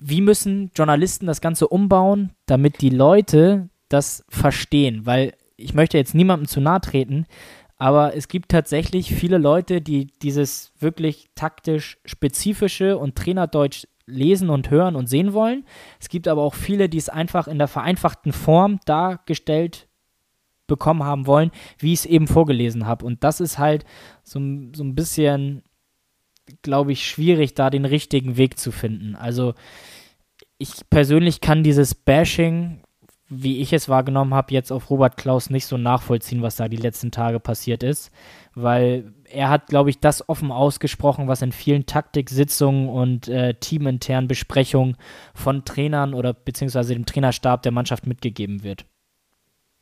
wie 0.01 0.21
müssen 0.21 0.71
Journalisten 0.75 1.27
das 1.27 1.41
Ganze 1.41 1.69
umbauen, 1.69 2.33
damit 2.47 2.81
die 2.81 2.91
Leute 2.91 3.69
das 3.89 4.25
verstehen? 4.29 5.05
Weil 5.05 5.35
ich 5.57 5.75
möchte 5.75 5.99
jetzt 5.99 6.15
niemandem 6.15 6.49
zu 6.49 6.61
nahe 6.61 6.81
treten, 6.81 7.27
aber 7.77 8.17
es 8.17 8.29
gibt 8.29 8.51
tatsächlich 8.51 9.15
viele 9.15 9.39
Leute, 9.39 9.81
die 9.81 10.07
dieses 10.23 10.73
wirklich 10.79 11.29
taktisch 11.35 11.99
spezifische 12.05 12.97
und 12.99 13.17
Trainerdeutsch 13.17 13.87
lesen 14.07 14.51
und 14.51 14.71
hören 14.71 14.97
und 14.97 15.09
sehen 15.09 15.33
wollen. 15.33 15.65
Es 15.99 16.09
gibt 16.09 16.29
aber 16.29 16.43
auch 16.43 16.55
viele, 16.55 16.89
die 16.89 16.99
es 16.99 17.09
einfach 17.09 17.49
in 17.49 17.59
der 17.59 17.69
vereinfachten 17.69 18.33
Form 18.33 18.79
dargestellt 18.85 19.89
bekommen 20.67 21.03
haben 21.03 21.27
wollen, 21.27 21.51
wie 21.79 21.93
ich 21.93 22.01
es 22.01 22.07
eben 22.07 22.27
vorgelesen 22.27 22.87
habe. 22.87 23.05
Und 23.05 23.25
das 23.25 23.41
ist 23.41 23.59
halt 23.59 23.85
so, 24.23 24.39
so 24.75 24.85
ein 24.85 24.95
bisschen, 24.95 25.63
glaube 26.63 26.93
ich, 26.93 27.07
schwierig, 27.07 27.55
da 27.55 27.71
den 27.71 27.85
richtigen 27.85 28.37
Weg 28.37 28.59
zu 28.59 28.73
finden. 28.73 29.15
Also 29.15 29.55
ich 30.59 30.73
persönlich 30.89 31.41
kann 31.41 31.63
dieses 31.63 31.95
Bashing, 31.95 32.81
wie 33.29 33.61
ich 33.61 33.73
es 33.73 33.89
wahrgenommen 33.89 34.35
habe, 34.35 34.53
jetzt 34.53 34.71
auf 34.71 34.91
Robert 34.91 35.17
Klaus 35.17 35.49
nicht 35.49 35.67
so 35.67 35.79
nachvollziehen, 35.79 36.43
was 36.43 36.57
da 36.57 36.69
die 36.69 36.77
letzten 36.77 37.11
Tage 37.11 37.41
passiert 37.41 37.83
ist, 37.83 38.11
weil 38.55 39.13
er 39.25 39.49
hat, 39.49 39.69
glaube 39.69 39.91
ich, 39.91 39.99
das 39.99 40.29
offen 40.29 40.53
ausgesprochen, 40.53 41.27
was 41.27 41.43
in 41.43 41.53
vielen 41.53 41.87
Taktiksitzungen 41.87 42.89
und 42.89 43.29
äh, 43.29 43.55
teaminternen 43.55 44.29
Besprechungen 44.29 44.97
von 45.35 45.65
Trainern 45.65 46.13
oder 46.15 46.35
beziehungsweise 46.35 46.95
dem 46.95 47.07
Trainerstab 47.07 47.63
der 47.63 47.73
Mannschaft 47.73 48.07
mitgegeben 48.07 48.63
wird. 48.63 48.85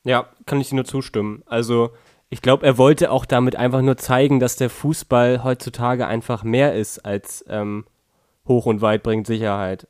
Ja, 0.04 0.26
kann 0.46 0.60
ich 0.60 0.68
dir 0.68 0.76
nur 0.76 0.84
zustimmen. 0.84 1.42
Also 1.46 1.90
ich 2.30 2.42
glaube, 2.42 2.64
er 2.64 2.78
wollte 2.78 3.10
auch 3.10 3.26
damit 3.26 3.56
einfach 3.56 3.82
nur 3.82 3.96
zeigen, 3.96 4.40
dass 4.40 4.56
der 4.56 4.70
Fußball 4.70 5.44
heutzutage 5.44 6.06
einfach 6.06 6.44
mehr 6.44 6.74
ist 6.74 7.00
als 7.00 7.44
ähm, 7.48 7.84
hoch 8.46 8.66
und 8.66 8.80
weit 8.80 9.02
bringt 9.02 9.26
Sicherheit. 9.26 9.86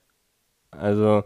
Also 0.71 1.23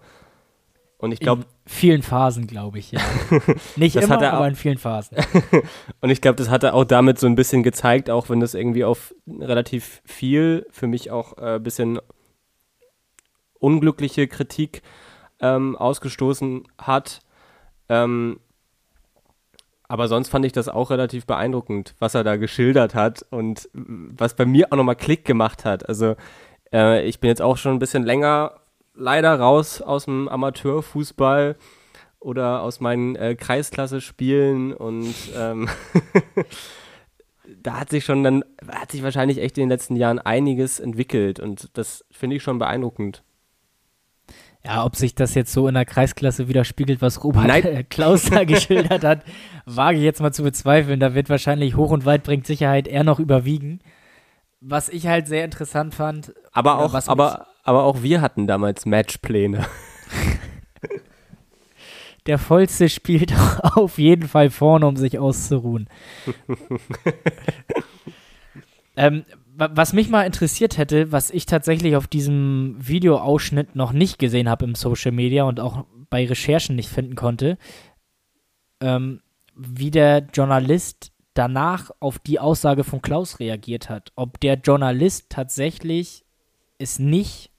und 1.07 1.13
ich 1.13 1.21
glaube. 1.21 1.43
In 1.43 1.49
vielen 1.73 2.03
Phasen, 2.03 2.47
glaube 2.47 2.79
ich, 2.79 2.93
ja. 2.93 3.01
Nicht 3.77 3.97
immer, 3.97 4.21
er, 4.21 4.35
aber 4.35 4.47
in 4.49 4.57
vielen 4.57 4.79
Phasen. 4.79 5.17
und 6.01 6.11
ich 6.11 6.21
glaube, 6.21 6.37
das 6.37 6.51
hat 6.51 6.63
er 6.63 6.75
auch 6.75 6.85
damit 6.85 7.19
so 7.19 7.27
ein 7.27 7.35
bisschen 7.35 7.63
gezeigt, 7.63 8.11
auch 8.11 8.29
wenn 8.29 8.41
das 8.41 8.55
irgendwie 8.55 8.85
auf 8.85 9.15
relativ 9.27 10.03
viel, 10.05 10.67
für 10.71 10.87
mich 10.87 11.11
auch 11.11 11.33
ein 11.39 11.57
äh, 11.57 11.59
bisschen 11.59 11.99
unglückliche 13.59 14.29
Kritik 14.29 14.83
ähm, 15.41 15.77
ausgestoßen 15.77 16.65
hat. 16.79 17.21
Ähm, 17.89 18.41
aber 19.89 20.09
sonst 20.09 20.29
fand 20.29 20.45
ich 20.45 20.53
das 20.53 20.69
auch 20.69 20.91
relativ 20.91 21.27
beeindruckend, 21.27 21.95
was 21.99 22.15
er 22.15 22.25
da 22.25 22.37
geschildert 22.37 22.95
hat 22.95 23.25
und 23.31 23.69
was 23.73 24.35
bei 24.35 24.45
mir 24.45 24.73
auch 24.73 24.77
nochmal 24.77 24.97
Klick 24.97 25.25
gemacht 25.25 25.65
hat. 25.65 25.89
Also 25.89 26.17
äh, 26.73 27.07
ich 27.07 27.21
bin 27.21 27.29
jetzt 27.29 27.43
auch 27.43 27.57
schon 27.57 27.73
ein 27.73 27.79
bisschen 27.79 28.03
länger 28.03 28.53
leider 28.97 29.39
raus 29.39 29.81
aus 29.81 30.07
dem 30.07 30.29
Amateurfußball 30.29 31.57
oder 32.19 32.63
aus 32.63 32.81
meinen 32.81 33.15
äh, 33.17 33.35
Kreisklasse-Spielen 33.35 34.73
und 34.73 35.15
ähm, 35.37 35.69
da 37.63 37.81
hat 37.81 37.91
sich 37.91 38.05
schon 38.05 38.25
dann, 38.25 38.45
hat 38.69 38.91
sich 38.91 39.03
wahrscheinlich 39.03 39.39
echt 39.39 39.59
in 39.59 39.63
den 39.63 39.69
letzten 39.69 39.97
Jahren 39.97 40.19
einiges 40.19 40.81
entwickelt 40.81 41.39
und 41.39 41.71
das 41.75 42.05
finde 42.11 42.37
ich 42.37 42.43
schon 42.43 42.59
beeindruckend. 42.59 43.23
Ja, 44.65 44.85
ob 44.85 44.97
sich 44.97 45.15
das 45.15 45.37
jetzt 45.37 45.53
so 45.53 45.69
in 45.69 45.75
der 45.75 45.85
Kreisklasse 45.85 46.49
widerspiegelt, 46.49 47.01
was 47.01 47.23
Robert 47.23 47.65
äh, 47.65 47.85
Klaus 47.85 48.25
da 48.25 48.43
geschildert 48.45 49.05
hat, 49.05 49.23
wage 49.65 49.99
ich 49.99 50.03
jetzt 50.03 50.21
mal 50.21 50.33
zu 50.33 50.43
bezweifeln. 50.43 50.99
Da 50.99 51.15
wird 51.15 51.31
wahrscheinlich 51.31 51.77
hoch 51.77 51.93
und 51.93 52.05
weit 52.05 52.25
bringt 52.25 52.49
Sicherheit 52.49 52.89
eher 52.89 53.05
noch 53.05 53.21
überwiegen. 53.21 53.79
Was 54.61 54.89
ich 54.89 55.07
halt 55.07 55.29
sehr 55.29 55.45
interessant 55.45 55.95
fand. 55.95 56.35
Aber 56.51 56.79
auch, 56.79 56.95
aber, 57.07 57.47
aber 57.67 57.83
auch 57.83 58.03
wir 58.03 58.21
hatten 58.21 58.47
damals 58.47 58.87
Matchpläne. 58.87 59.67
Der 62.27 62.39
Vollste 62.39 62.89
spielt 62.89 63.35
auf 63.63 63.99
jeden 63.99 64.29
Fall 64.29 64.51
vorne, 64.51 64.87
um 64.87 64.97
sich 64.97 65.19
auszuruhen. 65.19 65.89
ähm, 68.97 69.25
was 69.59 69.93
mich 69.93 70.09
mal 70.09 70.25
interessiert 70.25 70.79
hätte, 70.79 71.13
was 71.13 71.31
ich 71.31 71.47
tatsächlich 71.47 71.97
auf 71.97 72.07
diesem 72.07 72.77
Videoausschnitt 72.79 73.75
noch 73.75 73.93
nicht 73.93 74.19
gesehen 74.19 74.49
habe 74.49 74.65
im 74.65 74.75
Social 74.75 75.13
Media 75.13 75.45
und 75.45 75.61
auch 75.61 75.85
bei 76.11 76.27
Recherchen 76.27 76.77
nicht 76.77 76.89
finden 76.89 77.15
konnte, 77.15 77.59
ähm, 78.81 79.21
wie 79.57 79.91
der 79.91 80.27
Journalist 80.33 81.13
danach 81.35 81.91
auf 82.01 82.19
die 82.19 82.39
Aussage 82.39 82.85
von 82.85 83.03
Klaus 83.03 83.41
reagiert 83.41 83.89
hat. 83.89 84.13
Ob 84.15 84.41
der 84.41 84.55
Journalist 84.55 85.31
tatsächlich 85.31 86.25
es 86.79 86.99
nicht 86.99 87.51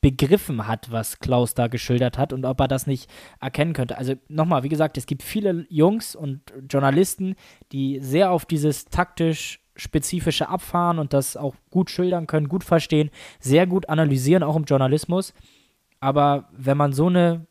begriffen 0.00 0.68
hat, 0.68 0.92
was 0.92 1.18
Klaus 1.18 1.54
da 1.54 1.66
geschildert 1.66 2.18
hat 2.18 2.32
und 2.32 2.44
ob 2.44 2.60
er 2.60 2.68
das 2.68 2.86
nicht 2.86 3.10
erkennen 3.40 3.72
könnte. 3.72 3.98
Also 3.98 4.14
nochmal, 4.28 4.62
wie 4.62 4.68
gesagt, 4.68 4.96
es 4.96 5.06
gibt 5.06 5.22
viele 5.22 5.66
Jungs 5.68 6.14
und 6.14 6.40
Journalisten, 6.70 7.34
die 7.72 7.98
sehr 8.00 8.30
auf 8.30 8.46
dieses 8.46 8.84
taktisch 8.86 9.60
spezifische 9.74 10.48
abfahren 10.48 10.98
und 10.98 11.12
das 11.12 11.36
auch 11.36 11.54
gut 11.70 11.90
schildern 11.90 12.26
können, 12.26 12.48
gut 12.48 12.64
verstehen, 12.64 13.10
sehr 13.38 13.66
gut 13.66 13.88
analysieren, 13.88 14.42
auch 14.42 14.56
im 14.56 14.64
Journalismus. 14.64 15.34
Aber 16.00 16.48
wenn 16.52 16.76
man 16.76 16.92
so 16.92 17.06
eine 17.06 17.46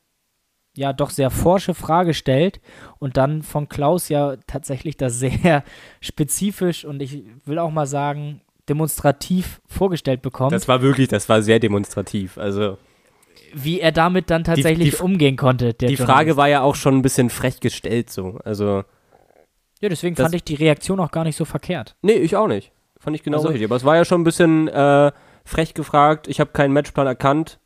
ja 0.75 0.93
doch 0.93 1.09
sehr 1.09 1.31
forsche 1.31 1.73
Frage 1.73 2.13
stellt 2.13 2.61
und 2.99 3.17
dann 3.17 3.41
von 3.41 3.67
Klaus 3.67 4.09
ja 4.09 4.35
tatsächlich 4.45 4.95
das 4.95 5.19
sehr 5.19 5.63
spezifisch 6.01 6.85
und 6.85 7.01
ich 7.01 7.23
will 7.45 7.59
auch 7.59 7.71
mal 7.71 7.87
sagen 7.87 8.41
demonstrativ 8.69 9.61
vorgestellt 9.67 10.21
bekommt. 10.21 10.51
Das 10.51 10.67
war 10.67 10.81
wirklich, 10.81 11.07
das 11.07 11.29
war 11.29 11.41
sehr 11.41 11.59
demonstrativ. 11.59 12.37
Also 12.37 12.77
wie 13.53 13.79
er 13.79 13.91
damit 13.91 14.29
dann 14.29 14.43
tatsächlich 14.43 14.91
die, 14.91 14.97
die, 14.97 15.03
umgehen 15.03 15.37
konnte. 15.37 15.73
die 15.73 15.97
Frage 15.97 16.37
war 16.37 16.49
ja 16.49 16.61
auch 16.61 16.75
schon 16.75 16.95
ein 16.95 17.01
bisschen 17.01 17.29
frech 17.29 17.59
gestellt 17.59 18.09
so. 18.09 18.39
Also 18.43 18.83
ja, 19.79 19.89
deswegen 19.89 20.15
fand 20.15 20.33
ich 20.33 20.43
die 20.43 20.55
Reaktion 20.55 20.99
auch 20.99 21.11
gar 21.11 21.23
nicht 21.23 21.35
so 21.35 21.45
verkehrt. 21.45 21.95
Nee, 22.01 22.13
ich 22.13 22.35
auch 22.35 22.47
nicht. 22.47 22.71
Fand 22.99 23.15
ich 23.15 23.23
genau 23.23 23.37
also, 23.37 23.49
richtig. 23.49 23.65
Aber 23.65 23.75
es 23.75 23.85
war 23.85 23.95
ja 23.95 24.05
schon 24.05 24.21
ein 24.21 24.23
bisschen 24.23 24.67
äh, 24.67 25.11
frech 25.45 25.73
gefragt. 25.73 26.27
Ich 26.27 26.39
habe 26.39 26.51
keinen 26.51 26.73
Matchplan 26.73 27.07
erkannt. 27.07 27.59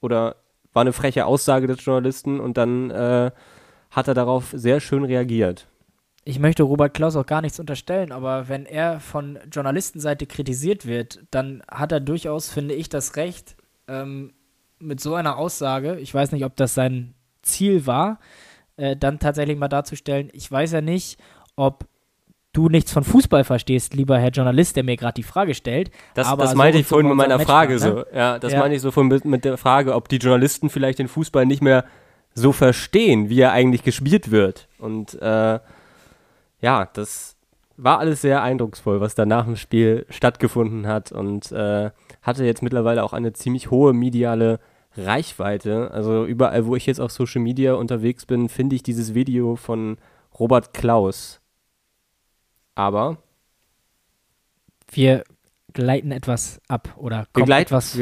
Oder 0.00 0.36
war 0.72 0.82
eine 0.82 0.92
freche 0.92 1.24
Aussage 1.24 1.66
des 1.66 1.82
Journalisten 1.84 2.38
und 2.38 2.58
dann 2.58 2.90
äh, 2.90 3.30
hat 3.90 4.08
er 4.08 4.14
darauf 4.14 4.50
sehr 4.52 4.80
schön 4.80 5.04
reagiert. 5.04 5.68
Ich 6.28 6.40
möchte 6.40 6.64
Robert 6.64 6.92
Klaus 6.92 7.14
auch 7.14 7.24
gar 7.24 7.40
nichts 7.40 7.60
unterstellen, 7.60 8.10
aber 8.10 8.48
wenn 8.48 8.66
er 8.66 8.98
von 8.98 9.38
Journalistenseite 9.48 10.26
kritisiert 10.26 10.84
wird, 10.84 11.20
dann 11.30 11.62
hat 11.70 11.92
er 11.92 12.00
durchaus, 12.00 12.50
finde 12.50 12.74
ich, 12.74 12.88
das 12.88 13.14
Recht, 13.14 13.54
ähm, 13.86 14.32
mit 14.80 14.98
so 14.98 15.14
einer 15.14 15.36
Aussage, 15.36 16.00
ich 16.00 16.12
weiß 16.12 16.32
nicht, 16.32 16.44
ob 16.44 16.56
das 16.56 16.74
sein 16.74 17.14
Ziel 17.42 17.86
war, 17.86 18.18
äh, 18.76 18.96
dann 18.96 19.20
tatsächlich 19.20 19.56
mal 19.56 19.68
darzustellen, 19.68 20.28
ich 20.32 20.50
weiß 20.50 20.72
ja 20.72 20.80
nicht, 20.80 21.20
ob 21.54 21.86
du 22.52 22.68
nichts 22.70 22.90
von 22.90 23.04
Fußball 23.04 23.44
verstehst, 23.44 23.94
lieber 23.94 24.18
Herr 24.18 24.30
Journalist, 24.30 24.74
der 24.74 24.82
mir 24.82 24.96
gerade 24.96 25.14
die 25.14 25.22
Frage 25.22 25.54
stellt. 25.54 25.92
Das, 26.14 26.34
das 26.36 26.50
so 26.50 26.56
meinte 26.56 26.80
ich 26.80 26.88
vorhin 26.88 27.06
mit 27.06 27.16
meiner 27.16 27.38
Frage 27.38 27.74
ne? 27.74 27.78
so. 27.78 28.04
Ja, 28.12 28.40
das 28.40 28.52
ja. 28.52 28.58
meinte 28.58 28.74
ich 28.74 28.82
so 28.82 28.90
von, 28.90 29.06
mit 29.22 29.44
der 29.44 29.56
Frage, 29.58 29.94
ob 29.94 30.08
die 30.08 30.16
Journalisten 30.16 30.70
vielleicht 30.70 30.98
den 30.98 31.06
Fußball 31.06 31.46
nicht 31.46 31.62
mehr 31.62 31.84
so 32.34 32.50
verstehen, 32.50 33.28
wie 33.28 33.40
er 33.40 33.52
eigentlich 33.52 33.84
gespielt 33.84 34.32
wird. 34.32 34.66
Und 34.78 35.14
äh, 35.22 35.60
ja, 36.60 36.88
das 36.92 37.36
war 37.76 37.98
alles 37.98 38.22
sehr 38.22 38.42
eindrucksvoll, 38.42 39.00
was 39.00 39.14
da 39.14 39.26
nach 39.26 39.44
dem 39.44 39.56
Spiel 39.56 40.06
stattgefunden 40.08 40.86
hat 40.86 41.12
und 41.12 41.52
äh, 41.52 41.90
hatte 42.22 42.44
jetzt 42.44 42.62
mittlerweile 42.62 43.04
auch 43.04 43.12
eine 43.12 43.32
ziemlich 43.32 43.70
hohe 43.70 43.92
mediale 43.92 44.60
Reichweite. 44.96 45.90
Also 45.90 46.24
überall, 46.24 46.66
wo 46.66 46.74
ich 46.74 46.86
jetzt 46.86 47.00
auf 47.00 47.12
Social 47.12 47.42
Media 47.42 47.74
unterwegs 47.74 48.24
bin, 48.24 48.48
finde 48.48 48.76
ich 48.76 48.82
dieses 48.82 49.14
Video 49.14 49.56
von 49.56 49.98
Robert 50.38 50.72
Klaus. 50.72 51.40
Aber 52.74 53.18
wir 54.90 55.24
gleiten 55.72 56.10
etwas 56.10 56.60
ab 56.68 56.94
oder 56.96 57.26
kommen 57.32 57.50
etwas 57.50 57.98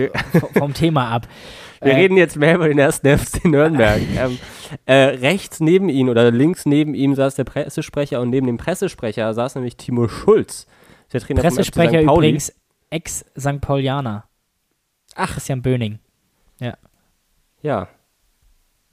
vom 0.57 0.75
Thema 0.75 1.09
ab. 1.09 1.27
Wir 1.85 1.93
äh, 1.93 1.97
reden 1.97 2.17
jetzt 2.17 2.37
mehr 2.37 2.55
über 2.55 2.69
den 2.69 2.79
ersten 2.79 3.07
FC 3.19 3.45
Nürnberg. 3.45 4.01
ähm, 4.17 4.39
äh, 4.87 4.95
rechts 4.95 5.61
neben 5.61 5.89
ihm 5.89 6.09
oder 6.09 6.31
links 6.31 6.67
neben 6.67 6.95
ihm 6.95 7.15
saß 7.15 7.35
der 7.35 7.45
Pressesprecher 7.45 8.21
und 8.21 8.31
neben 8.31 8.47
dem 8.47 8.57
Pressesprecher 8.57 9.33
saß 9.33 9.55
nämlich 9.57 9.77
Timo 9.77 10.09
Schulz, 10.09 10.67
der 11.13 11.21
Trainer 11.21 11.43
Pressesprecher 11.43 12.03
übrigens 12.03 12.53
Ex-St. 12.91 13.61
Paulianer. 13.61 14.25
Ach. 15.15 15.33
Christian 15.33 15.63
Böning. 15.63 15.99
Ja. 16.61 16.77
Ja. 17.63 17.89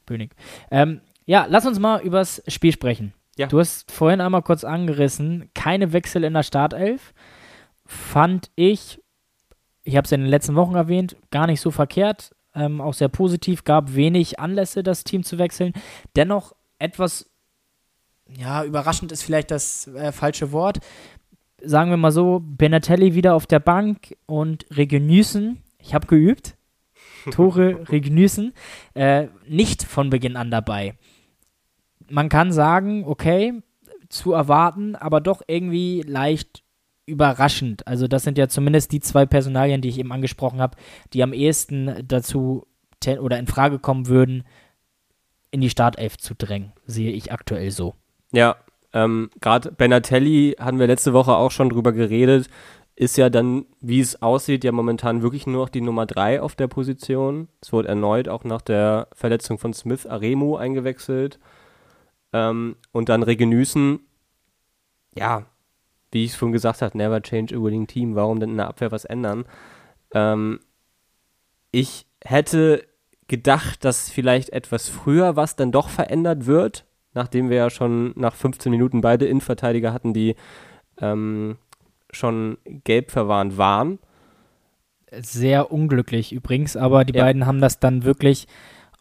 Böning. 0.06 0.30
Ähm, 0.70 1.02
ja, 1.26 1.46
lass 1.50 1.66
uns 1.66 1.80
mal 1.80 2.02
übers 2.02 2.44
Spiel 2.48 2.72
sprechen. 2.72 3.14
Ja. 3.38 3.48
Du 3.48 3.60
hast 3.60 3.92
vorhin 3.92 4.22
einmal 4.22 4.42
kurz 4.42 4.64
angerissen, 4.64 5.50
keine 5.54 5.94
Wechsel 5.94 6.24
in 6.24 6.34
der 6.34 6.44
Startelf. 6.44 7.14
Fand 7.86 8.52
ich, 8.56 9.02
ich 9.84 9.96
habe 9.98 10.06
es 10.06 10.12
in 10.12 10.22
den 10.22 10.30
letzten 10.30 10.56
Wochen 10.56 10.76
erwähnt, 10.76 11.16
gar 11.32 11.48
nicht 11.48 11.62
so 11.62 11.72
verkehrt. 11.72 12.36
Ähm, 12.54 12.82
auch 12.82 12.94
sehr 12.94 13.08
positiv, 13.08 13.64
gab 13.64 13.96
wenig 13.96 14.40
Anlässe, 14.40 14.84
das 14.84 15.04
Team 15.04 15.24
zu 15.24 15.38
wechseln. 15.38 15.74
Dennoch 16.16 16.54
etwas, 16.80 17.30
ja, 18.28 18.64
überraschend 18.64 19.12
ist 19.12 19.24
vielleicht 19.24 19.52
das 19.52 19.88
äh, 19.88 20.12
falsche 20.12 20.52
Wort. 20.52 20.80
sagen 21.64 21.92
wir 21.92 21.98
mal 21.98 22.12
so, 22.12 22.42
Benatelli 22.44 23.14
wieder 23.14 23.36
auf 23.36 23.46
der 23.46 23.60
Bank 23.60 24.18
und 24.26 24.66
Regenüßen, 24.76 25.62
ich 25.80 25.94
habe 25.94 26.08
geübt, 26.08 26.56
Tore 27.32 27.88
Regnüßen, 27.90 28.54
äh, 28.96 29.28
nicht 29.48 29.84
von 29.84 30.10
Beginn 30.10 30.36
an 30.36 30.50
dabei. 30.50 30.96
Man 32.10 32.30
kann 32.30 32.52
sagen, 32.52 33.06
okay, 33.06 33.62
zu 34.10 34.34
erwarten, 34.34 34.96
aber 34.96 35.22
doch 35.22 35.42
irgendwie 35.48 36.02
leicht 36.02 36.64
überraschend. 37.06 37.88
Also 37.88 38.08
das 38.08 38.24
sind 38.24 38.38
ja 38.38 38.48
zumindest 38.48 38.92
die 38.92 39.00
zwei 39.00 39.26
Personalien, 39.26 39.82
die 39.82 39.90
ich 39.90 40.00
eben 40.00 40.12
angesprochen 40.12 40.62
habe, 40.62 40.78
die 41.14 41.24
am 41.24 41.34
ehesten 41.34 42.04
dazu 42.08 42.68
oder 43.20 43.40
in 43.40 43.48
Frage 43.48 43.80
kommen 43.80 44.08
würden, 44.08 44.44
in 45.50 45.62
die 45.62 45.70
Startelf 45.70 46.18
zu 46.18 46.36
drängen, 46.36 46.72
sehe 46.86 47.12
ich 47.12 47.32
aktuell 47.32 47.72
so. 47.72 47.96
Ja, 48.32 48.58
ähm, 48.94 49.30
gerade 49.42 49.72
Benatelli 49.72 50.56
hatten 50.60 50.80
wir 50.80 50.88
letzte 50.88 51.14
Woche 51.14 51.36
auch 51.36 51.52
schon 51.52 51.70
drüber 51.70 51.94
geredet, 51.94 52.50
ist 52.96 53.18
ja 53.18 53.30
dann, 53.30 53.66
wie 53.80 54.00
es 54.00 54.22
aussieht, 54.22 54.64
ja 54.64 54.72
momentan 54.72 55.22
wirklich 55.22 55.48
nur 55.48 55.64
noch 55.64 55.70
die 55.70 55.82
Nummer 55.82 56.06
3 56.06 56.42
auf 56.42 56.56
der 56.56 56.68
Position. 56.68 57.48
Es 57.62 57.74
wurde 57.74 57.88
erneut 57.88 58.28
auch 58.28 58.44
nach 58.44 58.62
der 58.62 59.08
Verletzung 59.14 59.58
von 59.58 59.74
Smith 59.74 60.06
Aremu 60.06 60.56
eingewechselt. 60.56 61.40
Ähm, 62.34 62.76
und 62.92 63.10
dann 63.10 63.24
Regenüßen, 63.24 64.00
ja, 65.16 65.48
wie 66.12 66.26
ich 66.26 66.32
es 66.32 66.38
schon 66.38 66.52
gesagt 66.52 66.82
habe, 66.82 66.98
never 66.98 67.22
change 67.22 67.56
a 67.56 67.62
winning 67.62 67.88
team. 67.88 68.16
Warum 68.16 68.40
denn 68.40 68.52
in 68.52 68.58
der 68.58 68.68
Abwehr 68.68 68.92
was 68.92 69.06
ändern? 69.06 69.46
Ähm, 70.14 70.60
ich 71.72 72.06
hätte 72.24 72.86
gedacht, 73.28 73.86
dass 73.86 74.10
vielleicht 74.10 74.50
etwas 74.50 74.90
früher 74.90 75.36
was 75.36 75.56
dann 75.56 75.72
doch 75.72 75.90
verändert 75.90 76.46
wird, 76.46 76.86
nachdem 77.14 77.50
wir 77.50 77.58
ja 77.58 77.70
schon 77.70 78.14
nach 78.18 78.36
15 78.36 78.70
Minuten 78.70 79.02
beide 79.02 79.26
Innenverteidiger 79.26 79.94
hatten, 79.94 80.14
die 80.14 80.36
ähm, 81.00 81.58
schon 82.12 82.58
gelb 82.66 83.10
verwarnt 83.10 83.58
waren. 83.58 84.00
Sehr 85.12 85.72
unglücklich 85.72 86.34
übrigens, 86.34 86.78
aber 86.78 87.06
die 87.06 87.14
ja. 87.14 87.24
beiden 87.24 87.46
haben 87.46 87.62
das 87.62 87.80
dann 87.80 88.04
wirklich 88.04 88.48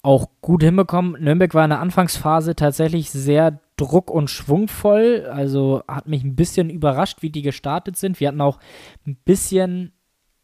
auch 0.02 0.28
gut 0.40 0.62
hinbekommen. 0.62 1.20
Nürnberg 1.22 1.54
war 1.54 1.64
in 1.64 1.70
der 1.70 1.80
Anfangsphase 1.80 2.56
tatsächlich 2.56 3.10
sehr 3.10 3.60
druck- 3.80 4.10
und 4.10 4.28
schwungvoll. 4.28 5.26
Also 5.32 5.82
hat 5.88 6.06
mich 6.06 6.24
ein 6.24 6.36
bisschen 6.36 6.70
überrascht, 6.70 7.22
wie 7.22 7.30
die 7.30 7.42
gestartet 7.42 7.96
sind. 7.96 8.20
Wir 8.20 8.28
hatten 8.28 8.40
auch 8.40 8.58
ein 9.06 9.16
bisschen 9.24 9.92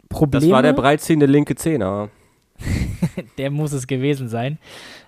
Probleme. 0.08 0.46
Das 0.46 0.50
war 0.50 0.62
der 0.62 0.72
breitziehende 0.72 1.26
linke 1.26 1.54
Zehner. 1.54 2.10
der 3.38 3.50
muss 3.50 3.72
es 3.72 3.86
gewesen 3.86 4.28
sein. 4.28 4.58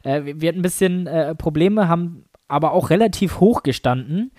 Äh, 0.03 0.23
wir 0.25 0.49
hatten 0.49 0.59
ein 0.59 0.62
bisschen 0.62 1.07
äh, 1.07 1.35
Probleme, 1.35 1.88
haben 1.88 2.25
aber 2.47 2.73
auch 2.73 2.91
relativ 2.91 3.41
hoch 3.41 3.62
gestanden. 3.62 4.33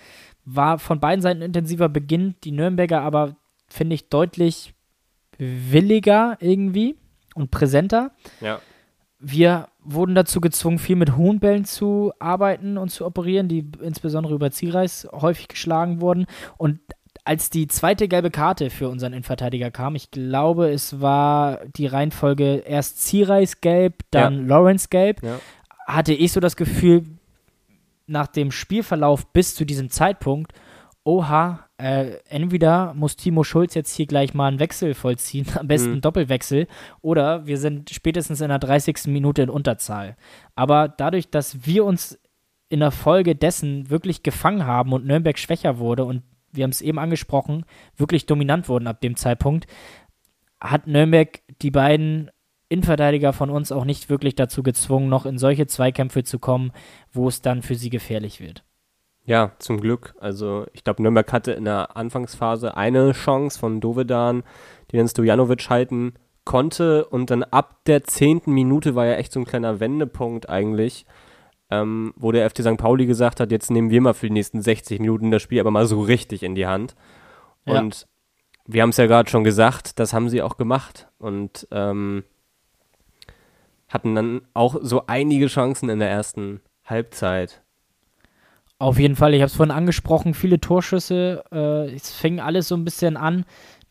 War 0.45 0.79
von 0.79 0.99
beiden 0.99 1.21
Seiten 1.21 1.41
intensiver 1.41 1.89
Beginn. 1.89 2.35
Die 2.43 2.51
Nürnberger 2.51 3.01
aber, 3.01 3.35
finde 3.67 3.95
ich, 3.95 4.09
deutlich 4.09 4.73
williger 5.37 6.37
irgendwie 6.39 6.95
und 7.35 7.51
präsenter. 7.51 8.11
Ja. 8.41 8.59
Wir 9.19 9.67
wurden 9.83 10.15
dazu 10.15 10.39
gezwungen, 10.39 10.79
viel 10.79 10.95
mit 10.95 11.17
hohen 11.17 11.39
Bällen 11.39 11.65
zu 11.65 12.13
arbeiten 12.19 12.77
und 12.77 12.89
zu 12.89 13.05
operieren, 13.05 13.47
die 13.47 13.69
insbesondere 13.81 14.33
über 14.33 14.51
Zierreis 14.51 15.07
häufig 15.11 15.49
geschlagen 15.49 15.99
wurden. 15.99 16.25
Und 16.57 16.79
als 17.25 17.49
die 17.49 17.67
zweite 17.67 18.07
gelbe 18.07 18.31
Karte 18.31 18.69
für 18.69 18.89
unseren 18.89 19.13
Innenverteidiger 19.13 19.71
kam, 19.71 19.95
ich 19.95 20.09
glaube, 20.09 20.69
es 20.71 21.01
war 21.01 21.59
die 21.75 21.85
Reihenfolge 21.85 22.63
erst 22.65 23.01
Zierreis 23.03 23.61
gelb, 23.61 24.03
dann 24.11 24.47
ja. 24.47 24.55
Lawrence 24.55 24.87
gelb, 24.89 25.21
ja. 25.21 25.39
hatte 25.85 26.13
ich 26.13 26.31
so 26.31 26.39
das 26.39 26.55
Gefühl, 26.55 27.03
nach 28.07 28.27
dem 28.27 28.51
Spielverlauf 28.51 29.27
bis 29.27 29.53
zu 29.53 29.65
diesem 29.65 29.89
Zeitpunkt, 29.89 30.53
oha, 31.03 31.68
äh, 31.79 32.17
entweder 32.27 32.93
muss 32.93 33.15
Timo 33.15 33.43
Schulz 33.43 33.73
jetzt 33.73 33.95
hier 33.95 34.05
gleich 34.05 34.33
mal 34.33 34.47
einen 34.47 34.59
Wechsel 34.59 34.93
vollziehen, 34.93 35.47
am 35.57 35.67
besten 35.67 35.93
mhm. 35.93 36.01
Doppelwechsel, 36.01 36.67
oder 37.01 37.47
wir 37.47 37.57
sind 37.57 37.89
spätestens 37.89 38.41
in 38.41 38.49
der 38.49 38.59
30. 38.59 39.07
Minute 39.07 39.43
in 39.43 39.49
Unterzahl. 39.49 40.17
Aber 40.55 40.89
dadurch, 40.89 41.29
dass 41.29 41.65
wir 41.65 41.85
uns 41.85 42.19
in 42.67 42.81
der 42.81 42.91
Folge 42.91 43.35
dessen 43.35 43.89
wirklich 43.89 44.23
gefangen 44.23 44.65
haben 44.65 44.91
und 44.91 45.05
Nürnberg 45.05 45.39
schwächer 45.39 45.79
wurde 45.79 46.03
und 46.03 46.23
wir 46.51 46.63
haben 46.63 46.71
es 46.71 46.81
eben 46.81 46.99
angesprochen, 46.99 47.63
wirklich 47.95 48.25
dominant 48.25 48.67
wurden 48.67 48.87
ab 48.87 48.99
dem 49.01 49.15
Zeitpunkt, 49.15 49.65
hat 50.59 50.85
Nürnberg 50.85 51.41
die 51.61 51.71
beiden 51.71 52.29
Innenverteidiger 52.67 53.31
von 53.31 53.49
uns 53.49 53.71
auch 53.71 53.85
nicht 53.85 54.09
wirklich 54.09 54.35
dazu 54.35 54.63
gezwungen, 54.63 55.09
noch 55.09 55.25
in 55.25 55.37
solche 55.37 55.65
Zweikämpfe 55.65 56.23
zu 56.23 56.39
kommen, 56.39 56.71
wo 57.11 57.27
es 57.27 57.41
dann 57.41 57.61
für 57.61 57.75
sie 57.75 57.89
gefährlich 57.89 58.41
wird. 58.41 58.63
Ja, 59.29 59.51
zum 59.59 59.79
Glück. 59.79 60.15
Also 60.19 60.65
ich 60.73 60.83
glaube, 60.83 61.03
Nürnberg 61.03 61.31
hatte 61.31 61.51
in 61.51 61.65
der 61.65 61.95
Anfangsphase 61.95 62.75
eine 62.75 63.11
Chance 63.11 63.59
von 63.59 63.79
Dovedan, 63.79 64.41
die 64.89 64.97
dann 64.97 65.07
Stojanovic 65.07 65.69
halten 65.69 66.13
konnte 66.45 67.05
und 67.05 67.29
dann 67.29 67.43
ab 67.43 67.77
der 67.85 68.03
zehnten 68.03 68.51
Minute 68.53 68.95
war 68.95 69.05
ja 69.05 69.13
echt 69.13 69.31
so 69.31 69.39
ein 69.39 69.45
kleiner 69.45 69.79
Wendepunkt 69.79 70.49
eigentlich, 70.49 71.05
ähm, 71.69 72.11
wo 72.15 72.31
der 72.31 72.49
FC 72.49 72.63
St. 72.63 72.77
Pauli 72.77 73.05
gesagt 73.05 73.39
hat, 73.39 73.51
jetzt 73.51 73.69
nehmen 73.69 73.91
wir 73.91 74.01
mal 74.01 74.15
für 74.15 74.25
die 74.25 74.33
nächsten 74.33 74.63
60 74.63 74.99
Minuten 74.99 75.29
das 75.29 75.43
Spiel 75.43 75.59
aber 75.59 75.69
mal 75.69 75.85
so 75.85 76.01
richtig 76.01 76.41
in 76.41 76.55
die 76.55 76.65
Hand. 76.65 76.95
Ja. 77.65 77.81
Und 77.81 78.07
wir 78.65 78.81
haben 78.81 78.89
es 78.89 78.97
ja 78.97 79.05
gerade 79.05 79.29
schon 79.29 79.43
gesagt, 79.43 79.99
das 79.99 80.11
haben 80.11 80.29
sie 80.29 80.41
auch 80.41 80.57
gemacht 80.57 81.07
und 81.19 81.67
ähm, 81.69 82.23
hatten 83.89 84.15
dann 84.15 84.41
auch 84.55 84.77
so 84.81 85.03
einige 85.05 85.45
Chancen 85.45 85.87
in 85.89 85.99
der 85.99 86.09
ersten 86.09 86.61
Halbzeit. 86.83 87.61
Auf 88.81 88.97
jeden 88.97 89.17
Fall, 89.17 89.33
ich 89.33 89.41
habe 89.41 89.47
es 89.47 89.55
vorhin 89.55 89.75
angesprochen, 89.75 90.33
viele 90.33 90.61
Torschüsse. 90.61 91.43
Äh, 91.51 91.93
es 91.93 92.11
fing 92.11 92.39
alles 92.39 92.69
so 92.69 92.75
ein 92.75 92.85
bisschen 92.85 93.17
an. 93.17 93.43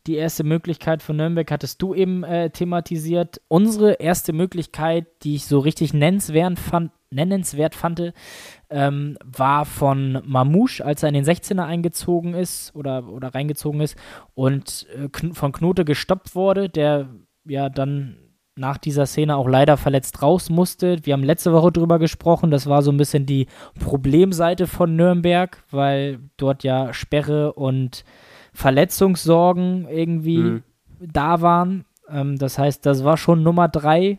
Die 0.07 0.14
erste 0.14 0.44
Möglichkeit 0.44 1.03
von 1.03 1.16
Nürnberg 1.16 1.51
hattest 1.51 1.83
du 1.83 1.94
eben 1.94 2.24
äh, 2.24 2.48
thematisiert. 2.48 3.42
Unsere 3.48 3.94
erste 3.94 4.33
Möglichkeit, 4.33 5.07
die 5.22 5.35
ich 5.35 5.44
so 5.44 5.59
richtig 5.59 5.92
nennenswert 5.92 6.59
fand, 6.59 6.92
nennenswert 7.11 7.74
fand, 7.74 8.14
ähm, 8.70 9.18
war 9.22 9.66
von 9.66 10.22
Mamouche, 10.24 10.83
als 10.83 11.03
er 11.03 11.11
in 11.11 11.14
den 11.16 11.24
16er 11.24 11.66
eingezogen 11.66 12.33
ist 12.33 12.74
oder, 12.74 13.09
oder 13.09 13.35
reingezogen 13.35 13.83
ist 13.83 13.96
und 14.35 14.87
äh, 14.96 15.11
kn 15.11 15.35
von 15.35 15.53
Knote 15.53 15.85
gestoppt 15.85 16.35
wurde, 16.35 16.70
der 16.70 17.11
ja 17.44 17.68
dann 17.68 18.28
nach 18.59 18.77
dieser 18.77 19.07
Szene 19.07 19.37
auch 19.37 19.49
leider 19.49 19.77
verletzt 19.77 20.23
raus 20.23 20.51
musste. 20.51 20.99
Wir 21.05 21.14
haben 21.14 21.23
letzte 21.23 21.53
Woche 21.53 21.73
drüber 21.73 21.99
gesprochen, 21.99 22.51
das 22.51 22.66
war 22.66 22.83
so 22.83 22.90
ein 22.90 22.97
bisschen 22.97 23.25
die 23.25 23.47
Problemseite 23.79 24.66
von 24.66 24.97
Nürnberg, 24.97 25.62
weil 25.71 26.18
dort 26.37 26.64
ja 26.64 26.92
Sperre 26.92 27.53
und 27.53 28.05
Verletzungssorgen 28.53 29.88
irgendwie 29.88 30.38
mhm. 30.38 30.62
da 31.01 31.40
waren. 31.40 31.85
Ähm, 32.11 32.37
das 32.38 32.59
heißt, 32.59 32.85
das 32.85 33.05
war 33.05 33.16
schon 33.16 33.42
Nummer 33.42 33.68
drei 33.68 34.18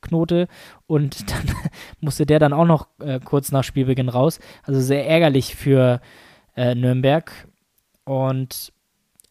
Knote 0.00 0.48
und 0.86 1.30
dann 1.30 1.56
musste 2.00 2.26
der 2.26 2.38
dann 2.38 2.52
auch 2.52 2.66
noch 2.66 2.88
äh, 3.00 3.20
kurz 3.20 3.52
nach 3.52 3.64
Spielbeginn 3.64 4.08
raus. 4.08 4.38
Also 4.62 4.80
sehr 4.80 5.06
ärgerlich 5.08 5.56
für 5.56 6.00
äh, 6.56 6.74
Nürnberg. 6.74 7.32
Und 8.04 8.72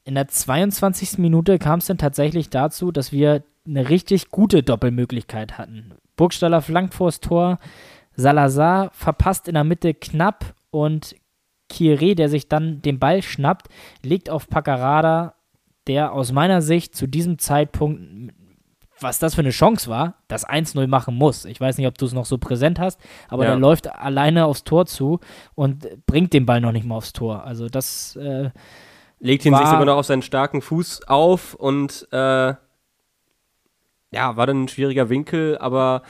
in 0.03 0.15
der 0.15 0.27
22. 0.27 1.17
Minute 1.17 1.59
kam 1.59 1.79
es 1.79 1.85
dann 1.85 1.97
tatsächlich 1.97 2.49
dazu, 2.49 2.91
dass 2.91 3.11
wir 3.11 3.43
eine 3.65 3.89
richtig 3.89 4.31
gute 4.31 4.63
Doppelmöglichkeit 4.63 5.57
hatten. 5.57 5.93
Burgstaller 6.15 6.61
flankt 6.61 6.93
vors 6.93 7.19
Tor, 7.19 7.59
Salazar 8.15 8.89
verpasst 8.91 9.47
in 9.47 9.53
der 9.53 9.63
Mitte 9.63 9.93
knapp 9.93 10.53
und 10.71 11.15
Kieré, 11.71 12.15
der 12.15 12.29
sich 12.29 12.49
dann 12.49 12.81
den 12.81 12.99
Ball 12.99 13.21
schnappt, 13.21 13.67
legt 14.03 14.29
auf 14.29 14.49
Paccarada, 14.49 15.35
der 15.87 16.13
aus 16.13 16.31
meiner 16.31 16.61
Sicht 16.61 16.95
zu 16.95 17.07
diesem 17.07 17.37
Zeitpunkt 17.37 18.33
was 19.01 19.19
das 19.19 19.35
für 19.35 19.41
eine 19.41 19.51
Chance 19.51 19.89
war, 19.89 20.15
das 20.27 20.47
1-0 20.47 20.87
machen 20.87 21.15
muss. 21.15 21.45
Ich 21.45 21.59
weiß 21.59 21.77
nicht, 21.77 21.87
ob 21.87 21.97
du 21.97 22.05
es 22.05 22.13
noch 22.13 22.25
so 22.25 22.37
präsent 22.37 22.79
hast, 22.79 22.99
aber 23.27 23.43
ja. 23.43 23.51
der 23.51 23.59
läuft 23.59 23.93
alleine 23.93 24.45
aufs 24.45 24.63
Tor 24.63 24.85
zu 24.85 25.19
und 25.55 26.05
bringt 26.05 26.33
den 26.33 26.45
Ball 26.45 26.61
noch 26.61 26.71
nicht 26.71 26.85
mal 26.85 26.95
aufs 26.95 27.13
Tor. 27.13 27.43
Also 27.43 27.67
das 27.67 28.15
äh, 28.17 28.49
legt 29.19 29.45
ihn 29.45 29.55
sich 29.55 29.65
sogar 29.65 29.85
noch 29.85 29.97
auf 29.97 30.05
seinen 30.05 30.21
starken 30.21 30.61
Fuß 30.61 31.07
auf 31.07 31.53
und 31.53 32.07
äh, 32.11 32.53
ja, 34.11 34.35
war 34.35 34.47
dann 34.47 34.63
ein 34.63 34.67
schwieriger 34.67 35.09
Winkel, 35.09 35.57
aber 35.57 36.03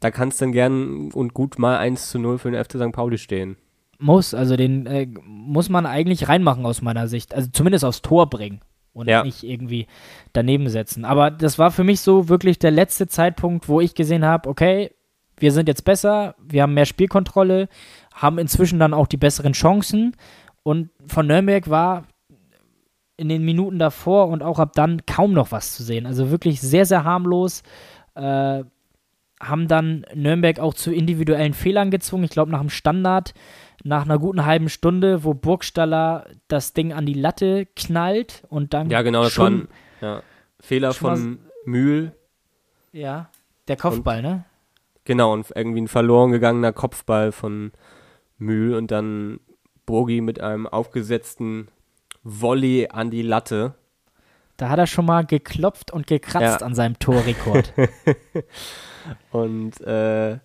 da 0.00 0.10
kann 0.10 0.28
es 0.28 0.38
dann 0.38 0.52
gern 0.52 1.10
und 1.12 1.34
gut 1.34 1.58
mal 1.58 1.78
1 1.78 2.10
zu 2.10 2.18
0 2.18 2.38
für 2.38 2.50
den 2.50 2.62
FC 2.62 2.72
St. 2.72 2.92
Pauli 2.92 3.18
stehen. 3.18 3.56
Muss, 3.98 4.34
also 4.34 4.56
den 4.56 4.86
äh, 4.86 5.06
muss 5.24 5.68
man 5.68 5.86
eigentlich 5.86 6.28
reinmachen 6.28 6.66
aus 6.66 6.82
meiner 6.82 7.06
Sicht. 7.06 7.34
Also 7.34 7.50
zumindest 7.52 7.84
aufs 7.84 8.02
Tor 8.02 8.28
bringen 8.28 8.60
und 8.92 9.08
ja. 9.08 9.22
nicht 9.22 9.44
irgendwie 9.44 9.86
daneben 10.32 10.68
setzen. 10.68 11.04
Aber 11.04 11.30
das 11.30 11.58
war 11.58 11.70
für 11.70 11.84
mich 11.84 12.00
so 12.00 12.28
wirklich 12.28 12.58
der 12.58 12.72
letzte 12.72 13.06
Zeitpunkt, 13.06 13.68
wo 13.68 13.80
ich 13.80 13.94
gesehen 13.94 14.24
habe, 14.24 14.48
okay, 14.48 14.90
wir 15.36 15.52
sind 15.52 15.68
jetzt 15.68 15.84
besser, 15.84 16.34
wir 16.38 16.62
haben 16.62 16.74
mehr 16.74 16.84
Spielkontrolle, 16.84 17.68
haben 18.12 18.38
inzwischen 18.38 18.78
dann 18.78 18.94
auch 18.94 19.06
die 19.06 19.16
besseren 19.16 19.52
Chancen. 19.52 20.16
Und 20.64 20.90
von 21.06 21.26
Nürnberg 21.26 21.70
war 21.70 22.08
in 23.22 23.28
den 23.28 23.44
Minuten 23.44 23.78
davor 23.78 24.28
und 24.28 24.42
auch 24.42 24.58
ab 24.58 24.72
dann 24.74 25.06
kaum 25.06 25.32
noch 25.32 25.52
was 25.52 25.74
zu 25.74 25.84
sehen. 25.84 26.06
Also 26.06 26.30
wirklich 26.32 26.60
sehr, 26.60 26.84
sehr 26.84 27.04
harmlos. 27.04 27.62
Äh, 28.16 28.64
haben 29.40 29.68
dann 29.68 30.04
Nürnberg 30.14 30.58
auch 30.58 30.74
zu 30.74 30.92
individuellen 30.92 31.54
Fehlern 31.54 31.90
gezwungen. 31.90 32.24
Ich 32.24 32.30
glaube, 32.30 32.50
nach 32.50 32.60
dem 32.60 32.68
Standard, 32.68 33.32
nach 33.84 34.04
einer 34.04 34.18
guten 34.18 34.44
halben 34.44 34.68
Stunde, 34.68 35.22
wo 35.24 35.34
Burgstaller 35.34 36.26
das 36.48 36.72
Ding 36.74 36.92
an 36.92 37.06
die 37.06 37.14
Latte 37.14 37.66
knallt 37.76 38.44
und 38.48 38.74
dann. 38.74 38.90
Ja, 38.90 39.02
genau, 39.02 39.22
das 39.22 39.38
war 39.38 39.50
ein 39.50 39.68
ja, 40.00 40.22
Fehler 40.60 40.92
von 40.92 41.38
Mühl. 41.64 42.12
Ja, 42.92 43.30
der 43.68 43.76
Kopfball, 43.76 44.18
Und- 44.18 44.22
ne? 44.22 44.44
Genau, 45.04 45.32
und 45.32 45.46
irgendwie 45.56 45.80
ein 45.80 45.88
verloren 45.88 46.30
gegangener 46.30 46.72
Kopfball 46.72 47.32
von 47.32 47.72
Mühl 48.38 48.74
und 48.74 48.90
dann 48.92 49.40
Bogi 49.86 50.20
mit 50.20 50.40
einem 50.40 50.66
aufgesetzten 50.68 51.68
Volley 52.22 52.88
an 52.90 53.10
die 53.10 53.22
Latte. 53.22 53.74
Da 54.56 54.68
hat 54.68 54.78
er 54.78 54.86
schon 54.86 55.06
mal 55.06 55.24
geklopft 55.24 55.90
und 55.92 56.06
gekratzt 56.06 56.60
Ja. 56.60 56.66
an 56.66 56.74
seinem 56.74 56.98
Torrekord. 56.98 57.72
Und 59.30 59.80
äh, 59.80 60.38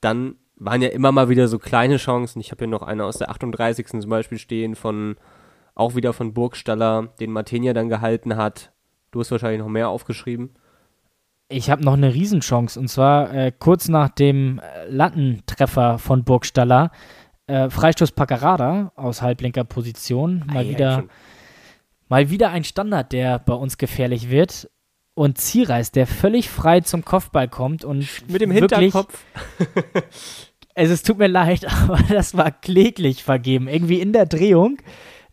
dann 0.00 0.36
waren 0.56 0.82
ja 0.82 0.88
immer 0.88 1.12
mal 1.12 1.28
wieder 1.28 1.48
so 1.48 1.58
kleine 1.58 1.96
Chancen. 1.96 2.40
Ich 2.40 2.50
habe 2.50 2.60
hier 2.60 2.68
noch 2.68 2.82
eine 2.82 3.04
aus 3.04 3.18
der 3.18 3.30
38. 3.30 3.86
zum 3.86 4.10
Beispiel 4.10 4.38
stehen, 4.38 4.74
von 4.74 5.16
auch 5.74 5.94
wieder 5.94 6.12
von 6.12 6.34
Burgstaller, 6.34 7.08
den 7.20 7.32
Martinia 7.32 7.72
dann 7.72 7.88
gehalten 7.88 8.36
hat. 8.36 8.72
Du 9.10 9.20
hast 9.20 9.30
wahrscheinlich 9.30 9.60
noch 9.60 9.68
mehr 9.68 9.88
aufgeschrieben. 9.88 10.50
Ich 11.48 11.70
habe 11.70 11.84
noch 11.84 11.94
eine 11.94 12.12
Riesenchance 12.14 12.78
und 12.78 12.88
zwar 12.88 13.32
äh, 13.32 13.52
kurz 13.58 13.88
nach 13.88 14.08
dem 14.08 14.58
äh, 14.60 14.88
Lattentreffer 14.88 15.98
von 15.98 16.24
Burgstaller. 16.24 16.90
Äh, 17.46 17.68
Freistoß 17.70 18.12
Paccarada 18.12 18.92
aus 18.96 19.20
halblinker 19.22 19.64
Position. 19.64 20.44
Mal 20.46 20.56
Ah, 20.56 20.60
ja, 20.62 20.68
wieder 20.70 20.94
schon. 21.00 21.10
Mal 22.08 22.30
wieder 22.30 22.50
ein 22.50 22.64
Standard, 22.64 23.12
der 23.12 23.38
bei 23.38 23.54
uns 23.54 23.78
gefährlich 23.78 24.30
wird. 24.30 24.70
Und 25.14 25.38
Zierreis, 25.38 25.92
der 25.92 26.06
völlig 26.06 26.48
frei 26.50 26.80
zum 26.80 27.04
Kopfball 27.04 27.48
kommt 27.48 27.84
und 27.84 28.06
Mit 28.28 28.40
dem 28.40 28.50
Hinterkopf. 28.50 29.24
Also 30.74 30.92
es 30.94 31.02
tut 31.02 31.18
mir 31.18 31.28
leid, 31.28 31.66
aber 31.82 31.98
das 32.08 32.36
war 32.36 32.50
kläglich 32.50 33.22
vergeben. 33.22 33.68
Irgendwie 33.68 34.00
in 34.00 34.12
der 34.12 34.26
Drehung. 34.26 34.78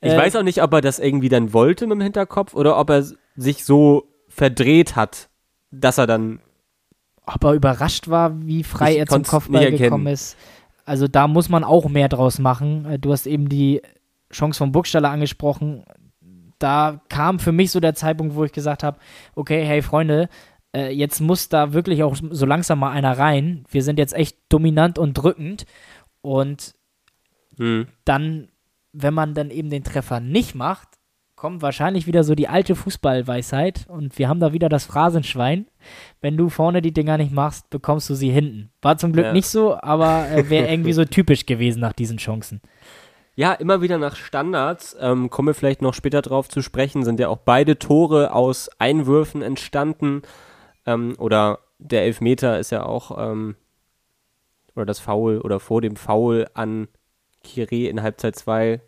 Ich 0.01 0.11
Äh, 0.11 0.17
weiß 0.17 0.35
auch 0.35 0.43
nicht, 0.43 0.61
ob 0.61 0.73
er 0.73 0.81
das 0.81 0.99
irgendwie 0.99 1.29
dann 1.29 1.51
wollte 1.53 1.87
mit 1.87 1.95
dem 1.97 2.01
Hinterkopf 2.01 2.53
oder 2.53 2.77
ob 2.77 2.89
er 2.91 3.05
sich 3.35 3.63
so 3.65 4.07
verdreht 4.27 4.95
hat, 4.95 5.29
dass 5.71 5.97
er 5.97 6.07
dann. 6.07 6.39
ob 7.25 7.43
er 7.43 7.53
überrascht 7.53 8.07
war, 8.07 8.39
wie 8.45 8.63
frei 8.63 8.95
er 8.97 9.07
zum 9.07 9.23
Kopfball 9.23 9.71
gekommen 9.71 10.07
ist. 10.07 10.37
Also 10.85 11.07
da 11.07 11.27
muss 11.27 11.49
man 11.49 11.63
auch 11.63 11.87
mehr 11.89 12.09
draus 12.09 12.39
machen. 12.39 12.85
Äh, 12.85 12.99
Du 12.99 13.11
hast 13.11 13.27
eben 13.27 13.49
die 13.49 13.81
Chance 14.31 14.57
von 14.57 14.71
Burgstaller 14.71 15.09
angesprochen. 15.09 15.83
Da 16.59 17.01
kam 17.09 17.39
für 17.39 17.51
mich 17.51 17.71
so 17.71 17.79
der 17.79 17.95
Zeitpunkt, 17.95 18.35
wo 18.35 18.43
ich 18.43 18.51
gesagt 18.51 18.83
habe, 18.83 18.99
okay, 19.35 19.65
hey 19.65 19.81
Freunde, 19.81 20.29
äh, 20.75 20.91
jetzt 20.93 21.19
muss 21.19 21.49
da 21.49 21.73
wirklich 21.73 22.03
auch 22.03 22.15
so 22.29 22.45
langsam 22.45 22.79
mal 22.79 22.91
einer 22.91 23.17
rein. 23.17 23.65
Wir 23.69 23.83
sind 23.83 23.99
jetzt 23.99 24.13
echt 24.13 24.37
dominant 24.49 24.99
und 24.99 25.13
drückend. 25.13 25.65
Und 26.21 26.75
Hm, 27.57 27.87
dann, 28.05 28.49
wenn 28.93 29.13
man 29.13 29.33
dann 29.33 29.49
eben 29.49 29.69
den 29.69 29.83
Treffer 29.83 30.19
nicht 30.19 30.55
macht, 30.55 30.87
kommt 31.41 31.63
wahrscheinlich 31.63 32.05
wieder 32.05 32.23
so 32.23 32.35
die 32.35 32.47
alte 32.47 32.75
Fußballweisheit 32.75 33.87
und 33.87 34.19
wir 34.19 34.29
haben 34.29 34.39
da 34.39 34.53
wieder 34.53 34.69
das 34.69 34.85
Phrasenschwein. 34.85 35.65
Wenn 36.21 36.37
du 36.37 36.49
vorne 36.49 36.83
die 36.83 36.93
Dinger 36.93 37.17
nicht 37.17 37.31
machst, 37.33 37.67
bekommst 37.71 38.07
du 38.11 38.13
sie 38.13 38.29
hinten. 38.29 38.69
War 38.83 38.99
zum 38.99 39.11
Glück 39.11 39.25
Ja. 39.25 39.33
nicht 39.33 39.47
so, 39.47 39.75
aber 39.81 40.29
äh, 40.29 40.51
wäre 40.51 40.67
irgendwie 40.67 40.93
so 40.93 41.03
typisch 41.17 41.47
gewesen 41.47 41.79
nach 41.79 41.93
diesen 41.93 42.17
Chancen. 42.17 42.61
Ja, 43.33 43.53
immer 43.53 43.81
wieder 43.81 43.97
nach 43.97 44.17
Standards. 44.17 44.95
Ähm, 44.99 45.31
kommen 45.31 45.47
wir 45.47 45.55
vielleicht 45.55 45.81
noch 45.81 45.95
später 45.95 46.21
drauf 46.21 46.47
zu 46.47 46.61
sprechen. 46.61 47.03
Sind 47.03 47.19
ja 47.19 47.27
auch 47.27 47.39
beide 47.39 47.79
Tore 47.79 48.35
aus 48.35 48.69
Einwürfen 48.77 49.41
entstanden. 49.41 50.21
Ähm, 50.85 51.15
oder 51.17 51.57
der 51.79 52.03
Elfmeter 52.03 52.59
ist 52.59 52.69
ja 52.69 52.85
auch. 52.85 53.17
Ähm, 53.17 53.55
oder 54.75 54.85
das 54.85 54.99
Foul 54.99 55.39
oder 55.41 55.59
vor 55.59 55.81
dem 55.81 55.95
Foul 55.95 56.45
an 56.53 56.87
Kire 57.43 57.87
in 57.89 58.03
Halbzeit 58.03 58.35
2. 58.35 58.79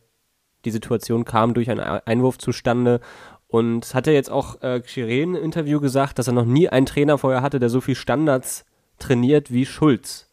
Die 0.65 0.71
Situation 0.71 1.25
kam 1.25 1.53
durch 1.53 1.69
einen 1.69 1.79
Einwurf 1.79 2.37
zustande. 2.37 2.99
Und 3.47 3.85
es 3.85 3.93
hat 3.93 4.07
ja 4.07 4.13
jetzt 4.13 4.31
auch 4.31 4.61
äh, 4.61 4.81
Chiré 4.85 5.21
im 5.21 5.35
Interview 5.35 5.79
gesagt, 5.79 6.17
dass 6.17 6.27
er 6.27 6.33
noch 6.33 6.45
nie 6.45 6.69
einen 6.69 6.85
Trainer 6.85 7.17
vorher 7.17 7.41
hatte, 7.41 7.59
der 7.59 7.69
so 7.69 7.81
viel 7.81 7.95
Standards 7.95 8.65
trainiert 8.99 9.51
wie 9.51 9.65
Schulz. 9.65 10.29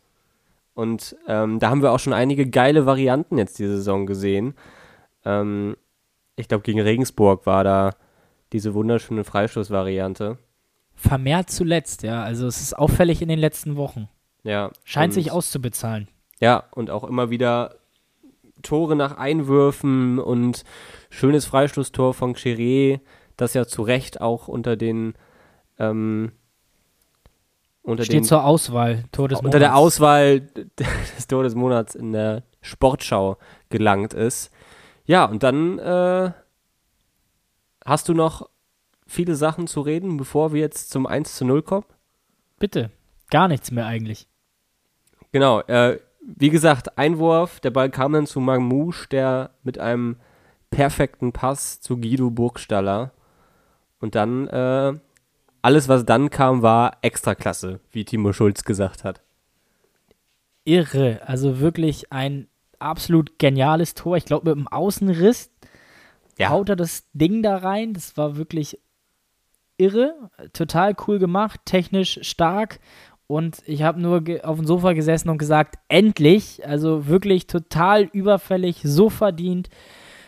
Und 0.74 1.16
ähm, 1.26 1.58
da 1.58 1.68
haben 1.68 1.82
wir 1.82 1.92
auch 1.92 1.98
schon 1.98 2.12
einige 2.12 2.48
geile 2.48 2.86
Varianten 2.86 3.36
jetzt 3.36 3.58
diese 3.58 3.76
Saison 3.76 4.06
gesehen. 4.06 4.54
Ähm, 5.24 5.76
ich 6.36 6.48
glaube, 6.48 6.62
gegen 6.62 6.80
Regensburg 6.80 7.44
war 7.44 7.64
da 7.64 7.90
diese 8.52 8.72
wunderschöne 8.74 9.24
Freistoßvariante. 9.24 10.38
Vermehrt 10.94 11.50
zuletzt, 11.50 12.02
ja. 12.02 12.22
Also 12.22 12.46
es 12.46 12.60
ist 12.60 12.78
auffällig 12.78 13.20
in 13.22 13.28
den 13.28 13.38
letzten 13.38 13.76
Wochen. 13.76 14.08
Ja. 14.42 14.70
Scheint 14.84 15.12
sich 15.12 15.32
auszubezahlen. 15.32 16.08
Ja, 16.40 16.64
und 16.70 16.90
auch 16.90 17.04
immer 17.04 17.30
wieder 17.30 17.79
Tore 18.62 18.96
nach 18.96 19.16
Einwürfen 19.16 20.18
und 20.18 20.64
schönes 21.08 21.46
Freistoßtor 21.46 22.14
von 22.14 22.34
Chiré, 22.34 23.00
das 23.36 23.54
ja 23.54 23.66
zu 23.66 23.82
Recht 23.82 24.20
auch 24.20 24.48
unter 24.48 24.76
den 24.76 25.14
ähm, 25.78 26.32
unter 27.82 28.04
Steht 28.04 28.16
den 28.16 28.24
zur 28.24 28.44
Auswahl. 28.44 29.04
Tor 29.12 29.28
des 29.28 29.40
unter 29.40 29.58
der 29.58 29.70
Monats. 29.70 29.84
Auswahl 29.84 30.40
des 30.78 31.26
Tor 31.26 31.42
des 31.42 31.54
Monats 31.54 31.94
in 31.94 32.12
der 32.12 32.44
Sportschau 32.60 33.38
gelangt 33.68 34.12
ist. 34.12 34.50
Ja, 35.04 35.24
und 35.24 35.42
dann 35.42 35.78
äh, 35.78 36.32
hast 37.84 38.08
du 38.08 38.14
noch 38.14 38.48
viele 39.06 39.34
Sachen 39.34 39.66
zu 39.66 39.80
reden, 39.80 40.16
bevor 40.16 40.52
wir 40.52 40.60
jetzt 40.60 40.90
zum 40.90 41.06
1 41.06 41.34
zu 41.36 41.44
0 41.44 41.62
kommen? 41.62 41.86
Bitte. 42.58 42.90
Gar 43.30 43.48
nichts 43.48 43.70
mehr 43.70 43.86
eigentlich. 43.86 44.28
Genau, 45.32 45.60
äh, 45.62 45.98
wie 46.36 46.50
gesagt, 46.50 46.98
Einwurf, 46.98 47.60
der 47.60 47.70
Ball 47.70 47.90
kam 47.90 48.12
dann 48.12 48.26
zu 48.26 48.40
Magmouche, 48.40 49.08
der 49.08 49.50
mit 49.62 49.78
einem 49.78 50.16
perfekten 50.70 51.32
Pass 51.32 51.80
zu 51.80 51.96
Guido 51.96 52.30
Burgstaller. 52.30 53.12
Und 54.00 54.14
dann, 54.14 54.46
äh, 54.48 54.94
alles 55.62 55.88
was 55.88 56.04
dann 56.04 56.30
kam, 56.30 56.62
war 56.62 56.98
Extraklasse, 57.02 57.80
wie 57.90 58.04
Timo 58.04 58.32
Schulz 58.32 58.64
gesagt 58.64 59.04
hat. 59.04 59.20
Irre. 60.64 61.20
Also 61.26 61.60
wirklich 61.60 62.12
ein 62.12 62.46
absolut 62.78 63.38
geniales 63.38 63.94
Tor. 63.94 64.16
Ich 64.16 64.24
glaube, 64.24 64.50
mit 64.50 64.58
dem 64.58 64.68
Außenriss 64.68 65.50
haut 66.40 66.70
er 66.70 66.76
das 66.76 67.04
Ding 67.12 67.42
da 67.42 67.56
rein. 67.56 67.92
Das 67.92 68.16
war 68.16 68.36
wirklich 68.36 68.78
irre, 69.76 70.30
total 70.52 70.94
cool 71.06 71.18
gemacht, 71.18 71.60
technisch 71.64 72.20
stark. 72.22 72.80
Und 73.30 73.62
ich 73.64 73.84
habe 73.84 74.00
nur 74.00 74.24
auf 74.42 74.56
dem 74.56 74.66
Sofa 74.66 74.92
gesessen 74.92 75.28
und 75.28 75.38
gesagt, 75.38 75.76
endlich, 75.86 76.66
also 76.66 77.06
wirklich 77.06 77.46
total 77.46 78.02
überfällig, 78.12 78.80
so 78.82 79.08
verdient. 79.08 79.68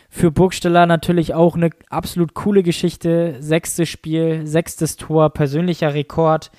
Für 0.09 0.31
Burgsteller 0.31 0.85
natürlich 0.85 1.33
auch 1.33 1.57
eine 1.57 1.71
absolut 1.89 2.33
coole 2.33 2.63
Geschichte. 2.63 3.35
Sechstes 3.41 3.89
Spiel, 3.89 4.47
sechstes 4.47 4.95
Tor, 4.95 5.31
persönlicher 5.31 5.93
Rekord. 5.93 6.49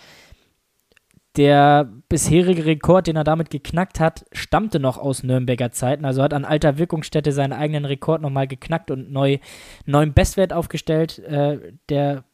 Der 1.38 1.90
bisherige 2.10 2.66
Rekord, 2.66 3.06
den 3.06 3.16
er 3.16 3.24
damit 3.24 3.48
geknackt 3.48 3.98
hat, 3.98 4.26
stammte 4.32 4.80
noch 4.80 4.98
aus 4.98 5.22
Nürnberger 5.22 5.70
Zeiten. 5.70 6.04
Also 6.04 6.22
hat 6.22 6.34
an 6.34 6.44
alter 6.44 6.76
Wirkungsstätte 6.76 7.32
seinen 7.32 7.54
eigenen 7.54 7.86
Rekord 7.86 8.20
nochmal 8.20 8.48
geknackt 8.48 8.90
und 8.90 9.10
neu, 9.10 9.38
neuen 9.86 10.12
Bestwert 10.12 10.52
aufgestellt. 10.52 11.20
Äh, 11.20 11.72
der 11.88 12.24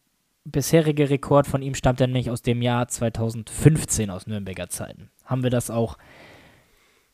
bisherige 0.45 1.11
Rekord 1.11 1.47
von 1.47 1.63
ihm 1.63 1.75
stammt 1.75 2.01
dann 2.01 2.13
nicht 2.13 2.31
aus 2.31 2.43
dem 2.43 2.63
Jahr 2.63 2.89
2015 2.89 4.11
aus 4.11 4.27
Nürnberger 4.27 4.69
Zeiten. 4.69 5.11
Haben 5.25 5.43
wir 5.43 5.51
das 5.51 5.71
auch 5.71 5.97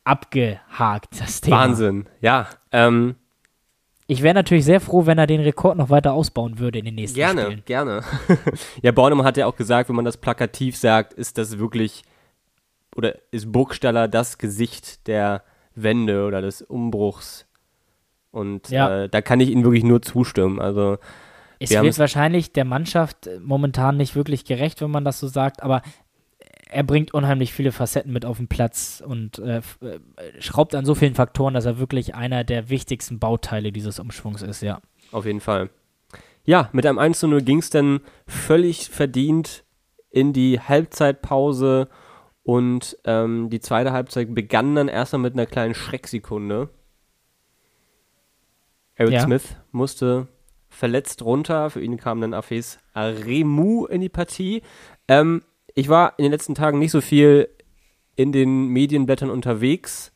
abgehakt, 0.03 1.19
das 1.19 1.41
Thema. 1.41 1.57
Wahnsinn, 1.57 2.05
ja. 2.21 2.47
Ähm, 2.71 3.15
Ich 4.07 4.21
wäre 4.23 4.33
natürlich 4.35 4.63
sehr 4.65 4.79
froh, 4.79 5.05
wenn 5.05 5.17
er 5.17 5.27
den 5.27 5.41
Rekord 5.41 5.77
noch 5.77 5.89
weiter 5.89 6.13
ausbauen 6.13 6.59
würde 6.59 6.79
in 6.79 6.85
den 6.85 6.95
nächsten 6.95 7.15
Gerne, 7.17 7.41
Spielen. 7.43 7.63
gerne. 7.65 8.03
ja, 8.81 8.91
Bornemann 8.93 9.25
hat 9.25 9.35
ja 9.37 9.45
auch 9.47 9.55
gesagt, 9.57 9.89
wenn 9.89 9.95
man 9.97 10.05
das 10.05 10.17
plakativ 10.17 10.77
sagt, 10.77 11.13
ist 11.13 11.37
das 11.37 11.59
wirklich, 11.59 12.03
oder 12.95 13.15
ist 13.31 13.51
Burgstaller 13.51 14.07
das 14.07 14.37
Gesicht 14.37 15.07
der 15.07 15.43
Wende 15.75 16.25
oder 16.25 16.41
des 16.41 16.61
Umbruchs. 16.61 17.45
Und 18.31 18.69
Ja. 18.69 19.03
äh, 19.03 19.09
da 19.09 19.21
kann 19.21 19.41
ich 19.41 19.49
Ihnen 19.49 19.63
wirklich 19.65 19.83
nur 19.83 20.01
zustimmen. 20.01 20.59
Also, 20.61 20.97
Es 21.59 21.69
Wir 21.71 21.81
wird 21.81 21.93
es- 21.93 21.99
wahrscheinlich 21.99 22.51
der 22.51 22.65
Mannschaft 22.65 23.27
äh, 23.27 23.39
momentan 23.39 23.97
nicht 23.97 24.15
wirklich 24.15 24.45
gerecht, 24.45 24.81
wenn 24.81 24.91
man 24.91 25.05
das 25.05 25.19
so 25.19 25.27
sagt, 25.27 25.63
aber 25.63 25.81
er 26.69 26.83
bringt 26.83 27.13
unheimlich 27.13 27.53
viele 27.53 27.71
Facetten 27.71 28.11
mit 28.11 28.25
auf 28.25 28.37
den 28.37 28.47
Platz 28.49 29.01
und 29.05 29.39
äh, 29.39 29.57
äh, 29.81 29.99
schraubt 30.39 30.75
an 30.75 30.83
so 30.85 30.95
vielen 30.95 31.15
Faktoren, 31.15 31.53
dass 31.53 31.65
er 31.65 31.79
wirklich 31.79 32.13
einer 32.13 32.43
der 32.43 32.69
wichtigsten 32.69 33.19
Bauteile 33.19 33.71
dieses 33.71 33.99
Umschwungs 33.99 34.41
ist, 34.41 34.61
ja. 34.61 34.81
auf 35.11 35.25
jeden 35.25 35.39
Fall. 35.39 35.69
Ja, 36.43 36.69
mit 36.73 36.85
einem 36.85 36.99
1 36.99 37.19
zu 37.19 37.27
0 37.27 37.41
ging 37.41 37.59
es 37.59 37.69
dann 37.69 38.01
völlig 38.27 38.89
verdient 38.89 39.63
in 40.09 40.33
die 40.33 40.59
Halbzeitpause 40.59 41.87
und 42.43 42.97
ähm, 43.05 43.49
die 43.49 43.59
zweite 43.59 43.91
Halbzeit 43.91 44.33
begann 44.33 44.75
dann 44.75 44.87
erstmal 44.89 45.21
mit 45.21 45.33
einer 45.33 45.45
kleinen 45.45 45.73
Schrecksekunde. 45.73 46.69
Aaron 48.97 49.13
Ja. 49.13 49.21
Smith 49.21 49.55
musste 49.71 50.27
verletzt 50.77 51.23
runter. 51.23 51.69
Für 51.69 51.81
ihn 51.81 51.97
kam 51.97 52.21
dann 52.21 52.33
Afes 52.35 52.77
Aremu 52.93 53.85
in 53.85 54.01
die 54.01 54.09
Partie. 54.09 54.61
Ähm, 55.07 55.41
ich 55.73 55.89
war 55.89 56.13
in 56.17 56.23
den 56.23 56.31
letzten 56.31 56.55
Tagen 56.55 56.77
nicht 56.79 56.91
so 56.91 57.01
viel 57.01 57.49
in 58.15 58.31
den 58.31 58.67
Medienblättern 58.67 59.29
unterwegs. 59.29 60.13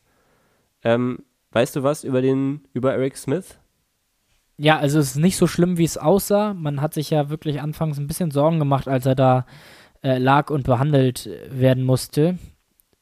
Ähm, 0.84 1.24
weißt 1.50 1.76
du 1.76 1.82
was 1.82 2.04
über 2.04 2.22
den, 2.22 2.62
über 2.72 2.94
Eric 2.94 3.16
Smith? 3.16 3.58
Ja, 4.56 4.78
also 4.78 5.00
es 5.00 5.10
ist 5.10 5.16
nicht 5.16 5.36
so 5.36 5.48
schlimm, 5.48 5.78
wie 5.78 5.84
es 5.84 5.98
aussah. 5.98 6.54
Man 6.54 6.80
hat 6.80 6.94
sich 6.94 7.10
ja 7.10 7.28
wirklich 7.28 7.60
anfangs 7.60 7.98
ein 7.98 8.06
bisschen 8.06 8.30
Sorgen 8.30 8.60
gemacht, 8.60 8.86
als 8.86 9.06
er 9.06 9.16
da 9.16 9.46
äh, 10.02 10.18
lag 10.18 10.50
und 10.50 10.64
behandelt 10.64 11.28
werden 11.48 11.82
musste. 11.82 12.38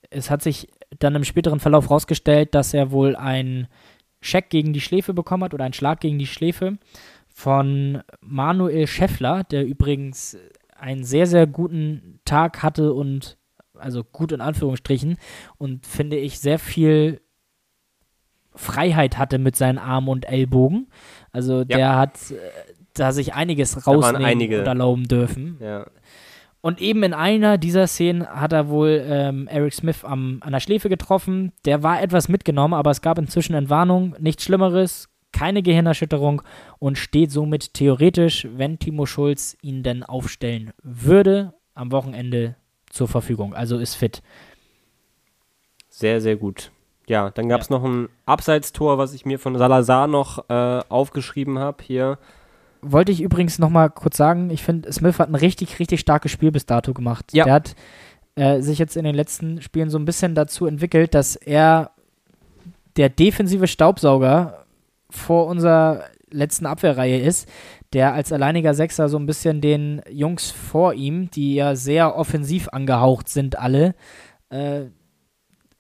Es 0.08 0.30
hat 0.30 0.42
sich 0.42 0.68
dann 0.98 1.14
im 1.14 1.24
späteren 1.24 1.60
Verlauf 1.60 1.84
herausgestellt, 1.84 2.54
dass 2.54 2.72
er 2.72 2.90
wohl 2.90 3.16
einen 3.16 3.68
Scheck 4.22 4.48
gegen 4.48 4.72
die 4.72 4.80
Schläfe 4.80 5.12
bekommen 5.12 5.44
hat 5.44 5.54
oder 5.54 5.64
einen 5.64 5.74
Schlag 5.74 6.00
gegen 6.00 6.18
die 6.18 6.26
Schläfe 6.26 6.78
von 7.40 8.02
Manuel 8.20 8.86
Scheffler, 8.86 9.44
der 9.44 9.64
übrigens 9.66 10.36
einen 10.78 11.04
sehr, 11.04 11.26
sehr 11.26 11.46
guten 11.46 12.20
Tag 12.26 12.62
hatte 12.62 12.92
und, 12.92 13.38
also 13.78 14.04
gut 14.04 14.32
in 14.32 14.42
Anführungsstrichen, 14.42 15.16
und 15.56 15.86
finde 15.86 16.16
ich 16.16 16.38
sehr 16.38 16.58
viel 16.58 17.22
Freiheit 18.54 19.16
hatte 19.16 19.38
mit 19.38 19.56
seinen 19.56 19.78
Armen 19.78 20.08
und 20.08 20.28
Ellbogen. 20.28 20.88
Also 21.32 21.60
ja. 21.60 21.64
der 21.64 21.96
hat 21.96 22.30
äh, 22.30 22.36
da 22.92 23.12
sich 23.12 23.32
einiges 23.32 23.86
rausnehmen 23.86 24.26
einige. 24.26 24.60
und 24.60 24.66
erlauben 24.66 25.04
dürfen. 25.04 25.56
Ja. 25.60 25.86
Und 26.60 26.82
eben 26.82 27.02
in 27.02 27.14
einer 27.14 27.56
dieser 27.56 27.86
Szenen 27.86 28.26
hat 28.26 28.52
er 28.52 28.68
wohl 28.68 29.02
ähm, 29.06 29.48
Eric 29.48 29.72
Smith 29.72 30.04
am, 30.04 30.42
an 30.44 30.52
der 30.52 30.60
Schläfe 30.60 30.90
getroffen. 30.90 31.52
Der 31.64 31.82
war 31.82 32.02
etwas 32.02 32.28
mitgenommen, 32.28 32.74
aber 32.74 32.90
es 32.90 33.00
gab 33.00 33.18
inzwischen 33.18 33.54
Entwarnung. 33.54 34.14
Nichts 34.18 34.44
Schlimmeres, 34.44 35.09
keine 35.32 35.62
Gehirnerschütterung 35.62 36.42
und 36.78 36.98
steht 36.98 37.30
somit 37.30 37.74
theoretisch, 37.74 38.46
wenn 38.54 38.78
Timo 38.78 39.06
Schulz 39.06 39.56
ihn 39.62 39.82
denn 39.82 40.02
aufstellen 40.02 40.72
würde, 40.82 41.54
am 41.74 41.92
Wochenende 41.92 42.56
zur 42.90 43.08
Verfügung. 43.08 43.54
Also 43.54 43.78
ist 43.78 43.94
fit. 43.94 44.22
Sehr, 45.88 46.20
sehr 46.20 46.36
gut. 46.36 46.70
Ja, 47.06 47.30
dann 47.30 47.48
gab 47.48 47.60
es 47.60 47.68
ja. 47.68 47.76
noch 47.76 47.84
ein 47.84 48.08
Abseitstor, 48.26 48.98
was 48.98 49.14
ich 49.14 49.26
mir 49.26 49.38
von 49.38 49.56
Salazar 49.58 50.06
noch 50.06 50.48
äh, 50.48 50.80
aufgeschrieben 50.88 51.58
habe 51.58 51.82
hier. 51.82 52.18
Wollte 52.82 53.12
ich 53.12 53.20
übrigens 53.20 53.58
noch 53.58 53.68
mal 53.68 53.88
kurz 53.90 54.16
sagen, 54.16 54.50
ich 54.50 54.62
finde, 54.62 54.92
Smith 54.92 55.18
hat 55.18 55.28
ein 55.28 55.34
richtig, 55.34 55.78
richtig 55.78 56.00
starkes 56.00 56.30
Spiel 56.30 56.52
bis 56.52 56.66
dato 56.66 56.94
gemacht. 56.94 57.32
Ja. 57.32 57.44
Der 57.44 57.54
hat 57.54 57.74
äh, 58.36 58.60
sich 58.60 58.78
jetzt 58.78 58.96
in 58.96 59.04
den 59.04 59.14
letzten 59.14 59.60
Spielen 59.60 59.90
so 59.90 59.98
ein 59.98 60.04
bisschen 60.04 60.34
dazu 60.34 60.66
entwickelt, 60.66 61.14
dass 61.14 61.36
er 61.36 61.90
der 62.96 63.08
defensive 63.08 63.66
Staubsauger 63.66 64.59
vor 65.10 65.46
unserer 65.46 66.04
letzten 66.30 66.66
Abwehrreihe 66.66 67.18
ist, 67.18 67.48
der 67.92 68.14
als 68.14 68.32
alleiniger 68.32 68.74
Sechser 68.74 69.08
so 69.08 69.18
ein 69.18 69.26
bisschen 69.26 69.60
den 69.60 70.00
Jungs 70.08 70.50
vor 70.50 70.94
ihm, 70.94 71.30
die 71.30 71.54
ja 71.56 71.74
sehr 71.74 72.16
offensiv 72.16 72.68
angehaucht 72.68 73.28
sind, 73.28 73.58
alle, 73.58 73.94
äh, 74.50 74.86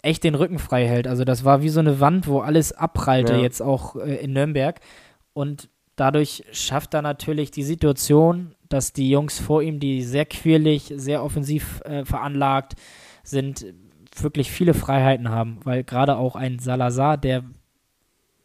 echt 0.02 0.24
den 0.24 0.34
Rücken 0.34 0.58
frei 0.58 0.86
hält. 0.86 1.06
Also 1.06 1.24
das 1.24 1.44
war 1.44 1.62
wie 1.62 1.68
so 1.68 1.80
eine 1.80 2.00
Wand, 2.00 2.26
wo 2.26 2.40
alles 2.40 2.72
abprallte, 2.72 3.34
ja. 3.34 3.40
jetzt 3.40 3.60
auch 3.60 3.96
äh, 3.96 4.16
in 4.16 4.32
Nürnberg. 4.32 4.80
Und 5.32 5.68
dadurch 5.96 6.44
schafft 6.52 6.94
er 6.94 7.02
natürlich 7.02 7.50
die 7.50 7.62
Situation, 7.62 8.54
dass 8.68 8.92
die 8.92 9.10
Jungs 9.10 9.38
vor 9.38 9.62
ihm, 9.62 9.80
die 9.80 10.02
sehr 10.02 10.24
quirlig, 10.24 10.92
sehr 10.96 11.22
offensiv 11.22 11.82
äh, 11.84 12.04
veranlagt 12.04 12.74
sind, 13.22 13.66
wirklich 14.16 14.50
viele 14.50 14.74
Freiheiten 14.74 15.28
haben, 15.28 15.60
weil 15.64 15.84
gerade 15.84 16.16
auch 16.16 16.34
ein 16.34 16.58
Salazar, 16.58 17.16
der 17.16 17.44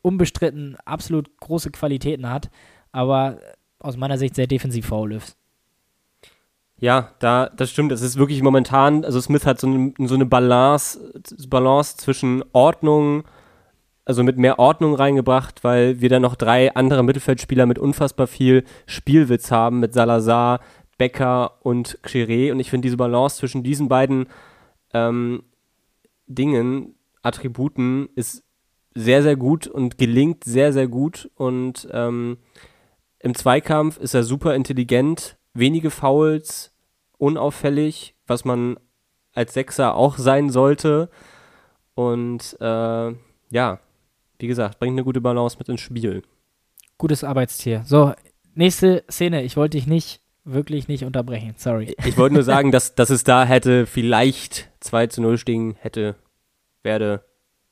unbestritten 0.05 0.77
absolut 0.85 1.35
große 1.39 1.71
Qualitäten 1.71 2.29
hat, 2.29 2.51
aber 2.91 3.39
aus 3.79 3.97
meiner 3.97 4.17
Sicht 4.17 4.35
sehr 4.35 4.47
defensiv 4.47 4.85
faul 4.85 5.13
ist. 5.13 5.35
Ja, 6.77 7.11
da, 7.19 7.47
das 7.47 7.71
stimmt. 7.71 7.91
Es 7.91 8.01
ist 8.01 8.17
wirklich 8.17 8.41
momentan, 8.43 9.03
also 9.03 9.19
Smith 9.19 9.45
hat 9.45 9.59
so 9.59 9.67
eine, 9.67 9.93
so 10.07 10.15
eine 10.15 10.25
Balance, 10.25 10.99
Balance 11.47 11.97
zwischen 11.97 12.43
Ordnung, 12.53 13.23
also 14.03 14.23
mit 14.23 14.37
mehr 14.37 14.59
Ordnung 14.59 14.93
reingebracht, 14.93 15.63
weil 15.63 16.01
wir 16.01 16.09
dann 16.09 16.21
noch 16.21 16.35
drei 16.35 16.75
andere 16.75 17.03
Mittelfeldspieler 17.03 17.65
mit 17.65 17.79
unfassbar 17.79 18.27
viel 18.27 18.63
Spielwitz 18.85 19.51
haben, 19.51 19.79
mit 19.79 19.93
Salazar, 19.93 20.59
Becker 20.97 21.65
und 21.65 21.97
Xeré. 22.03 22.51
Und 22.51 22.59
ich 22.59 22.69
finde 22.69 22.85
diese 22.85 22.97
Balance 22.97 23.37
zwischen 23.37 23.63
diesen 23.63 23.87
beiden 23.87 24.27
ähm, 24.93 25.43
Dingen, 26.27 26.95
Attributen, 27.23 28.09
ist 28.15 28.44
sehr, 28.95 29.21
sehr 29.21 29.35
gut 29.35 29.67
und 29.67 29.97
gelingt 29.97 30.43
sehr, 30.45 30.73
sehr 30.73 30.87
gut. 30.87 31.29
Und 31.35 31.87
ähm, 31.91 32.37
im 33.19 33.35
Zweikampf 33.35 33.97
ist 33.97 34.13
er 34.13 34.23
super 34.23 34.55
intelligent, 34.55 35.37
wenige 35.53 35.91
Fouls, 35.91 36.73
unauffällig, 37.17 38.15
was 38.25 38.45
man 38.45 38.77
als 39.33 39.53
Sechser 39.53 39.95
auch 39.95 40.17
sein 40.17 40.49
sollte. 40.49 41.09
Und 41.93 42.57
äh, 42.59 43.13
ja, 43.51 43.79
wie 44.39 44.47
gesagt, 44.47 44.79
bringt 44.79 44.93
eine 44.93 45.03
gute 45.03 45.21
Balance 45.21 45.57
mit 45.59 45.69
ins 45.69 45.81
Spiel. 45.81 46.23
Gutes 46.97 47.23
Arbeitstier. 47.23 47.83
So, 47.85 48.13
nächste 48.53 49.03
Szene. 49.09 49.43
Ich 49.43 49.57
wollte 49.57 49.77
dich 49.77 49.87
nicht, 49.87 50.21
wirklich 50.45 50.87
nicht 50.87 51.03
unterbrechen. 51.03 51.55
Sorry. 51.57 51.95
Ich 52.05 52.17
wollte 52.17 52.35
nur 52.35 52.43
sagen, 52.43 52.71
dass, 52.71 52.95
dass 52.95 53.09
es 53.09 53.23
da 53.23 53.43
hätte 53.43 53.85
vielleicht 53.85 54.69
2 54.79 55.07
zu 55.07 55.21
0 55.21 55.37
stehen 55.37 55.75
hätte, 55.79 56.15
werde, 56.83 57.25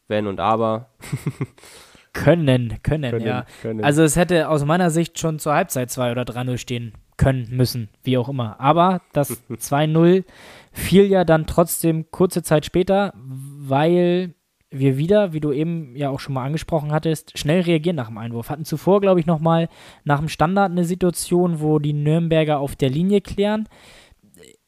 wenn 0.07 0.27
und 0.27 0.39
aber. 0.39 0.89
können, 2.13 2.79
können, 2.83 3.11
können, 3.11 3.25
ja. 3.25 3.45
Können. 3.61 3.83
Also 3.83 4.03
es 4.03 4.15
hätte 4.15 4.49
aus 4.49 4.65
meiner 4.65 4.89
Sicht 4.89 5.19
schon 5.19 5.39
zur 5.39 5.53
Halbzeit 5.53 5.91
2 5.91 6.11
oder 6.11 6.23
3-0 6.23 6.57
stehen 6.57 6.93
können, 7.17 7.47
müssen, 7.51 7.89
wie 8.03 8.17
auch 8.17 8.29
immer. 8.29 8.59
Aber 8.59 9.01
das 9.13 9.43
2-0 9.49 10.23
fiel 10.71 11.05
ja 11.05 11.25
dann 11.25 11.45
trotzdem 11.45 12.09
kurze 12.11 12.43
Zeit 12.43 12.65
später, 12.65 13.13
weil 13.15 14.35
wir 14.73 14.97
wieder, 14.97 15.33
wie 15.33 15.39
du 15.39 15.51
eben 15.51 15.95
ja 15.95 16.09
auch 16.09 16.19
schon 16.19 16.33
mal 16.33 16.45
angesprochen 16.45 16.91
hattest, 16.91 17.37
schnell 17.37 17.61
reagieren 17.61 17.95
nach 17.95 18.07
dem 18.07 18.17
Einwurf. 18.17 18.49
Hatten 18.49 18.65
zuvor, 18.65 19.01
glaube 19.01 19.19
ich, 19.19 19.25
nochmal 19.25 19.69
nach 20.03 20.19
dem 20.19 20.29
Standard 20.29 20.71
eine 20.71 20.83
Situation, 20.83 21.61
wo 21.61 21.79
die 21.79 21.93
Nürnberger 21.93 22.59
auf 22.59 22.75
der 22.75 22.89
Linie 22.89 23.21
klären. 23.21 23.69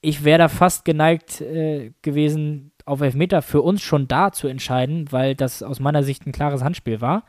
Ich 0.02 0.24
wäre 0.24 0.38
da 0.38 0.48
fast 0.48 0.86
geneigt 0.86 1.42
äh, 1.42 1.92
gewesen, 2.04 2.72
auf 2.86 3.02
Elfmeter 3.02 3.42
für 3.42 3.62
uns 3.62 3.82
schon 3.82 4.08
da 4.08 4.32
zu 4.32 4.48
entscheiden, 4.48 5.12
weil 5.12 5.36
das 5.36 5.64
aus 5.64 5.80
meiner 5.80 6.04
Sicht 6.04 6.26
ein 6.26 6.32
klares 6.32 6.64
Handspiel 6.64 7.02
war 7.02 7.24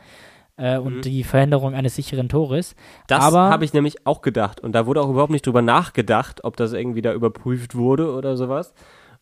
äh, 0.57 0.78
und 0.78 0.96
mhm. 0.96 1.00
die 1.02 1.24
Verhinderung 1.24 1.74
eines 1.74 1.96
sicheren 1.96 2.28
Tores. 2.28 2.76
Das 3.07 3.22
habe 3.22 3.64
ich 3.64 3.72
nämlich 3.72 4.07
auch 4.07 4.20
gedacht. 4.20 4.61
Und 4.61 4.72
da 4.72 4.86
wurde 4.86 5.00
auch 5.00 5.09
überhaupt 5.09 5.32
nicht 5.32 5.46
drüber 5.46 5.62
nachgedacht, 5.62 6.44
ob 6.44 6.57
das 6.57 6.74
irgendwie 6.74 7.02
da 7.02 7.12
überprüft 7.12 7.74
wurde 7.74 8.12
oder 8.12 8.36
sowas. 8.36 8.74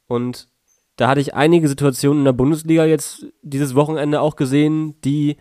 Und 0.07 0.49
da 0.97 1.09
hatte 1.09 1.21
ich 1.21 1.35
einige 1.35 1.69
Situationen 1.69 2.21
in 2.21 2.25
der 2.25 2.33
Bundesliga 2.33 2.85
jetzt 2.85 3.27
dieses 3.43 3.75
Wochenende 3.75 4.21
auch 4.21 4.37
gesehen, 4.37 5.01
die 5.03 5.37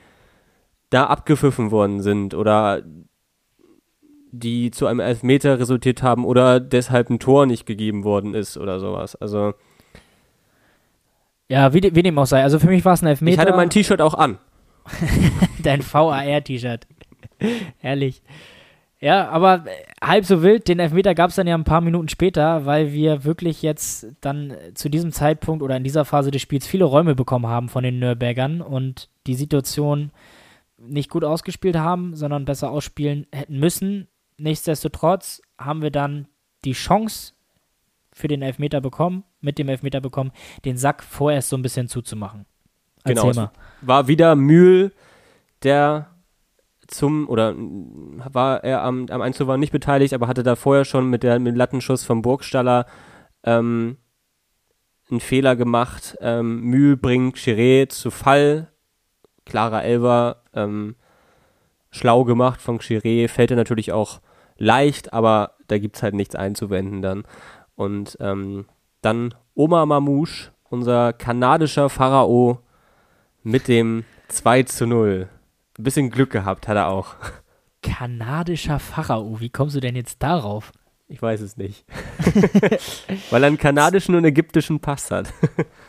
da 0.89 1.05
abgepfiffen 1.05 1.71
worden 1.71 2.01
sind 2.01 2.35
oder 2.35 2.83
die 4.31 4.71
zu 4.71 4.87
einem 4.87 4.99
Elfmeter 4.99 5.59
resultiert 5.59 6.01
haben 6.01 6.25
oder 6.25 6.59
deshalb 6.59 7.09
ein 7.09 7.19
Tor 7.19 7.45
nicht 7.45 7.65
gegeben 7.65 8.03
worden 8.03 8.35
ist 8.35 8.57
oder 8.57 8.79
sowas. 8.79 9.15
Also. 9.15 9.53
Ja, 11.53 11.71
wie, 11.71 11.83
wie 11.83 12.01
dem 12.01 12.17
auch 12.17 12.25
sei. 12.25 12.41
Also 12.41 12.57
für 12.57 12.65
mich 12.65 12.83
war 12.83 12.93
es 12.93 13.03
ein 13.03 13.07
Elfmeter. 13.07 13.33
Ich 13.33 13.39
hatte 13.39 13.55
mein 13.55 13.69
T-Shirt 13.69 14.01
auch 14.01 14.15
an. 14.15 14.39
Dein 15.61 15.83
VAR-T-Shirt. 15.83 16.87
Ehrlich. 17.83 18.23
Ja, 18.99 19.29
aber 19.29 19.65
halb 20.01 20.25
so 20.25 20.41
wild, 20.41 20.67
den 20.67 20.79
Elfmeter 20.79 21.13
gab 21.13 21.29
es 21.29 21.35
dann 21.35 21.45
ja 21.45 21.53
ein 21.53 21.63
paar 21.63 21.81
Minuten 21.81 22.09
später, 22.09 22.65
weil 22.65 22.91
wir 22.91 23.23
wirklich 23.23 23.61
jetzt 23.61 24.07
dann 24.21 24.55
zu 24.73 24.89
diesem 24.89 25.11
Zeitpunkt 25.11 25.61
oder 25.61 25.77
in 25.77 25.83
dieser 25.83 26.05
Phase 26.05 26.31
des 26.31 26.41
Spiels 26.41 26.65
viele 26.65 26.85
Räume 26.85 27.13
bekommen 27.13 27.45
haben 27.45 27.69
von 27.69 27.83
den 27.83 27.99
Nürnbergern 27.99 28.61
und 28.61 29.09
die 29.27 29.35
Situation 29.35 30.11
nicht 30.79 31.11
gut 31.11 31.23
ausgespielt 31.23 31.75
haben, 31.75 32.15
sondern 32.15 32.45
besser 32.45 32.71
ausspielen 32.71 33.27
hätten 33.31 33.59
müssen. 33.59 34.07
Nichtsdestotrotz 34.37 35.43
haben 35.59 35.83
wir 35.83 35.91
dann 35.91 36.27
die 36.65 36.73
Chance 36.73 37.33
für 38.11 38.27
den 38.27 38.41
Elfmeter 38.41 38.81
bekommen, 38.81 39.23
mit 39.43 39.59
dem 39.59 39.69
Elfmeter 39.69 40.01
bekommen, 40.01 40.31
den 40.65 40.77
Sack 40.77 41.03
vorerst 41.03 41.49
so 41.49 41.57
ein 41.57 41.61
bisschen 41.61 41.87
zuzumachen. 41.87 42.45
Erzähl 43.03 43.31
genau, 43.31 43.41
mal. 43.41 43.51
war 43.81 44.07
wieder 44.07 44.35
Mühl, 44.35 44.91
der 45.63 46.09
zum, 46.87 47.27
oder 47.29 47.53
war 47.55 48.63
er 48.63 48.83
am, 48.83 49.07
am 49.09 49.21
Einzug 49.21 49.47
war 49.47 49.57
nicht 49.57 49.71
beteiligt, 49.71 50.13
aber 50.13 50.27
hatte 50.27 50.43
da 50.43 50.55
vorher 50.55 50.85
schon 50.85 51.09
mit, 51.09 51.23
der, 51.23 51.39
mit 51.39 51.53
dem 51.53 51.57
Lattenschuss 51.57 52.03
vom 52.03 52.21
Burgstaller 52.21 52.85
ähm, 53.43 53.97
einen 55.09 55.19
Fehler 55.19 55.55
gemacht. 55.55 56.17
Ähm, 56.21 56.61
Mühl 56.61 56.97
bringt 56.97 57.37
Chiré 57.37 57.89
zu 57.89 58.11
Fall. 58.11 58.69
Clara 59.45 59.81
Elver 59.81 60.43
ähm, 60.53 60.95
schlau 61.91 62.23
gemacht 62.23 62.61
von 62.61 62.79
Chiré, 62.79 63.27
fällt 63.27 63.51
er 63.51 63.57
natürlich 63.57 63.91
auch 63.91 64.21
leicht, 64.57 65.13
aber 65.13 65.55
da 65.67 65.77
gibt 65.77 65.97
es 65.97 66.03
halt 66.03 66.13
nichts 66.13 66.35
einzuwenden 66.35 67.01
dann. 67.01 67.23
Und 67.75 68.17
ähm, 68.19 68.65
dann 69.03 69.33
Oma 69.55 69.85
Mamouche, 69.85 70.51
unser 70.69 71.13
kanadischer 71.13 71.89
Pharao, 71.89 72.59
mit 73.43 73.67
dem 73.67 74.03
2 74.29 74.63
zu 74.63 74.87
0. 74.87 75.29
Ein 75.77 75.83
bisschen 75.83 76.09
Glück 76.09 76.31
gehabt 76.31 76.67
hat 76.67 76.77
er 76.77 76.87
auch. 76.87 77.15
Kanadischer 77.81 78.79
Pharao, 78.79 79.39
wie 79.39 79.49
kommst 79.49 79.75
du 79.75 79.79
denn 79.79 79.95
jetzt 79.95 80.23
darauf? 80.23 80.71
Ich 81.07 81.21
weiß 81.21 81.41
es 81.41 81.57
nicht. 81.57 81.85
Weil 83.29 83.43
er 83.43 83.47
einen 83.47 83.57
kanadischen 83.57 84.15
und 84.15 84.25
ägyptischen 84.25 84.79
Pass 84.79 85.11
hat. 85.11 85.31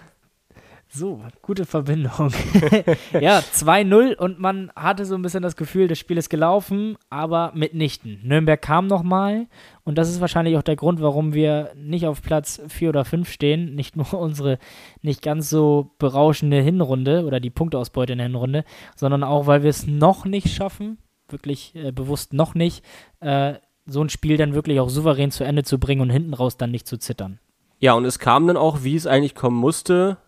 So, 0.97 1.20
gute 1.42 1.66
Verbindung. 1.66 2.30
ja, 3.20 3.40
2-0 3.40 4.14
und 4.14 4.38
man 4.38 4.70
hatte 4.76 5.05
so 5.07 5.16
ein 5.16 5.22
bisschen 5.22 5.42
das 5.42 5.57
Gefühl, 5.57 5.88
das 5.88 5.99
Spiel 5.99 6.16
ist 6.16 6.30
gelaufen, 6.30 6.97
aber 7.11 7.51
mitnichten. 7.53 8.20
Nürnberg 8.22 8.62
kam 8.62 8.86
nochmal 8.86 9.49
und 9.82 9.99
das 9.99 10.09
ist 10.09 10.20
wahrscheinlich 10.20 10.57
auch 10.57 10.62
der 10.62 10.76
Grund, 10.76 11.03
warum 11.03 11.34
wir 11.34 11.72
nicht 11.74 12.07
auf 12.07 12.22
Platz 12.22 12.62
4 12.68 12.90
oder 12.90 13.05
5 13.05 13.28
stehen. 13.28 13.74
Nicht 13.74 13.97
nur 13.97 14.14
unsere 14.20 14.59
nicht 15.03 15.20
ganz 15.20 15.51
so 15.51 15.90
berauschende 15.99 16.61
Hinrunde 16.61 17.24
oder 17.24 17.40
die 17.40 17.51
Punkteausbeute 17.51 18.12
in 18.12 18.18
der 18.18 18.28
Hinrunde, 18.28 18.64
sondern 18.95 19.24
auch, 19.24 19.49
weil 19.49 19.64
wir 19.64 19.70
es 19.70 19.88
noch 19.88 20.24
nicht 20.24 20.55
schaffen, 20.55 20.99
wirklich 21.28 21.74
äh, 21.74 21.90
bewusst 21.90 22.32
noch 22.32 22.55
nicht, 22.55 22.84
äh, 23.18 23.55
so 23.84 24.01
ein 24.01 24.11
Spiel 24.11 24.36
dann 24.36 24.55
wirklich 24.55 24.78
auch 24.78 24.90
souverän 24.90 25.32
zu 25.32 25.42
Ende 25.42 25.64
zu 25.64 25.80
bringen 25.80 26.03
und 26.03 26.11
hinten 26.11 26.34
raus 26.34 26.57
dann 26.57 26.70
nicht 26.70 26.86
zu 26.86 26.99
zittern. 26.99 27.40
Ja, 27.80 27.95
und 27.95 28.05
es 28.05 28.20
kam 28.20 28.47
dann 28.47 28.57
auch, 28.57 28.84
wie 28.84 28.95
es 28.95 29.09
eigentlich 29.09 29.34
kommen 29.34 29.57
musste 29.57 30.18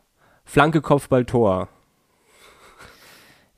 Flanke, 0.47 0.81
Kopfball, 0.81 1.25
Tor. 1.25 1.69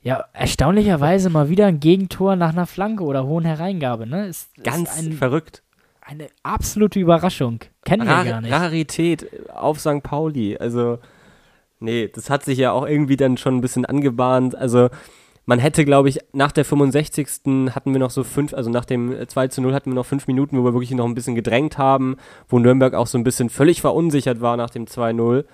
Ja, 0.01 0.25
erstaunlicherweise 0.33 1.29
mal 1.29 1.49
wieder 1.49 1.67
ein 1.67 1.79
Gegentor 1.79 2.35
nach 2.35 2.49
einer 2.49 2.65
Flanke 2.65 3.03
oder 3.03 3.25
hohen 3.25 3.45
Hereingabe, 3.45 4.07
ne? 4.07 4.27
Ist, 4.27 4.49
Ganz 4.63 4.97
ist 4.97 5.05
ein, 5.05 5.13
verrückt. 5.13 5.61
Eine 6.01 6.27
absolute 6.41 6.99
Überraschung. 6.99 7.59
Kennen 7.85 8.07
Rar 8.07 8.25
wir 8.25 8.31
gar 8.31 8.41
nicht. 8.41 8.51
Rarität 8.51 9.29
auf 9.53 9.79
St. 9.79 10.01
Pauli. 10.01 10.57
Also, 10.57 10.97
nee, 11.79 12.07
das 12.07 12.29
hat 12.29 12.43
sich 12.43 12.57
ja 12.57 12.71
auch 12.71 12.87
irgendwie 12.87 13.17
dann 13.17 13.37
schon 13.37 13.57
ein 13.57 13.61
bisschen 13.61 13.85
angebahnt. 13.85 14.55
Also, 14.55 14.89
man 15.45 15.59
hätte, 15.59 15.85
glaube 15.85 16.09
ich, 16.09 16.19
nach 16.31 16.51
der 16.51 16.65
65. 16.65 17.27
hatten 17.75 17.91
wir 17.91 17.99
noch 17.99 18.11
so 18.11 18.23
fünf, 18.23 18.53
also 18.53 18.69
nach 18.69 18.85
dem 18.85 19.15
2 19.27 19.49
zu 19.49 19.61
0 19.61 19.73
hatten 19.73 19.91
wir 19.91 19.95
noch 19.95 20.05
fünf 20.05 20.27
Minuten, 20.27 20.57
wo 20.57 20.63
wir 20.63 20.73
wirklich 20.73 20.91
noch 20.91 21.05
ein 21.05 21.15
bisschen 21.15 21.35
gedrängt 21.35 21.77
haben, 21.77 22.17
wo 22.47 22.57
Nürnberg 22.57 22.93
auch 22.93 23.07
so 23.07 23.17
ein 23.17 23.23
bisschen 23.23 23.49
völlig 23.49 23.81
verunsichert 23.81 24.41
war 24.41 24.57
nach 24.57 24.69
dem 24.69 24.85
2-0 24.85 25.45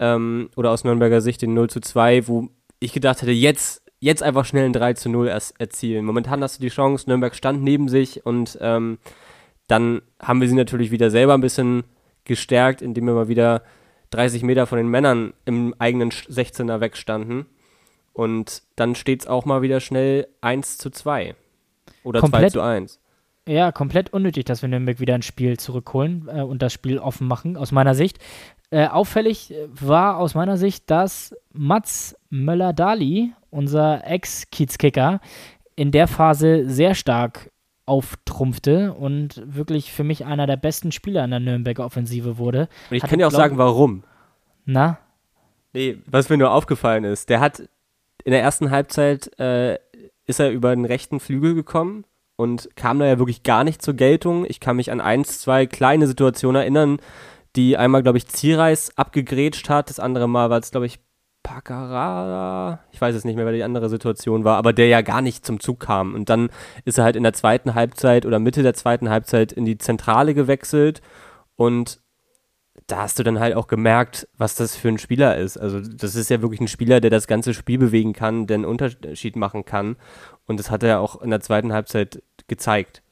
ähm, 0.00 0.48
oder 0.56 0.70
aus 0.72 0.82
Nürnberger 0.82 1.20
Sicht 1.20 1.42
den 1.42 1.54
0 1.54 1.70
zu 1.70 1.80
2, 1.80 2.26
wo 2.26 2.48
ich 2.80 2.92
gedacht 2.92 3.22
hätte, 3.22 3.30
jetzt, 3.30 3.82
jetzt 4.00 4.22
einfach 4.22 4.44
schnell 4.44 4.64
ein 4.64 4.72
3 4.72 4.94
zu 4.94 5.10
0 5.10 5.28
erzielen. 5.28 6.04
Momentan 6.04 6.42
hast 6.42 6.58
du 6.58 6.62
die 6.62 6.70
Chance, 6.70 7.08
Nürnberg 7.08 7.34
stand 7.34 7.62
neben 7.62 7.88
sich 7.88 8.24
und 8.26 8.58
ähm, 8.60 8.98
dann 9.68 10.02
haben 10.20 10.40
wir 10.40 10.48
sie 10.48 10.56
natürlich 10.56 10.90
wieder 10.90 11.10
selber 11.10 11.34
ein 11.34 11.42
bisschen 11.42 11.84
gestärkt, 12.24 12.82
indem 12.82 13.06
wir 13.06 13.14
mal 13.14 13.28
wieder 13.28 13.62
30 14.10 14.42
Meter 14.42 14.66
von 14.66 14.78
den 14.78 14.88
Männern 14.88 15.34
im 15.44 15.74
eigenen 15.78 16.10
16er 16.10 16.80
wegstanden. 16.80 17.46
Und 18.12 18.62
dann 18.74 18.96
steht 18.96 19.20
es 19.20 19.26
auch 19.26 19.44
mal 19.44 19.62
wieder 19.62 19.80
schnell 19.80 20.26
1 20.40 20.78
zu 20.78 20.90
2. 20.90 21.36
Oder 22.02 22.20
komplett, 22.20 22.52
2 22.52 22.58
zu 22.58 22.60
1. 22.62 23.00
Ja, 23.46 23.72
komplett 23.72 24.12
unnötig, 24.12 24.44
dass 24.44 24.62
wir 24.62 24.68
Nürnberg 24.68 25.00
wieder 25.00 25.14
ein 25.14 25.22
Spiel 25.22 25.58
zurückholen 25.58 26.28
äh, 26.32 26.42
und 26.42 26.62
das 26.62 26.72
Spiel 26.72 26.98
offen 26.98 27.26
machen, 27.28 27.56
aus 27.56 27.72
meiner 27.72 27.94
Sicht. 27.94 28.18
Äh, 28.70 28.86
auffällig 28.86 29.52
war 29.68 30.16
aus 30.18 30.34
meiner 30.34 30.56
Sicht, 30.56 30.90
dass 30.90 31.34
Mats 31.52 32.16
Möller-Dali, 32.30 33.32
unser 33.50 34.06
Ex-Kiezkicker, 34.06 35.20
in 35.74 35.90
der 35.90 36.06
Phase 36.06 36.68
sehr 36.68 36.94
stark 36.94 37.50
auftrumpfte 37.86 38.92
und 38.92 39.42
wirklich 39.44 39.92
für 39.92 40.04
mich 40.04 40.24
einer 40.24 40.46
der 40.46 40.56
besten 40.56 40.92
Spieler 40.92 41.24
in 41.24 41.30
der 41.30 41.40
Nürnberger 41.40 41.84
Offensive 41.84 42.38
wurde. 42.38 42.68
Und 42.88 42.96
ich 42.96 43.02
Hatte, 43.02 43.10
kann 43.10 43.18
dir 43.18 43.26
auch 43.26 43.32
sagen, 43.32 43.58
warum. 43.58 44.04
Na? 44.64 44.98
Nee, 45.72 45.98
was 46.06 46.28
mir 46.28 46.38
nur 46.38 46.52
aufgefallen 46.52 47.02
ist, 47.02 47.28
der 47.28 47.40
hat 47.40 47.68
in 48.24 48.32
der 48.32 48.42
ersten 48.42 48.70
Halbzeit 48.70 49.36
äh, 49.40 49.78
ist 50.26 50.38
er 50.38 50.50
über 50.50 50.74
den 50.74 50.84
rechten 50.84 51.18
Flügel 51.18 51.54
gekommen 51.54 52.04
und 52.36 52.68
kam 52.76 53.00
da 53.00 53.06
ja 53.06 53.18
wirklich 53.18 53.42
gar 53.42 53.64
nicht 53.64 53.82
zur 53.82 53.94
Geltung. 53.94 54.46
Ich 54.48 54.60
kann 54.60 54.76
mich 54.76 54.92
an 54.92 55.00
eins, 55.00 55.40
zwei 55.40 55.66
kleine 55.66 56.06
Situationen 56.06 56.62
erinnern, 56.62 57.00
die 57.56 57.76
einmal, 57.76 58.02
glaube 58.02 58.18
ich, 58.18 58.28
Zierreis 58.28 58.96
abgegrätscht 58.96 59.68
hat. 59.68 59.90
Das 59.90 60.00
andere 60.00 60.28
Mal 60.28 60.50
war 60.50 60.58
es, 60.58 60.70
glaube 60.70 60.86
ich, 60.86 61.00
Pacarada. 61.42 62.80
Ich 62.92 63.00
weiß 63.00 63.14
es 63.14 63.24
nicht 63.24 63.36
mehr, 63.36 63.46
wer 63.46 63.52
die 63.52 63.64
andere 63.64 63.88
Situation 63.88 64.44
war, 64.44 64.56
aber 64.58 64.72
der 64.72 64.88
ja 64.88 65.00
gar 65.00 65.22
nicht 65.22 65.44
zum 65.44 65.58
Zug 65.58 65.80
kam. 65.80 66.14
Und 66.14 66.28
dann 66.28 66.50
ist 66.84 66.98
er 66.98 67.04
halt 67.04 67.16
in 67.16 67.22
der 67.22 67.32
zweiten 67.32 67.74
Halbzeit 67.74 68.26
oder 68.26 68.38
Mitte 68.38 68.62
der 68.62 68.74
zweiten 68.74 69.08
Halbzeit 69.08 69.52
in 69.52 69.64
die 69.64 69.78
Zentrale 69.78 70.34
gewechselt 70.34 71.00
und 71.56 72.00
da 72.86 73.02
hast 73.02 73.18
du 73.18 73.22
dann 73.22 73.38
halt 73.38 73.54
auch 73.54 73.66
gemerkt, 73.66 74.28
was 74.36 74.54
das 74.54 74.74
für 74.76 74.88
ein 74.88 74.98
Spieler 74.98 75.36
ist. 75.36 75.56
Also 75.56 75.80
das 75.80 76.14
ist 76.14 76.30
ja 76.30 76.42
wirklich 76.42 76.60
ein 76.60 76.68
Spieler, 76.68 77.00
der 77.00 77.10
das 77.10 77.26
ganze 77.26 77.54
Spiel 77.54 77.78
bewegen 77.78 78.12
kann, 78.12 78.46
der 78.46 78.56
einen 78.56 78.64
Unterschied 78.64 79.36
machen 79.36 79.64
kann. 79.64 79.96
Und 80.46 80.58
das 80.58 80.70
hat 80.70 80.82
er 80.82 81.00
auch 81.00 81.20
in 81.20 81.30
der 81.30 81.40
zweiten 81.40 81.72
Halbzeit 81.72 82.22
gezeigt. 82.48 83.02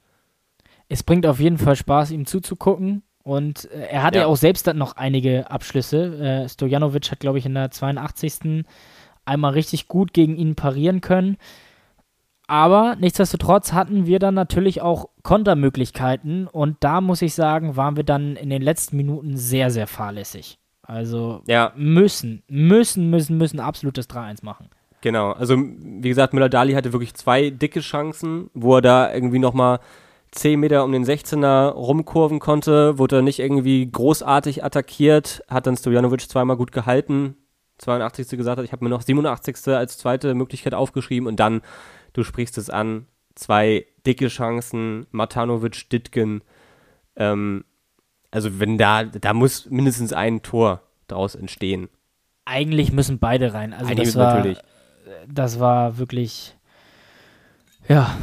Es 0.89 1.03
bringt 1.03 1.27
auf 1.27 1.39
jeden 1.39 1.59
Fall 1.59 1.77
Spaß, 1.77 2.11
ihm 2.11 2.27
zuzugucken. 2.27 3.03
Und 3.29 3.71
äh, 3.73 3.89
er 3.91 4.05
hatte 4.05 4.21
ja. 4.21 4.27
auch 4.27 4.39
selbst 4.39 4.67
dann 4.67 4.79
noch 4.79 4.97
einige 4.97 5.51
Abschlüsse. 5.51 6.45
Äh, 6.45 6.49
Stojanovic 6.49 7.11
hat, 7.11 7.21
glaube 7.21 7.37
ich, 7.37 7.45
in 7.45 7.53
der 7.53 7.71
82. 7.71 8.65
einmal 9.27 9.53
richtig 9.53 9.87
gut 9.87 10.15
gegen 10.15 10.35
ihn 10.35 10.55
parieren 10.55 11.03
können. 11.03 11.37
Aber 12.47 12.97
nichtsdestotrotz 12.99 13.75
hatten 13.75 14.07
wir 14.07 14.19
dann 14.19 14.33
natürlich 14.33 14.81
auch 14.81 15.11
Kontermöglichkeiten 15.23 16.47
und 16.47 16.79
da 16.81 17.03
muss 17.03 17.21
ich 17.21 17.35
sagen, 17.35 17.77
waren 17.77 17.97
wir 17.97 18.05
dann 18.05 18.37
in 18.37 18.49
den 18.49 18.63
letzten 18.63 18.97
Minuten 18.97 19.37
sehr, 19.37 19.71
sehr 19.71 19.87
fahrlässig. 19.87 20.59
Also 20.81 21.43
ja. 21.47 21.75
müssen, 21.77 22.43
müssen, 22.49 23.11
müssen, 23.11 23.37
müssen 23.37 23.61
absolutes 23.61 24.09
3-1 24.09 24.43
machen. 24.43 24.71
Genau, 25.03 25.33
also 25.33 25.59
wie 25.59 26.09
gesagt, 26.09 26.33
Müller-Dali 26.33 26.73
hatte 26.73 26.95
wirklich 26.95 27.13
zwei 27.13 27.51
dicke 27.51 27.81
Chancen, 27.81 28.49
wo 28.55 28.77
er 28.77 28.81
da 28.81 29.13
irgendwie 29.13 29.39
nochmal 29.39 29.81
10 30.33 30.61
Meter 30.61 30.85
um 30.85 30.93
den 30.93 31.05
16er 31.05 31.71
rumkurven 31.71 32.39
konnte, 32.39 32.99
wurde 32.99 33.17
er 33.17 33.23
nicht 33.23 33.39
irgendwie 33.39 33.91
großartig 33.91 34.65
attackiert, 34.65 35.43
hat 35.49 35.67
dann 35.67 35.77
Stojanovic 35.77 36.29
zweimal 36.29 36.57
gut 36.57 36.73
gehalten, 36.73 37.37
82. 37.79 38.37
gesagt 38.37 38.59
hat, 38.59 38.65
ich 38.65 38.73
habe 38.73 38.85
mir 38.85 38.91
noch 38.91 39.03
87. 39.03 39.69
als 39.69 39.99
zweite 39.99 40.35
Möglichkeit 40.35 40.75
aufgeschrieben 40.75 41.29
und 41.29 41.41
dann, 41.41 41.63
du 42.13 42.25
sprichst 42.25 42.59
es 42.59 42.71
an, 42.71 43.07
zwei 43.35 43.87
dicke 44.07 44.29
Chancen, 44.29 45.07
Matanovic, 45.11 45.89
Ditgen, 45.91 46.43
ähm, 47.17 47.65
also 48.31 48.61
wenn 48.61 48.77
da, 48.77 49.05
da 49.05 49.33
muss 49.33 49.71
mindestens 49.71 50.13
ein 50.13 50.43
Tor 50.43 50.83
draus 51.07 51.35
entstehen. 51.35 51.89
Eigentlich 52.45 52.93
müssen 52.93 53.19
beide 53.19 53.55
rein, 53.55 53.73
also 53.73 53.87
Eigentlich 53.87 54.09
das 54.09 54.17
war, 54.17 54.35
natürlich. 54.35 54.59
das 55.29 55.61
war 55.61 55.99
wirklich, 55.99 56.57
ja, 57.89 58.17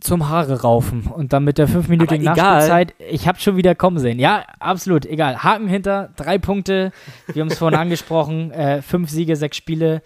zum 0.00 0.28
Haare 0.28 0.62
raufen 0.62 1.06
und 1.06 1.32
dann 1.32 1.44
mit 1.44 1.58
der 1.58 1.68
fünfminütigen 1.68 2.24
Nachspielzeit, 2.24 2.94
ich 2.98 3.28
habe 3.28 3.38
schon 3.38 3.56
wieder 3.56 3.74
kommen 3.74 3.98
sehen. 3.98 4.18
Ja, 4.18 4.44
absolut, 4.58 5.06
egal. 5.06 5.42
Haken 5.42 5.68
hinter, 5.68 6.10
drei 6.16 6.38
Punkte, 6.38 6.92
wir 7.32 7.42
haben 7.42 7.50
es 7.50 7.58
vorhin 7.58 7.78
angesprochen, 7.80 8.50
äh, 8.50 8.82
fünf 8.82 9.10
Siege, 9.10 9.36
sechs 9.36 9.56
Spiele, 9.56 10.02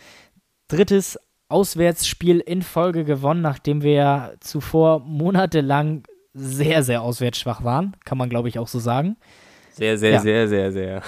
drittes 0.69 1.19
Auswärtsspiel 1.49 2.41
in 2.41 2.63
Folge 2.63 3.05
gewonnen, 3.05 3.43
nachdem 3.43 3.83
wir 3.83 3.93
ja 3.93 4.33
zuvor 4.41 5.01
monatelang 5.01 6.03
sehr, 6.33 6.83
sehr 6.83 7.03
auswärtsschwach 7.03 7.63
waren, 7.63 7.97
kann 8.05 8.19
man 8.19 8.29
glaube 8.29 8.49
ich 8.49 8.59
auch 8.59 8.69
so 8.69 8.79
sagen. 8.79 9.17
Sehr, 9.73 9.99
sehr, 9.99 10.13
ja. 10.13 10.21
sehr, 10.21 10.49
sehr, 10.49 10.73
sehr. 10.73 11.03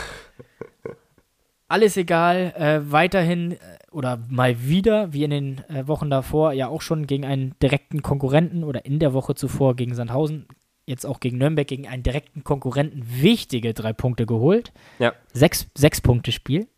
Alles 1.68 1.96
egal, 1.96 2.54
äh, 2.56 2.92
weiterhin 2.92 3.52
äh, 3.52 3.56
oder 3.90 4.20
mal 4.28 4.62
wieder, 4.62 5.12
wie 5.12 5.24
in 5.24 5.30
den 5.30 5.64
äh, 5.68 5.88
Wochen 5.88 6.10
davor, 6.10 6.52
ja 6.52 6.68
auch 6.68 6.80
schon 6.80 7.06
gegen 7.06 7.24
einen 7.24 7.54
direkten 7.60 8.02
Konkurrenten 8.02 8.62
oder 8.62 8.84
in 8.84 9.00
der 9.00 9.12
Woche 9.12 9.34
zuvor 9.34 9.74
gegen 9.74 9.94
Sandhausen, 9.94 10.46
jetzt 10.86 11.04
auch 11.04 11.18
gegen 11.18 11.38
Nürnberg, 11.38 11.66
gegen 11.66 11.88
einen 11.88 12.04
direkten 12.04 12.44
Konkurrenten 12.44 13.04
wichtige 13.20 13.74
drei 13.74 13.92
Punkte 13.92 14.26
geholt. 14.26 14.72
Ja. 15.00 15.12
Sechs, 15.32 15.66
sechs 15.74 16.00
Punkte 16.00 16.30
Spiel. 16.30 16.68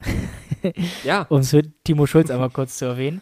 ja. 1.05 1.26
Um 1.28 1.41
es 1.41 1.51
für 1.51 1.62
Timo 1.84 2.07
Schulz 2.07 2.30
einmal 2.30 2.51
kurz 2.51 2.78
zu 2.78 2.86
erwähnen. 2.86 3.20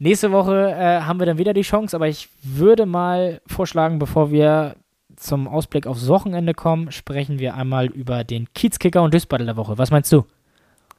Nächste 0.00 0.32
Woche 0.32 0.72
äh, 0.72 1.02
haben 1.02 1.20
wir 1.20 1.26
dann 1.26 1.38
wieder 1.38 1.54
die 1.54 1.62
Chance, 1.62 1.94
aber 1.94 2.08
ich 2.08 2.28
würde 2.42 2.84
mal 2.86 3.40
vorschlagen, 3.46 4.00
bevor 4.00 4.32
wir 4.32 4.74
zum 5.14 5.46
Ausblick 5.46 5.86
aufs 5.86 6.08
Wochenende 6.08 6.54
kommen, 6.54 6.90
sprechen 6.90 7.38
wir 7.38 7.54
einmal 7.54 7.86
über 7.86 8.24
den 8.24 8.52
Kiezkicker 8.52 9.02
und 9.02 9.14
Düsbattle 9.14 9.46
der 9.46 9.56
Woche. 9.56 9.78
Was 9.78 9.92
meinst 9.92 10.10
du? 10.10 10.24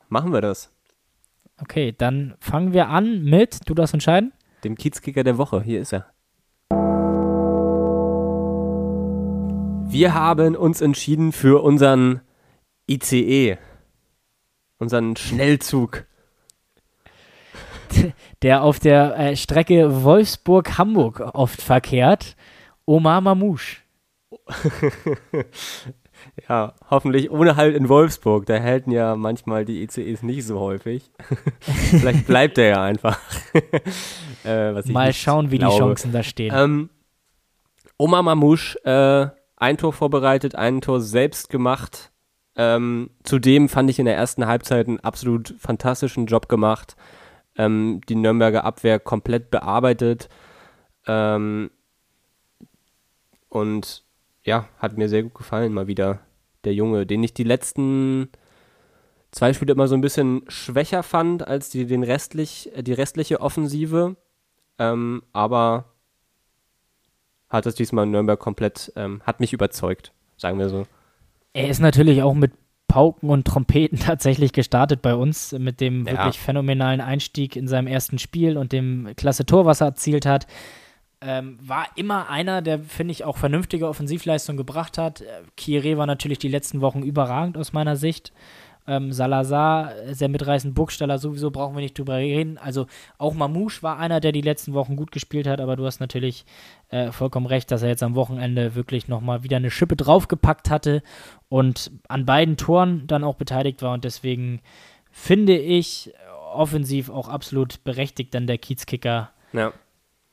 Machen 0.09 0.33
wir 0.33 0.41
das. 0.41 0.71
Okay, 1.61 1.93
dann 1.97 2.35
fangen 2.39 2.73
wir 2.73 2.89
an 2.89 3.23
mit, 3.23 3.59
du 3.67 3.73
darfst 3.73 3.93
entscheiden? 3.93 4.33
Dem 4.63 4.75
Kiezkicker 4.75 5.23
der 5.23 5.37
Woche, 5.37 5.61
hier 5.61 5.81
ist 5.81 5.93
er. 5.93 6.11
Wir 9.87 10.13
haben 10.13 10.55
uns 10.55 10.81
entschieden 10.81 11.31
für 11.31 11.63
unseren 11.63 12.21
ICE, 12.89 13.57
unseren 14.77 15.15
Schnellzug. 15.15 16.05
Der 18.41 18.63
auf 18.63 18.79
der 18.79 19.17
äh, 19.17 19.35
Strecke 19.37 20.03
Wolfsburg-Hamburg 20.03 21.21
oft 21.33 21.61
verkehrt. 21.61 22.35
Omar 22.85 23.21
Mamouche. 23.21 23.77
Ja, 26.49 26.73
hoffentlich 26.89 27.31
ohne 27.31 27.55
Halt 27.55 27.75
in 27.75 27.89
Wolfsburg. 27.89 28.45
Da 28.45 28.61
halten 28.61 28.91
ja 28.91 29.15
manchmal 29.15 29.65
die 29.65 29.83
ECEs 29.83 30.21
nicht 30.23 30.45
so 30.45 30.59
häufig. 30.59 31.11
Vielleicht 31.61 32.27
bleibt 32.27 32.57
er 32.57 32.67
ja 32.67 32.83
einfach. 32.83 33.19
äh, 34.45 34.71
Mal 34.91 35.13
schauen, 35.13 35.51
wie 35.51 35.57
glaube. 35.57 35.73
die 35.73 35.79
Chancen 35.79 36.11
da 36.11 36.23
stehen. 36.23 36.53
Ähm, 36.55 36.89
Oma 37.97 38.21
Mamouche, 38.21 38.77
äh, 38.83 39.29
ein 39.57 39.77
Tor 39.77 39.93
vorbereitet, 39.93 40.55
ein 40.55 40.81
Tor 40.81 40.99
selbst 40.99 41.49
gemacht. 41.49 42.11
Ähm, 42.57 43.11
zudem 43.23 43.69
fand 43.69 43.89
ich 43.89 43.99
in 43.99 44.05
der 44.05 44.15
ersten 44.15 44.45
Halbzeit 44.45 44.87
einen 44.87 44.99
absolut 44.99 45.55
fantastischen 45.59 46.25
Job 46.25 46.49
gemacht. 46.49 46.95
Ähm, 47.57 48.01
die 48.09 48.15
Nürnberger 48.15 48.65
Abwehr 48.65 48.99
komplett 48.99 49.49
bearbeitet. 49.51 50.27
Ähm, 51.07 51.71
und 53.49 54.04
ja, 54.45 54.69
hat 54.79 54.97
mir 54.97 55.09
sehr 55.09 55.23
gut 55.23 55.33
gefallen, 55.33 55.73
mal 55.73 55.87
wieder 55.87 56.19
der 56.63 56.73
Junge, 56.73 57.05
den 57.05 57.23
ich 57.23 57.33
die 57.33 57.43
letzten 57.43 58.29
zwei 59.31 59.53
Spiele 59.53 59.73
immer 59.73 59.87
so 59.87 59.95
ein 59.95 60.01
bisschen 60.01 60.43
schwächer 60.47 61.03
fand 61.03 61.47
als 61.47 61.69
die, 61.69 61.85
den 61.85 62.03
restlich, 62.03 62.71
die 62.79 62.93
restliche 62.93 63.41
Offensive. 63.41 64.15
Ähm, 64.79 65.23
aber 65.33 65.85
hat 67.49 67.65
es 67.65 67.75
diesmal 67.75 68.05
in 68.05 68.11
Nürnberg 68.11 68.39
komplett, 68.39 68.91
ähm, 68.95 69.21
hat 69.25 69.39
mich 69.39 69.53
überzeugt, 69.53 70.13
sagen 70.37 70.59
wir 70.59 70.69
so. 70.69 70.85
Er 71.53 71.69
ist 71.69 71.79
natürlich 71.79 72.21
auch 72.21 72.33
mit 72.33 72.53
Pauken 72.87 73.29
und 73.29 73.45
Trompeten 73.45 73.99
tatsächlich 74.05 74.53
gestartet 74.53 75.01
bei 75.01 75.15
uns 75.15 75.53
mit 75.53 75.81
dem 75.81 76.05
ja. 76.05 76.13
wirklich 76.13 76.39
phänomenalen 76.39 77.01
Einstieg 77.01 77.55
in 77.55 77.67
seinem 77.67 77.87
ersten 77.87 78.19
Spiel 78.19 78.57
und 78.57 78.71
dem 78.71 79.09
klasse 79.15 79.45
Tor, 79.45 79.65
was 79.65 79.81
er 79.81 79.87
erzielt 79.87 80.25
hat. 80.25 80.47
Ähm, 81.25 81.57
war 81.59 81.87
immer 81.95 82.29
einer, 82.29 82.61
der, 82.61 82.79
finde 82.79 83.11
ich, 83.11 83.23
auch 83.23 83.37
vernünftige 83.37 83.87
Offensivleistung 83.87 84.57
gebracht 84.57 84.99
hat. 84.99 85.21
Äh, 85.21 85.25
Kieré 85.57 85.97
war 85.97 86.05
natürlich 86.05 86.37
die 86.37 86.49
letzten 86.49 86.81
Wochen 86.81 87.01
überragend 87.01 87.57
aus 87.57 87.73
meiner 87.73 87.95
Sicht. 87.95 88.31
Ähm, 88.87 89.11
Salazar, 89.11 89.93
sehr 90.11 90.29
mitreißend, 90.29 90.75
Burgstaller 90.75 91.17
sowieso 91.17 91.49
brauchen 91.49 91.75
wir 91.75 91.81
nicht 91.81 91.97
drüber 91.97 92.17
reden. 92.17 92.59
Also 92.59 92.85
auch 93.17 93.33
Mamouche 93.33 93.81
war 93.81 93.97
einer, 93.97 94.19
der 94.19 94.31
die 94.31 94.41
letzten 94.41 94.73
Wochen 94.73 94.95
gut 94.95 95.11
gespielt 95.11 95.47
hat, 95.47 95.59
aber 95.59 95.75
du 95.75 95.87
hast 95.87 95.99
natürlich 95.99 96.45
äh, 96.89 97.11
vollkommen 97.11 97.47
recht, 97.47 97.71
dass 97.71 97.81
er 97.81 97.89
jetzt 97.89 98.03
am 98.03 98.13
Wochenende 98.13 98.75
wirklich 98.75 99.07
nochmal 99.07 99.41
wieder 99.41 99.57
eine 99.57 99.71
Schippe 99.71 99.95
draufgepackt 99.95 100.69
hatte 100.69 101.01
und 101.49 101.89
an 102.07 102.27
beiden 102.27 102.57
Toren 102.57 103.07
dann 103.07 103.23
auch 103.23 103.35
beteiligt 103.35 103.81
war 103.81 103.93
und 103.93 104.03
deswegen 104.03 104.61
finde 105.11 105.57
ich 105.57 106.13
offensiv 106.53 107.09
auch 107.09 107.27
absolut 107.27 107.83
berechtigt 107.83 108.35
dann 108.35 108.45
der 108.45 108.59
Kiezkicker 108.59 109.31
ja 109.51 109.73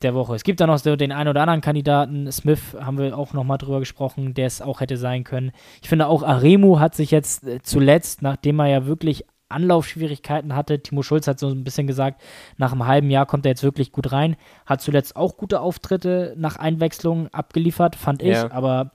der 0.02 0.14
Woche. 0.14 0.34
Es 0.34 0.44
gibt 0.44 0.60
da 0.60 0.66
noch 0.66 0.78
so 0.78 0.96
den 0.96 1.12
einen 1.12 1.28
oder 1.28 1.42
anderen 1.42 1.60
Kandidaten. 1.60 2.30
Smith 2.30 2.76
haben 2.78 2.98
wir 2.98 3.16
auch 3.16 3.32
nochmal 3.32 3.58
drüber 3.58 3.80
gesprochen, 3.80 4.34
der 4.34 4.46
es 4.46 4.62
auch 4.62 4.80
hätte 4.80 4.96
sein 4.96 5.24
können. 5.24 5.52
Ich 5.82 5.88
finde 5.88 6.06
auch 6.06 6.22
Aremu 6.22 6.78
hat 6.78 6.94
sich 6.94 7.10
jetzt 7.10 7.46
äh, 7.46 7.60
zuletzt, 7.62 8.22
nachdem 8.22 8.58
er 8.60 8.66
ja 8.66 8.86
wirklich 8.86 9.24
Anlaufschwierigkeiten 9.52 10.54
hatte, 10.54 10.82
Timo 10.82 11.02
Schulz 11.02 11.26
hat 11.26 11.38
so 11.38 11.48
ein 11.48 11.64
bisschen 11.64 11.86
gesagt, 11.86 12.20
nach 12.56 12.72
einem 12.72 12.86
halben 12.86 13.10
Jahr 13.10 13.26
kommt 13.26 13.46
er 13.46 13.50
jetzt 13.50 13.62
wirklich 13.62 13.92
gut 13.92 14.10
rein, 14.10 14.36
hat 14.66 14.80
zuletzt 14.80 15.14
auch 15.14 15.36
gute 15.36 15.60
Auftritte 15.60 16.34
nach 16.36 16.56
Einwechslung 16.56 17.28
abgeliefert, 17.28 17.94
fand 17.94 18.22
ich, 18.22 18.30
ja. 18.30 18.50
aber 18.50 18.92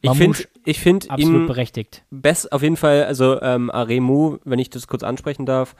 ich 0.00 0.10
finde 0.12 0.38
ich 0.64 0.80
find 0.80 1.10
absolut 1.10 1.42
ihn 1.42 1.46
berechtigt. 1.46 2.04
Best 2.10 2.52
auf 2.52 2.62
jeden 2.62 2.76
Fall, 2.76 3.04
also 3.04 3.40
ähm, 3.42 3.70
Aremu, 3.70 4.38
wenn 4.44 4.58
ich 4.58 4.70
das 4.70 4.86
kurz 4.86 5.02
ansprechen 5.02 5.44
darf, 5.44 5.76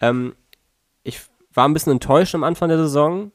ähm, 0.00 0.34
ich 1.02 1.20
war 1.54 1.68
ein 1.68 1.72
bisschen 1.72 1.92
enttäuscht 1.92 2.34
am 2.34 2.44
Anfang 2.44 2.68
der 2.68 2.78
Saison, 2.78 3.32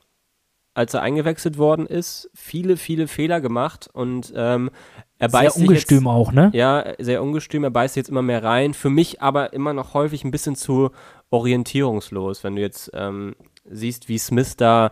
als 0.75 0.93
er 0.93 1.01
eingewechselt 1.01 1.57
worden 1.57 1.87
ist, 1.87 2.29
viele, 2.35 2.75
viele 2.75 3.07
Fehler 3.07 3.39
gemacht 3.39 3.89
und 3.91 4.33
ähm, 4.35 4.69
er 5.17 5.29
beißt 5.29 5.55
sehr 5.55 5.67
ungestüm 5.67 5.99
jetzt, 5.99 6.07
auch, 6.07 6.31
ne? 6.33 6.51
Ja, 6.53 6.93
sehr 6.99 7.23
ungestüm, 7.23 7.63
er 7.63 7.71
beißt 7.71 7.95
jetzt 7.95 8.09
immer 8.09 8.21
mehr 8.21 8.43
rein. 8.43 8.73
Für 8.73 8.89
mich 8.89 9.21
aber 9.21 9.53
immer 9.53 9.73
noch 9.73 9.93
häufig 9.93 10.25
ein 10.25 10.31
bisschen 10.31 10.57
zu 10.57 10.91
orientierungslos, 11.29 12.43
wenn 12.43 12.57
du 12.57 12.61
jetzt 12.61 12.91
ähm, 12.93 13.35
siehst, 13.63 14.09
wie 14.09 14.17
Smith 14.17 14.57
da 14.57 14.91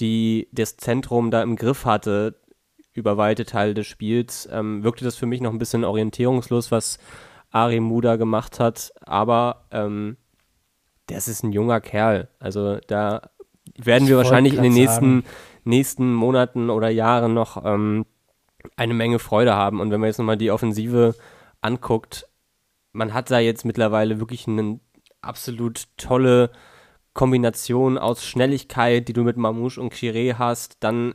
die, 0.00 0.48
das 0.50 0.76
Zentrum 0.76 1.30
da 1.30 1.42
im 1.42 1.54
Griff 1.54 1.84
hatte 1.84 2.40
über 2.92 3.16
weite 3.16 3.46
Teile 3.46 3.74
des 3.74 3.86
Spiels, 3.86 4.48
ähm, 4.50 4.82
wirkte 4.82 5.04
das 5.04 5.16
für 5.16 5.26
mich 5.26 5.40
noch 5.40 5.52
ein 5.52 5.58
bisschen 5.58 5.84
orientierungslos, 5.84 6.72
was 6.72 6.98
Ari 7.52 7.78
Muda 7.78 8.16
gemacht 8.16 8.58
hat, 8.58 8.92
aber 9.00 9.66
ähm, 9.70 10.16
das 11.06 11.28
ist 11.28 11.44
ein 11.44 11.52
junger 11.52 11.80
Kerl. 11.80 12.28
Also 12.38 12.78
da 12.88 13.30
werden 13.76 14.08
wir 14.08 14.16
wahrscheinlich 14.16 14.54
in 14.54 14.62
den 14.62 14.74
nächsten, 14.74 15.24
nächsten 15.64 16.12
Monaten 16.12 16.70
oder 16.70 16.88
Jahren 16.88 17.34
noch 17.34 17.64
ähm, 17.64 18.06
eine 18.76 18.94
Menge 18.94 19.18
Freude 19.18 19.54
haben. 19.54 19.80
Und 19.80 19.90
wenn 19.90 20.00
man 20.00 20.08
jetzt 20.08 20.18
nochmal 20.18 20.36
die 20.36 20.50
Offensive 20.50 21.14
anguckt, 21.60 22.28
man 22.92 23.14
hat 23.14 23.30
da 23.30 23.38
jetzt 23.38 23.64
mittlerweile 23.64 24.20
wirklich 24.20 24.46
eine 24.46 24.80
absolut 25.20 25.84
tolle 25.96 26.50
Kombination 27.14 27.98
aus 27.98 28.24
Schnelligkeit, 28.24 29.08
die 29.08 29.12
du 29.12 29.22
mit 29.22 29.36
Mamouche 29.36 29.80
und 29.80 29.94
Chiré 29.94 30.34
hast, 30.38 30.76
dann 30.80 31.14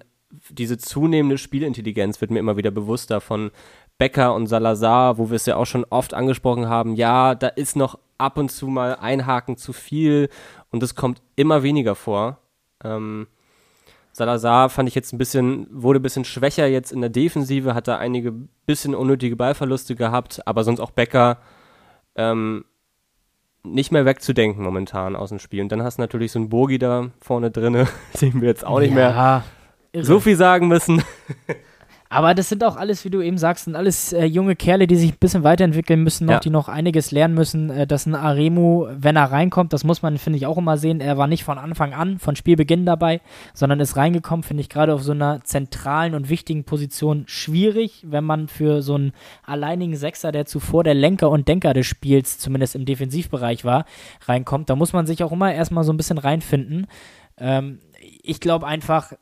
diese 0.49 0.77
zunehmende 0.77 1.37
Spielintelligenz 1.37 2.21
wird 2.21 2.31
mir 2.31 2.39
immer 2.39 2.57
wieder 2.57 2.71
bewusster 2.71 3.21
von 3.21 3.51
Becker 3.97 4.35
und 4.35 4.47
Salazar, 4.47 5.17
wo 5.17 5.29
wir 5.29 5.35
es 5.35 5.45
ja 5.45 5.55
auch 5.55 5.65
schon 5.65 5.85
oft 5.89 6.13
angesprochen 6.13 6.69
haben. 6.69 6.95
Ja, 6.95 7.33
da 7.33 7.47
ist 7.47 7.75
noch 7.75 7.97
ab 8.17 8.37
und 8.37 8.49
zu 8.49 8.67
mal 8.67 8.95
ein 8.95 9.25
Haken 9.25 9.57
zu 9.57 9.73
viel 9.73 10.29
und 10.69 10.83
es 10.83 10.95
kommt 10.95 11.21
immer 11.35 11.63
weniger 11.63 11.95
vor. 11.95 12.39
Ähm, 12.83 13.27
Salazar 14.11 14.69
fand 14.69 14.89
ich 14.89 14.95
jetzt 14.95 15.13
ein 15.13 15.19
bisschen, 15.19 15.67
wurde 15.69 15.99
ein 15.99 16.03
bisschen 16.03 16.25
schwächer 16.25 16.65
jetzt 16.65 16.91
in 16.91 17.01
der 17.01 17.09
Defensive, 17.09 17.75
hat 17.75 17.87
da 17.87 17.97
einige 17.97 18.33
bisschen 18.65 18.95
unnötige 18.95 19.35
Ballverluste 19.35 19.95
gehabt, 19.95 20.41
aber 20.47 20.63
sonst 20.63 20.79
auch 20.79 20.91
Becker 20.91 21.37
ähm, 22.15 22.65
nicht 23.63 23.91
mehr 23.91 24.05
wegzudenken 24.05 24.63
momentan 24.63 25.15
aus 25.15 25.29
dem 25.29 25.39
Spiel. 25.39 25.61
Und 25.61 25.71
dann 25.71 25.83
hast 25.83 25.97
du 25.97 26.01
natürlich 26.01 26.31
so 26.31 26.39
einen 26.39 26.49
Bogi 26.49 26.79
da 26.79 27.11
vorne 27.21 27.51
drin, 27.51 27.87
den 28.21 28.41
wir 28.41 28.47
jetzt 28.47 28.65
auch 28.65 28.79
nicht 28.79 28.89
ja, 28.89 28.95
mehr 28.95 29.43
irre. 29.91 30.05
so 30.05 30.19
viel 30.19 30.35
sagen 30.35 30.67
müssen. 30.67 31.03
Aber 32.09 32.33
das 32.33 32.49
sind 32.49 32.63
auch 32.63 32.77
alles, 32.77 33.03
wie 33.05 33.09
du 33.09 33.21
eben 33.21 33.37
sagst, 33.37 33.65
sind 33.65 33.75
alles 33.75 34.13
äh, 34.13 34.25
junge 34.25 34.55
Kerle, 34.55 34.87
die 34.87 34.95
sich 34.95 35.11
ein 35.11 35.17
bisschen 35.19 35.43
weiterentwickeln 35.43 36.03
müssen, 36.03 36.25
noch, 36.25 36.33
ja. 36.33 36.39
die 36.39 36.49
noch 36.49 36.69
einiges 36.69 37.11
lernen 37.11 37.33
müssen. 37.33 37.69
Äh, 37.69 37.87
dass 37.87 38.05
ein 38.05 38.15
Aremu, 38.15 38.87
wenn 38.91 39.15
er 39.15 39.31
reinkommt, 39.31 39.73
das 39.73 39.83
muss 39.83 40.01
man, 40.01 40.17
finde 40.17 40.37
ich, 40.37 40.45
auch 40.45 40.57
immer 40.57 40.77
sehen. 40.77 41.01
Er 41.01 41.17
war 41.17 41.27
nicht 41.27 41.43
von 41.43 41.57
Anfang 41.57 41.93
an, 41.93 42.19
von 42.19 42.35
Spielbeginn 42.35 42.85
dabei, 42.85 43.21
sondern 43.53 43.79
ist 43.79 43.97
reingekommen, 43.97 44.43
finde 44.43 44.61
ich 44.61 44.69
gerade 44.69 44.93
auf 44.93 45.03
so 45.03 45.11
einer 45.11 45.43
zentralen 45.43 46.13
und 46.13 46.29
wichtigen 46.29 46.63
Position 46.63 47.23
schwierig, 47.27 48.03
wenn 48.07 48.23
man 48.23 48.47
für 48.47 48.81
so 48.81 48.95
einen 48.95 49.11
alleinigen 49.43 49.95
Sechser, 49.95 50.31
der 50.31 50.45
zuvor 50.45 50.83
der 50.83 50.93
Lenker 50.93 51.29
und 51.29 51.47
Denker 51.47 51.73
des 51.73 51.87
Spiels, 51.87 52.39
zumindest 52.39 52.75
im 52.75 52.85
Defensivbereich 52.85 53.65
war, 53.65 53.85
reinkommt. 54.25 54.69
Da 54.69 54.75
muss 54.75 54.93
man 54.93 55.05
sich 55.05 55.23
auch 55.23 55.31
immer 55.31 55.53
erstmal 55.53 55.83
so 55.83 55.91
ein 55.91 55.97
bisschen 55.97 56.17
reinfinden. 56.17 56.87
Ähm, 57.37 57.79
ich 58.23 58.39
glaube 58.39 58.67
einfach, 58.67 59.13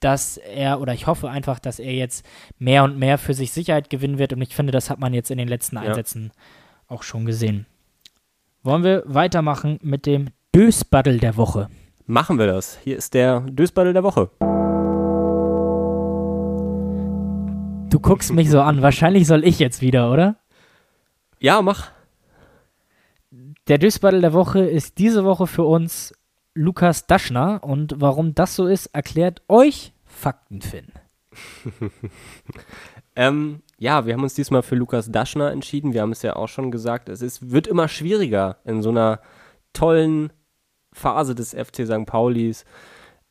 dass 0.00 0.36
er, 0.36 0.80
oder 0.80 0.94
ich 0.94 1.06
hoffe 1.06 1.28
einfach, 1.28 1.58
dass 1.58 1.78
er 1.78 1.92
jetzt 1.92 2.24
mehr 2.58 2.84
und 2.84 2.98
mehr 2.98 3.18
für 3.18 3.34
sich 3.34 3.52
Sicherheit 3.52 3.90
gewinnen 3.90 4.18
wird. 4.18 4.32
Und 4.32 4.42
ich 4.42 4.54
finde, 4.54 4.72
das 4.72 4.90
hat 4.90 5.00
man 5.00 5.14
jetzt 5.14 5.30
in 5.30 5.38
den 5.38 5.48
letzten 5.48 5.76
Einsätzen 5.76 6.32
ja. 6.34 6.94
auch 6.94 7.02
schon 7.02 7.24
gesehen. 7.24 7.66
Wollen 8.62 8.84
wir 8.84 9.02
weitermachen 9.06 9.78
mit 9.82 10.06
dem 10.06 10.28
Dösbaddel 10.54 11.18
der 11.18 11.36
Woche? 11.36 11.68
Machen 12.06 12.38
wir 12.38 12.46
das. 12.46 12.78
Hier 12.82 12.96
ist 12.96 13.14
der 13.14 13.40
Dösbaddel 13.40 13.92
der 13.92 14.02
Woche. 14.02 14.30
Du 17.90 18.00
guckst 18.00 18.32
mich 18.32 18.50
so 18.50 18.60
an. 18.60 18.82
Wahrscheinlich 18.82 19.26
soll 19.26 19.44
ich 19.44 19.58
jetzt 19.58 19.80
wieder, 19.80 20.12
oder? 20.12 20.36
Ja, 21.38 21.62
mach. 21.62 21.90
Der 23.66 23.78
Dösbaddel 23.78 24.20
der 24.20 24.32
Woche 24.32 24.60
ist 24.60 24.98
diese 24.98 25.24
Woche 25.24 25.46
für 25.46 25.64
uns 25.64 26.12
Lukas 26.58 27.06
Daschner. 27.06 27.62
Und 27.62 27.94
warum 27.98 28.34
das 28.34 28.56
so 28.56 28.66
ist, 28.66 28.86
erklärt 28.86 29.42
euch 29.48 29.92
Faktenfin. 30.04 30.86
ähm, 33.16 33.62
ja, 33.78 34.06
wir 34.06 34.14
haben 34.14 34.22
uns 34.24 34.34
diesmal 34.34 34.62
für 34.62 34.74
Lukas 34.74 35.10
Daschner 35.12 35.52
entschieden. 35.52 35.92
Wir 35.92 36.02
haben 36.02 36.12
es 36.12 36.22
ja 36.22 36.34
auch 36.36 36.48
schon 36.48 36.70
gesagt, 36.70 37.08
es 37.08 37.22
ist, 37.22 37.50
wird 37.52 37.66
immer 37.68 37.86
schwieriger 37.86 38.56
in 38.64 38.82
so 38.82 38.90
einer 38.90 39.20
tollen 39.72 40.32
Phase 40.92 41.34
des 41.36 41.54
FC 41.54 41.86
St. 41.86 42.06
Paulis, 42.06 42.64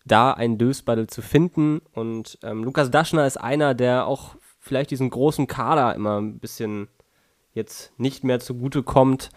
da 0.06 0.32
einen 0.32 0.58
Dösbaddel 0.58 1.08
zu 1.08 1.22
finden. 1.22 1.82
Und 1.92 2.40
ähm, 2.44 2.64
Lukas 2.64 2.92
Daschner 2.92 3.28
ist 3.28 3.38
einer, 3.38 3.74
der 3.76 4.08
auch 4.08 4.36
vielleicht 4.60 4.92
diesen 4.92 5.10
großen 5.10 5.48
Kader 5.48 5.94
immer 5.96 6.22
ein 6.22 6.40
bisschen 6.40 6.88
jetzt 7.54 7.92
nicht 8.00 8.24
mehr 8.24 8.40
zugute 8.40 8.84
kommt. 8.84 9.32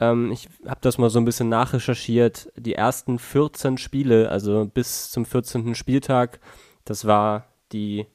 Ähm, 0.00 0.30
ich 0.32 0.48
habe 0.66 0.80
das 0.80 0.98
mal 0.98 1.10
so 1.10 1.18
ein 1.18 1.24
bisschen 1.24 1.48
nachrecherchiert. 1.48 2.52
Die 2.56 2.74
ersten 2.74 3.18
14 3.18 3.78
Spiele, 3.78 4.30
also 4.30 4.66
bis 4.66 5.10
zum 5.10 5.24
14. 5.24 5.74
Spieltag, 5.74 6.40
das 6.84 7.04
war 7.06 7.46
die 7.72 8.06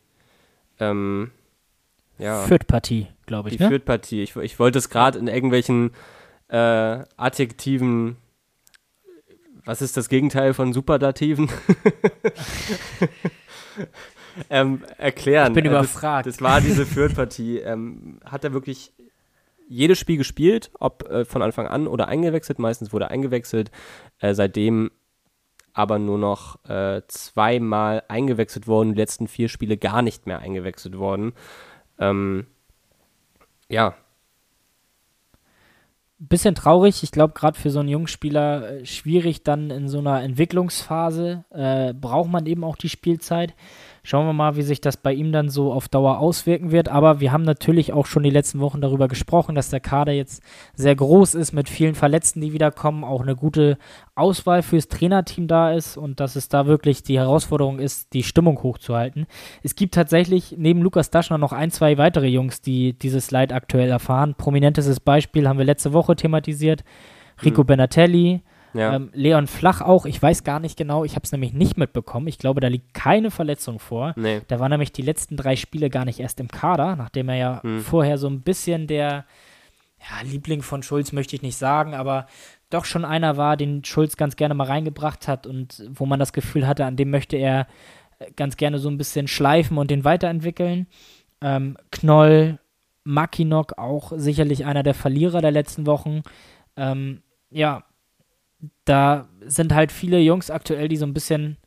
ähm, 0.79 1.31
ja, 2.17 2.43
Viertpartie, 2.43 3.07
glaube 3.25 3.49
ich. 3.49 3.57
Die 3.57 3.63
ne? 3.63 3.69
Viertpartie. 3.69 4.23
Ich, 4.23 4.35
ich 4.35 4.59
wollte 4.59 4.79
es 4.79 4.89
gerade 4.89 5.19
in 5.19 5.27
irgendwelchen 5.27 5.91
äh, 6.47 7.03
Adjektiven. 7.17 8.17
Was 9.65 9.81
ist 9.81 9.97
das 9.97 10.09
Gegenteil 10.09 10.53
von 10.53 10.73
Superdativen? 10.73 11.49
ähm, 14.49 14.83
erklären. 14.97 15.47
Ich 15.47 15.53
bin 15.53 15.65
überfragt. 15.65 16.27
Das, 16.27 16.37
das 16.37 16.43
war 16.43 16.61
diese 16.61 16.85
Viertpartie. 16.85 17.59
ähm, 17.59 18.19
hat 18.25 18.43
er 18.43 18.53
wirklich 18.53 18.93
jedes 19.67 19.99
Spiel 19.99 20.17
gespielt, 20.17 20.71
ob 20.79 21.09
äh, 21.09 21.25
von 21.25 21.41
Anfang 21.41 21.67
an 21.67 21.87
oder 21.87 22.07
eingewechselt. 22.07 22.59
Meistens 22.59 22.93
wurde 22.93 23.09
eingewechselt. 23.09 23.71
Äh, 24.19 24.33
seitdem 24.33 24.91
aber 25.73 25.99
nur 25.99 26.17
noch 26.17 26.63
äh, 26.65 27.01
zweimal 27.07 28.03
eingewechselt 28.07 28.67
worden. 28.67 28.93
Die 28.93 29.01
letzten 29.01 29.27
vier 29.27 29.49
Spiele 29.49 29.77
gar 29.77 30.01
nicht 30.01 30.27
mehr 30.27 30.39
eingewechselt 30.39 30.97
worden. 30.97 31.33
Ähm, 31.99 32.45
ja. 33.69 33.95
Bisschen 36.19 36.55
traurig, 36.55 37.03
ich 37.03 37.11
glaube, 37.11 37.33
gerade 37.33 37.59
für 37.59 37.69
so 37.69 37.79
einen 37.79 37.89
jungen 37.89 38.07
Spieler 38.07 38.69
äh, 38.69 38.85
schwierig 38.85 39.43
dann 39.43 39.71
in 39.71 39.89
so 39.89 39.99
einer 39.99 40.21
Entwicklungsphase. 40.21 41.43
Äh, 41.49 41.93
braucht 41.93 42.29
man 42.29 42.45
eben 42.45 42.63
auch 42.63 42.77
die 42.77 42.89
Spielzeit. 42.89 43.55
Schauen 44.05 44.25
wir 44.25 44.33
mal, 44.33 44.57
wie 44.57 44.63
sich 44.63 44.81
das 44.81 44.97
bei 44.97 45.13
ihm 45.13 45.31
dann 45.31 45.47
so 45.47 45.71
auf 45.71 45.87
Dauer 45.87 46.19
auswirken 46.19 46.71
wird. 46.71 46.89
Aber 46.89 47.21
wir 47.21 47.31
haben 47.31 47.43
natürlich 47.43 47.93
auch 47.93 48.05
schon 48.05 48.23
die 48.23 48.29
letzten 48.29 48.59
Wochen 48.59 48.81
darüber 48.81 49.07
gesprochen, 49.07 49.55
dass 49.55 49.69
der 49.69 49.79
Kader 49.79 50.11
jetzt 50.11 50.43
sehr 50.73 50.93
groß 50.93 51.35
ist 51.35 51.53
mit 51.53 51.69
vielen 51.69 51.95
Verletzten, 51.95 52.41
die 52.41 52.51
wiederkommen. 52.51 53.05
Auch 53.05 53.21
eine 53.21 53.37
gute 53.37 53.77
Auswahl 54.13 54.61
fürs 54.61 54.89
Trainerteam 54.89 55.47
da 55.47 55.71
ist 55.71 55.95
und 55.95 56.19
dass 56.19 56.35
es 56.35 56.49
da 56.49 56.65
wirklich 56.65 57.03
die 57.03 57.17
Herausforderung 57.17 57.79
ist, 57.79 58.11
die 58.11 58.23
Stimmung 58.23 58.61
hochzuhalten. 58.61 59.25
Es 59.63 59.73
gibt 59.73 59.93
tatsächlich 59.93 60.55
neben 60.57 60.81
Lukas 60.81 61.09
Daschner 61.09 61.37
noch 61.37 61.53
ein, 61.53 61.71
zwei 61.71 61.97
weitere 61.97 62.27
Jungs, 62.27 62.59
die 62.59 62.91
dieses 62.99 63.31
Leid 63.31 63.53
aktuell 63.53 63.89
erfahren. 63.89 64.35
Prominentestes 64.37 64.99
Beispiel 64.99 65.47
haben 65.47 65.59
wir 65.59 65.65
letzte 65.65 65.93
Woche 65.93 66.17
thematisiert. 66.17 66.83
Rico 67.41 67.61
hm. 67.61 67.67
Benatelli, 67.67 68.41
ja. 68.73 68.95
Ähm, 68.95 69.09
Leon 69.13 69.47
Flach 69.47 69.81
auch, 69.81 70.05
ich 70.05 70.21
weiß 70.21 70.43
gar 70.43 70.59
nicht 70.59 70.77
genau, 70.77 71.03
ich 71.03 71.15
habe 71.15 71.23
es 71.23 71.31
nämlich 71.31 71.53
nicht 71.53 71.77
mitbekommen. 71.77 72.27
Ich 72.27 72.37
glaube, 72.37 72.61
da 72.61 72.67
liegt 72.67 72.93
keine 72.93 73.31
Verletzung 73.31 73.79
vor. 73.79 74.13
Nee. 74.15 74.41
Da 74.47 74.59
war 74.59 74.69
nämlich 74.69 74.91
die 74.91 75.01
letzten 75.01 75.37
drei 75.37 75.55
Spiele 75.55 75.89
gar 75.89 76.05
nicht 76.05 76.19
erst 76.19 76.39
im 76.39 76.47
Kader, 76.47 76.95
nachdem 76.95 77.29
er 77.29 77.35
ja 77.35 77.63
hm. 77.63 77.81
vorher 77.81 78.17
so 78.17 78.27
ein 78.27 78.41
bisschen 78.41 78.87
der 78.87 79.25
ja, 79.99 80.29
Liebling 80.29 80.61
von 80.61 80.83
Schulz 80.83 81.11
möchte 81.11 81.35
ich 81.35 81.41
nicht 81.41 81.57
sagen, 81.57 81.93
aber 81.93 82.27
doch 82.69 82.85
schon 82.85 83.05
einer 83.05 83.37
war, 83.37 83.55
den 83.55 83.83
Schulz 83.85 84.17
ganz 84.17 84.35
gerne 84.35 84.53
mal 84.53 84.67
reingebracht 84.67 85.27
hat 85.27 85.47
und 85.47 85.83
wo 85.89 86.05
man 86.05 86.19
das 86.19 86.33
Gefühl 86.33 86.67
hatte, 86.67 86.85
an 86.85 86.97
dem 86.97 87.09
möchte 87.09 87.37
er 87.37 87.67
äh, 88.19 88.31
ganz 88.35 88.57
gerne 88.57 88.79
so 88.79 88.89
ein 88.89 88.97
bisschen 88.97 89.27
schleifen 89.27 89.77
und 89.77 89.91
den 89.91 90.03
weiterentwickeln. 90.03 90.87
Ähm, 91.41 91.77
Knoll, 91.91 92.59
Makinok 93.03 93.77
auch 93.77 94.13
sicherlich 94.15 94.65
einer 94.65 94.83
der 94.83 94.93
Verlierer 94.93 95.41
der 95.41 95.51
letzten 95.51 95.85
Wochen. 95.85 96.23
Ähm, 96.75 97.21
ja, 97.49 97.83
da 98.85 99.27
sind 99.45 99.73
halt 99.73 99.91
viele 99.91 100.19
Jungs 100.19 100.49
aktuell, 100.49 100.87
die 100.87 100.97
so 100.97 101.05
ein 101.05 101.13
bisschen 101.13 101.57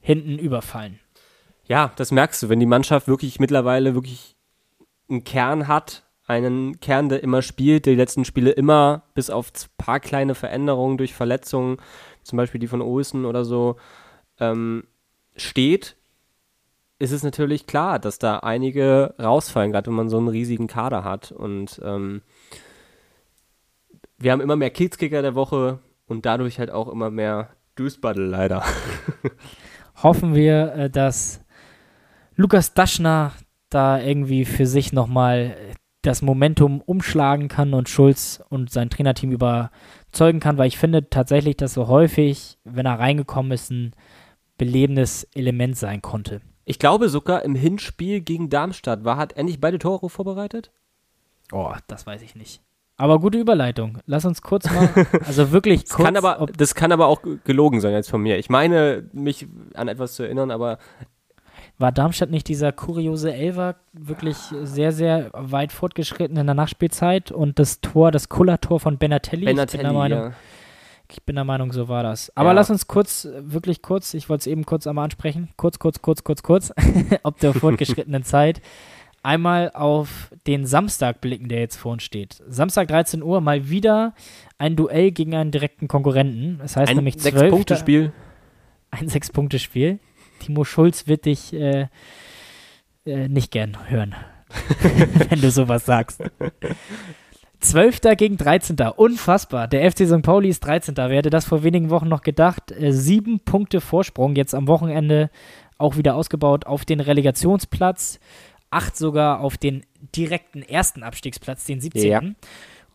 hinten 0.00 0.38
überfallen. 0.38 0.98
Ja, 1.66 1.92
das 1.96 2.12
merkst 2.12 2.42
du, 2.42 2.48
wenn 2.48 2.60
die 2.60 2.66
Mannschaft 2.66 3.08
wirklich 3.08 3.40
mittlerweile 3.40 3.94
wirklich 3.94 4.36
einen 5.10 5.24
Kern 5.24 5.68
hat, 5.68 6.04
einen 6.26 6.80
Kern, 6.80 7.08
der 7.08 7.22
immer 7.22 7.42
spielt, 7.42 7.86
die 7.86 7.94
letzten 7.94 8.24
Spiele 8.24 8.50
immer 8.50 9.02
bis 9.14 9.30
auf 9.30 9.50
ein 9.50 9.68
paar 9.76 10.00
kleine 10.00 10.34
Veränderungen 10.34 10.98
durch 10.98 11.14
Verletzungen, 11.14 11.78
zum 12.22 12.36
Beispiel 12.36 12.60
die 12.60 12.66
von 12.66 12.82
Olsen 12.82 13.24
oder 13.24 13.44
so, 13.44 13.76
ähm, 14.38 14.84
steht, 15.36 15.96
ist 16.98 17.12
es 17.12 17.22
natürlich 17.22 17.66
klar, 17.66 17.98
dass 17.98 18.18
da 18.18 18.38
einige 18.38 19.14
rausfallen, 19.18 19.72
gerade 19.72 19.86
wenn 19.86 19.94
man 19.94 20.08
so 20.08 20.18
einen 20.18 20.28
riesigen 20.28 20.66
Kader 20.66 21.04
hat. 21.04 21.32
Und 21.32 21.80
ähm, 21.84 22.22
wir 24.18 24.32
haben 24.32 24.40
immer 24.40 24.56
mehr 24.56 24.70
Kiezkicker 24.70 25.22
der 25.22 25.34
Woche, 25.34 25.78
und 26.08 26.26
dadurch 26.26 26.58
halt 26.58 26.70
auch 26.70 26.88
immer 26.88 27.10
mehr 27.10 27.50
Dösbaddel 27.78 28.26
leider. 28.26 28.64
Hoffen 30.02 30.34
wir, 30.34 30.72
äh, 30.74 30.90
dass 30.90 31.44
Lukas 32.34 32.74
Daschner 32.74 33.32
da 33.70 34.00
irgendwie 34.00 34.44
für 34.44 34.66
sich 34.66 34.92
nochmal 34.92 35.56
das 36.02 36.22
Momentum 36.22 36.80
umschlagen 36.80 37.48
kann 37.48 37.74
und 37.74 37.88
Schulz 37.88 38.42
und 38.48 38.70
sein 38.70 38.90
Trainerteam 38.90 39.32
überzeugen 39.32 40.40
kann, 40.40 40.56
weil 40.56 40.68
ich 40.68 40.78
finde 40.78 41.10
tatsächlich, 41.10 41.56
dass 41.56 41.74
so 41.74 41.88
häufig, 41.88 42.58
wenn 42.64 42.86
er 42.86 42.98
reingekommen 42.98 43.52
ist, 43.52 43.70
ein 43.70 43.92
belebendes 44.56 45.24
Element 45.34 45.76
sein 45.76 46.00
konnte. 46.00 46.40
Ich 46.64 46.78
glaube 46.78 47.08
sogar 47.08 47.44
im 47.44 47.54
Hinspiel 47.54 48.20
gegen 48.20 48.50
Darmstadt 48.50 49.04
war, 49.04 49.16
hat 49.16 49.32
er 49.32 49.44
nicht 49.44 49.60
beide 49.60 49.78
Tore 49.78 50.08
vorbereitet? 50.08 50.70
Oh, 51.50 51.72
das 51.86 52.06
weiß 52.06 52.22
ich 52.22 52.34
nicht. 52.34 52.60
Aber 53.00 53.20
gute 53.20 53.38
Überleitung. 53.38 53.98
Lass 54.06 54.24
uns 54.24 54.42
kurz 54.42 54.68
mal, 54.70 54.90
also 55.24 55.52
wirklich 55.52 55.88
kurz. 55.88 55.98
Das 55.98 56.04
kann 56.04 56.16
aber, 56.16 56.46
das 56.56 56.74
kann 56.74 56.92
aber 56.92 57.06
auch 57.06 57.22
gelogen 57.44 57.80
sein 57.80 57.92
jetzt 57.92 58.10
von 58.10 58.20
mir. 58.20 58.38
Ich 58.38 58.50
meine, 58.50 59.08
mich 59.12 59.46
an 59.74 59.86
etwas 59.86 60.14
zu 60.14 60.24
erinnern, 60.24 60.50
aber. 60.50 60.78
War 61.78 61.92
Darmstadt 61.92 62.30
nicht 62.30 62.48
dieser 62.48 62.72
kuriose 62.72 63.32
Elver 63.32 63.76
wirklich 63.92 64.36
sehr, 64.62 64.90
sehr 64.90 65.30
weit 65.32 65.70
fortgeschritten 65.70 66.36
in 66.36 66.46
der 66.46 66.56
Nachspielzeit 66.56 67.30
und 67.30 67.60
das 67.60 67.80
Tor, 67.80 68.10
das 68.10 68.28
Kullertor 68.28 68.80
von 68.80 68.98
Benatelli? 68.98 69.44
Benatelli, 69.44 69.82
ich 69.82 69.86
bin 69.86 69.92
der 69.92 69.92
Meinung, 69.92 70.18
ja. 70.18 70.32
Ich 71.10 71.22
bin 71.22 71.36
der 71.36 71.44
Meinung, 71.44 71.72
so 71.72 71.88
war 71.88 72.02
das. 72.02 72.36
Aber 72.36 72.50
ja. 72.50 72.54
lass 72.54 72.68
uns 72.68 72.88
kurz, 72.88 73.28
wirklich 73.40 73.80
kurz, 73.80 74.12
ich 74.12 74.28
wollte 74.28 74.40
es 74.40 74.46
eben 74.48 74.66
kurz 74.66 74.88
einmal 74.88 75.04
ansprechen, 75.04 75.48
kurz, 75.56 75.78
kurz, 75.78 76.02
kurz, 76.02 76.24
kurz, 76.24 76.42
kurz, 76.42 76.72
ob 77.22 77.38
der 77.38 77.54
fortgeschrittenen 77.54 78.24
Zeit 78.24 78.60
einmal 79.22 79.70
auf 79.72 80.30
den 80.46 80.66
Samstag 80.66 81.20
blicken, 81.20 81.48
der 81.48 81.60
jetzt 81.60 81.76
vor 81.76 81.92
uns 81.92 82.02
steht. 82.02 82.42
Samstag 82.48 82.88
13 82.88 83.22
Uhr 83.22 83.40
mal 83.40 83.68
wieder 83.68 84.14
ein 84.58 84.76
Duell 84.76 85.10
gegen 85.10 85.34
einen 85.34 85.50
direkten 85.50 85.88
Konkurrenten. 85.88 86.58
Das 86.58 86.76
heißt 86.76 86.90
ein 86.90 86.96
nämlich 86.96 87.20
Sechs-Punkte-Spiel. 87.20 88.12
Ein 88.90 89.08
Sechs-Punkte-Spiel. 89.08 89.98
Timo 90.40 90.64
Schulz 90.64 91.06
wird 91.06 91.24
dich 91.24 91.52
äh, 91.52 91.88
äh, 93.04 93.28
nicht 93.28 93.50
gern 93.50 93.76
hören, 93.88 94.14
wenn 95.28 95.40
du 95.40 95.50
sowas 95.50 95.84
sagst. 95.84 96.22
12. 97.60 98.00
gegen 98.16 98.36
13. 98.36 98.76
Unfassbar. 98.96 99.66
Der 99.66 99.90
FC 99.90 100.06
St. 100.06 100.22
Pauli 100.22 100.48
ist 100.48 100.64
13. 100.64 100.96
Wer 100.96 101.08
hätte 101.08 101.30
das 101.30 101.44
vor 101.44 101.64
wenigen 101.64 101.90
Wochen 101.90 102.08
noch 102.08 102.22
gedacht? 102.22 102.70
Äh, 102.70 102.92
sieben 102.92 103.40
Punkte 103.40 103.80
Vorsprung 103.80 104.36
jetzt 104.36 104.54
am 104.54 104.68
Wochenende 104.68 105.30
auch 105.76 105.96
wieder 105.96 106.14
ausgebaut 106.14 106.66
auf 106.66 106.84
den 106.84 107.00
Relegationsplatz 107.00 108.20
acht 108.70 108.96
sogar 108.96 109.40
auf 109.40 109.56
den 109.56 109.84
direkten 110.14 110.62
ersten 110.62 111.02
Abstiegsplatz, 111.02 111.64
den 111.64 111.80
17. 111.80 112.10
Ja. 112.10 112.22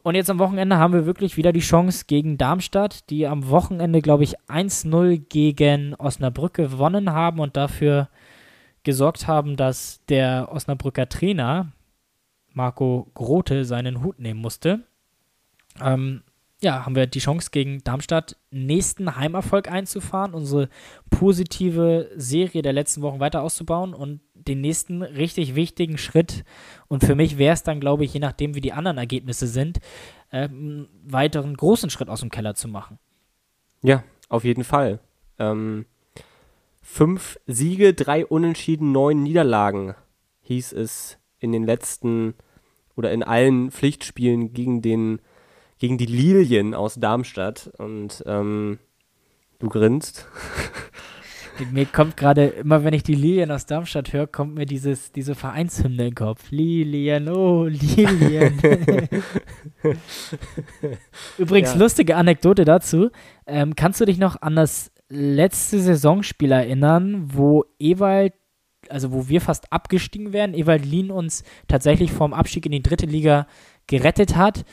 Und 0.04 0.16
jetzt 0.16 0.30
am 0.30 0.40
Wochenende 0.40 0.78
haben 0.78 0.94
wir 0.94 1.06
wirklich 1.06 1.38
wieder 1.38 1.54
die 1.54 1.62
Chance 1.62 2.06
gegen 2.08 2.38
Darmstadt, 2.38 3.10
die 3.10 3.26
am 3.26 3.50
Wochenende, 3.50 4.02
glaube 4.02 4.24
ich, 4.24 4.38
1-0 4.50 5.18
gegen 5.30 5.96
Osnabrück 5.96 6.56
gewonnen 6.56 7.12
haben 7.12 7.40
und 7.40 7.56
dafür 7.56 8.10
gesorgt 8.84 9.28
haben, 9.28 9.56
dass 9.56 10.02
der 10.10 10.50
Osnabrücker 10.52 11.08
Trainer 11.08 11.72
Marco 12.52 13.10
Grote 13.14 13.64
seinen 13.64 14.04
Hut 14.04 14.20
nehmen 14.20 14.42
musste. 14.42 14.82
Ähm, 15.82 16.24
ja, 16.62 16.86
haben 16.86 16.96
wir 16.96 17.08
die 17.08 17.20
Chance 17.20 17.50
gegen 17.52 17.84
Darmstadt 17.84 18.38
nächsten 18.52 19.16
Heimerfolg 19.16 19.70
einzufahren, 19.70 20.34
unsere 20.34 20.70
positive 21.10 22.10
Serie 22.16 22.62
der 22.62 22.74
letzten 22.74 23.02
Wochen 23.02 23.20
weiter 23.20 23.42
auszubauen 23.42 23.94
und 23.94 24.22
den 24.48 24.62
nächsten 24.62 25.02
richtig 25.02 25.56
wichtigen 25.56 25.98
Schritt. 25.98 26.44
Und 26.88 27.04
für 27.04 27.16
mich 27.16 27.38
wäre 27.38 27.54
es 27.54 27.64
dann, 27.64 27.80
glaube 27.80 28.06
ich, 28.06 28.14
je 28.14 28.20
nachdem, 28.20 28.56
wie 28.56 28.62
die 28.62 28.74
anderen 28.74 28.98
Ergebnisse 28.98 29.48
sind, 29.48 29.80
äh, 30.32 30.44
einen 30.44 30.88
weiteren 31.06 31.56
großen 31.56 31.90
Schritt 31.90 32.10
aus 32.10 32.22
dem 32.22 32.30
Keller 32.30 32.56
zu 32.56 32.68
machen. 32.68 33.00
Ja, 33.82 34.04
auf 34.30 34.44
jeden 34.44 34.64
Fall. 34.64 35.00
Ähm, 35.40 35.86
fünf 36.82 37.40
Siege, 37.48 37.94
drei 37.94 38.26
Unentschieden, 38.26 38.92
neun 38.92 39.24
Niederlagen 39.24 39.96
hieß 40.42 40.74
es 40.74 41.18
in 41.40 41.52
den 41.52 41.64
letzten 41.64 42.36
oder 42.96 43.12
in 43.12 43.24
allen 43.24 43.72
Pflichtspielen 43.72 44.54
gegen 44.54 44.82
den 44.82 45.20
gegen 45.80 45.98
die 45.98 46.06
Lilien 46.06 46.74
aus 46.74 46.96
Darmstadt 46.96 47.70
und 47.78 48.24
ähm, 48.26 48.80
du 49.60 49.68
grinst. 49.68 50.28
Mir 51.72 51.86
kommt 51.86 52.18
gerade, 52.18 52.46
immer 52.46 52.84
wenn 52.84 52.94
ich 52.94 53.04
die 53.04 53.16
Lilien 53.16 53.52
aus 53.52 53.66
Darmstadt 53.66 54.12
höre, 54.12 54.28
kommt 54.28 54.56
mir 54.56 54.66
dieses, 54.66 55.12
diese 55.12 55.36
Vereinshymne 55.36 56.08
im 56.08 56.16
Kopf. 56.16 56.50
Lilien, 56.50 57.30
oh, 57.30 57.66
Lilien. 57.66 58.60
Übrigens, 61.38 61.74
ja. 61.74 61.80
lustige 61.80 62.16
Anekdote 62.16 62.66
dazu. 62.66 63.10
Ähm, 63.46 63.76
kannst 63.76 64.02
du 64.02 64.06
dich 64.06 64.18
noch 64.18 64.42
an 64.42 64.56
das 64.56 64.92
letzte 65.10 65.80
Saisonspiel 65.80 66.52
erinnern, 66.52 67.30
wo 67.34 67.66
Ewald, 67.80 68.34
also 68.90 69.12
wo 69.12 69.30
wir 69.30 69.42
fast 69.42 69.72
abgestiegen 69.72 70.34
wären, 70.34 70.54
Ewald 70.54 70.86
Lien 70.86 71.12
uns 71.12 71.44
tatsächlich 71.68 72.12
vom 72.12 72.34
Abstieg 72.34 72.66
in 72.66 72.72
die 72.72 72.84
dritte 72.84 73.06
Liga 73.06 73.48
gerettet 73.88 74.36
hat? 74.36 74.66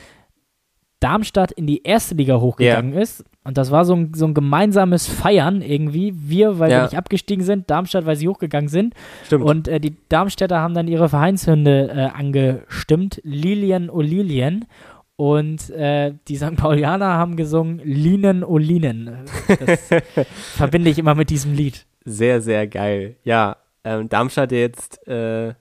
Darmstadt 1.01 1.51
in 1.51 1.67
die 1.67 1.83
erste 1.83 2.15
Liga 2.15 2.39
hochgegangen 2.39 2.93
yeah. 2.93 3.01
ist. 3.01 3.25
Und 3.43 3.57
das 3.57 3.71
war 3.71 3.85
so 3.85 3.95
ein, 3.95 4.13
so 4.13 4.25
ein 4.25 4.33
gemeinsames 4.33 5.07
Feiern 5.07 5.61
irgendwie. 5.61 6.13
Wir, 6.15 6.59
weil 6.59 6.71
ja. 6.71 6.77
wir 6.77 6.83
nicht 6.83 6.97
abgestiegen 6.97 7.43
sind, 7.43 7.69
Darmstadt, 7.69 8.05
weil 8.05 8.15
sie 8.15 8.27
hochgegangen 8.27 8.69
sind. 8.69 8.93
Stimmt. 9.25 9.43
Und 9.43 9.67
äh, 9.67 9.79
die 9.79 9.95
Darmstädter 10.09 10.59
haben 10.59 10.75
dann 10.75 10.87
ihre 10.87 11.09
Vereinshünde 11.09 11.89
äh, 11.89 12.17
angestimmt. 12.17 13.19
Lilien 13.23 13.89
o 13.89 14.01
Lilien. 14.01 14.65
Und 15.15 15.69
äh, 15.71 16.13
die 16.27 16.35
St. 16.35 16.55
Paulianer 16.55 17.13
haben 17.13 17.35
gesungen 17.35 17.79
Linen 17.83 18.43
o 18.43 18.57
Linen. 18.57 19.25
Das 19.47 19.89
verbinde 20.55 20.91
ich 20.91 20.99
immer 20.99 21.15
mit 21.15 21.29
diesem 21.31 21.53
Lied. 21.53 21.85
Sehr, 22.05 22.41
sehr 22.41 22.67
geil. 22.67 23.15
Ja, 23.23 23.57
ähm, 23.83 24.07
Darmstadt 24.07 24.51
jetzt 24.51 25.07
äh, 25.07 25.53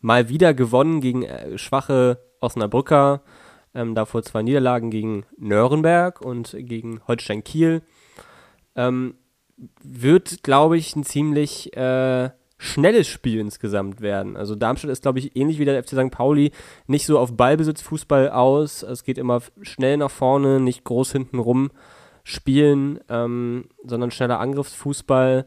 mal 0.00 0.28
wieder 0.28 0.54
gewonnen 0.54 1.00
gegen 1.00 1.22
äh, 1.24 1.58
schwache 1.58 2.18
Osnabrücker. 2.40 3.22
Ähm, 3.74 3.94
davor 3.94 4.22
zwei 4.22 4.42
Niederlagen 4.42 4.90
gegen 4.90 5.26
Nürnberg 5.36 6.20
und 6.20 6.56
gegen 6.58 7.00
Holstein 7.06 7.42
Kiel. 7.42 7.82
Ähm, 8.76 9.14
wird, 9.82 10.42
glaube 10.42 10.76
ich, 10.76 10.94
ein 10.96 11.04
ziemlich 11.04 11.76
äh, 11.76 12.30
schnelles 12.58 13.08
Spiel 13.08 13.40
insgesamt 13.40 14.00
werden. 14.00 14.36
Also 14.36 14.54
Darmstadt 14.54 14.90
ist, 14.90 15.02
glaube 15.02 15.18
ich, 15.18 15.36
ähnlich 15.36 15.58
wie 15.58 15.64
der 15.64 15.82
FC 15.82 15.90
St. 15.90 16.10
Pauli 16.10 16.52
nicht 16.86 17.06
so 17.06 17.18
auf 17.18 17.36
Ballbesitz 17.36 17.82
Fußball 17.82 18.30
aus. 18.30 18.82
Es 18.82 19.04
geht 19.04 19.18
immer 19.18 19.42
schnell 19.62 19.96
nach 19.96 20.10
vorne, 20.10 20.60
nicht 20.60 20.84
groß 20.84 21.12
hinten 21.12 21.38
rum 21.38 21.70
spielen, 22.22 23.00
ähm, 23.08 23.66
sondern 23.84 24.10
schneller 24.10 24.40
Angriffsfußball. 24.40 25.46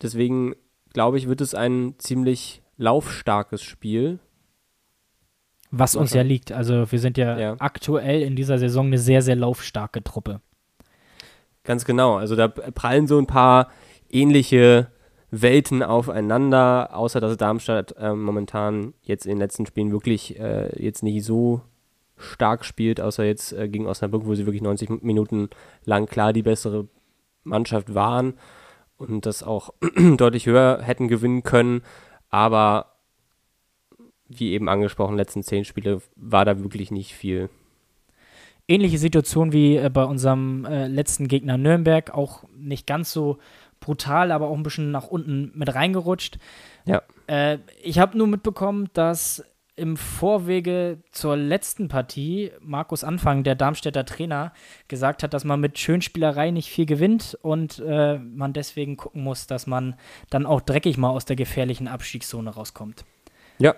Deswegen 0.00 0.54
glaube 0.92 1.18
ich, 1.18 1.28
wird 1.28 1.40
es 1.40 1.54
ein 1.54 1.94
ziemlich 1.98 2.62
laufstarkes 2.76 3.62
Spiel. 3.62 4.20
Was 5.70 5.94
uns 5.94 6.12
ja 6.14 6.22
liegt. 6.22 6.52
Also 6.52 6.90
wir 6.90 6.98
sind 6.98 7.16
ja, 7.16 7.38
Ja. 7.38 7.56
aktuell 7.58 8.22
in 8.22 8.34
dieser 8.36 8.58
Saison 8.58 8.86
eine 8.86 8.98
sehr, 8.98 9.22
sehr 9.22 9.36
laufstarke 9.36 10.02
Truppe. 10.02 10.40
Ganz 11.64 11.84
genau. 11.84 12.16
Also 12.16 12.36
da 12.36 12.48
prallen 12.48 13.06
so 13.06 13.18
ein 13.18 13.26
paar 13.26 13.68
ähnliche 14.10 14.88
Welten 15.30 15.82
aufeinander, 15.82 16.90
außer 16.92 17.20
dass 17.20 17.36
Darmstadt 17.36 17.94
ähm, 17.98 18.22
momentan 18.22 18.94
jetzt 19.02 19.26
in 19.26 19.30
den 19.32 19.38
letzten 19.38 19.66
Spielen 19.66 19.92
wirklich 19.92 20.38
äh, 20.40 20.70
jetzt 20.82 21.02
nicht 21.04 21.24
so 21.24 21.60
stark 22.16 22.64
spielt, 22.64 23.00
außer 23.00 23.24
jetzt 23.24 23.52
äh, 23.52 23.68
gegen 23.68 23.86
Osnabrück, 23.86 24.26
wo 24.26 24.34
sie 24.34 24.46
wirklich 24.46 24.62
90 24.62 25.02
Minuten 25.02 25.48
lang 25.84 26.06
klar 26.06 26.32
die 26.32 26.42
bessere 26.42 26.88
Mannschaft 27.44 27.94
waren 27.94 28.34
und 28.96 29.24
das 29.24 29.42
auch 29.42 29.70
deutlich 30.16 30.46
höher 30.46 30.80
hätten 30.82 31.06
gewinnen 31.08 31.42
können. 31.44 31.82
Aber 32.28 32.89
wie 34.30 34.52
eben 34.52 34.68
angesprochen, 34.68 35.16
letzten 35.16 35.42
zehn 35.42 35.64
Spiele 35.64 36.00
war 36.16 36.44
da 36.44 36.58
wirklich 36.60 36.90
nicht 36.90 37.14
viel. 37.14 37.50
Ähnliche 38.68 38.98
Situation 38.98 39.52
wie 39.52 39.76
äh, 39.76 39.90
bei 39.92 40.04
unserem 40.04 40.64
äh, 40.64 40.86
letzten 40.86 41.26
Gegner 41.26 41.58
Nürnberg, 41.58 42.14
auch 42.14 42.44
nicht 42.56 42.86
ganz 42.86 43.12
so 43.12 43.38
brutal, 43.80 44.30
aber 44.30 44.48
auch 44.48 44.56
ein 44.56 44.62
bisschen 44.62 44.90
nach 44.92 45.08
unten 45.08 45.50
mit 45.54 45.74
reingerutscht. 45.74 46.38
Ja. 46.84 47.02
Äh, 47.26 47.58
ich 47.82 47.98
habe 47.98 48.16
nur 48.16 48.28
mitbekommen, 48.28 48.88
dass 48.92 49.44
im 49.80 49.96
Vorwege 49.96 50.98
zur 51.10 51.36
letzten 51.36 51.88
Partie 51.88 52.52
Markus 52.60 53.02
Anfang, 53.02 53.44
der 53.44 53.54
Darmstädter 53.54 54.04
Trainer, 54.04 54.52
gesagt 54.88 55.22
hat, 55.22 55.32
dass 55.32 55.44
man 55.44 55.58
mit 55.58 55.78
Schönspielerei 55.78 56.50
nicht 56.50 56.68
viel 56.68 56.84
gewinnt 56.84 57.38
und 57.40 57.82
äh, 57.84 58.18
man 58.18 58.52
deswegen 58.52 58.98
gucken 58.98 59.24
muss, 59.24 59.46
dass 59.46 59.66
man 59.66 59.94
dann 60.28 60.44
auch 60.44 60.60
dreckig 60.60 60.98
mal 60.98 61.08
aus 61.08 61.24
der 61.24 61.36
gefährlichen 61.36 61.88
Abstiegszone 61.88 62.50
rauskommt. 62.50 63.04
Ja. 63.58 63.74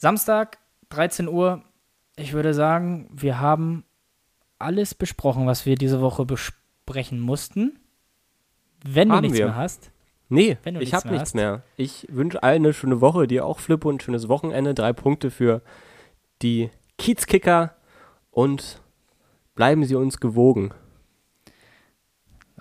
Samstag, 0.00 0.56
13 0.88 1.28
Uhr. 1.28 1.62
Ich 2.16 2.32
würde 2.32 2.54
sagen, 2.54 3.10
wir 3.12 3.38
haben 3.38 3.84
alles 4.58 4.94
besprochen, 4.94 5.46
was 5.46 5.66
wir 5.66 5.74
diese 5.74 6.00
Woche 6.00 6.24
besprechen 6.24 7.20
mussten. 7.20 7.78
Wenn 8.82 9.10
du 9.10 9.16
Haben 9.16 9.22
nichts 9.24 9.36
wir. 9.36 9.46
mehr 9.46 9.56
hast. 9.56 9.90
Nee, 10.30 10.56
du 10.64 10.80
ich 10.80 10.94
habe 10.94 11.08
nichts 11.08 11.22
hast. 11.30 11.34
mehr. 11.34 11.62
Ich 11.76 12.06
wünsche 12.10 12.42
allen 12.42 12.64
eine 12.64 12.72
schöne 12.72 13.02
Woche, 13.02 13.26
dir 13.26 13.44
auch 13.44 13.58
Flip 13.58 13.84
und 13.84 13.96
ein 13.96 14.00
schönes 14.00 14.28
Wochenende. 14.28 14.72
Drei 14.72 14.94
Punkte 14.94 15.30
für 15.30 15.60
die 16.40 16.70
Kiezkicker 16.96 17.74
und 18.30 18.80
bleiben 19.54 19.84
Sie 19.84 19.96
uns 19.96 20.18
gewogen. 20.18 20.72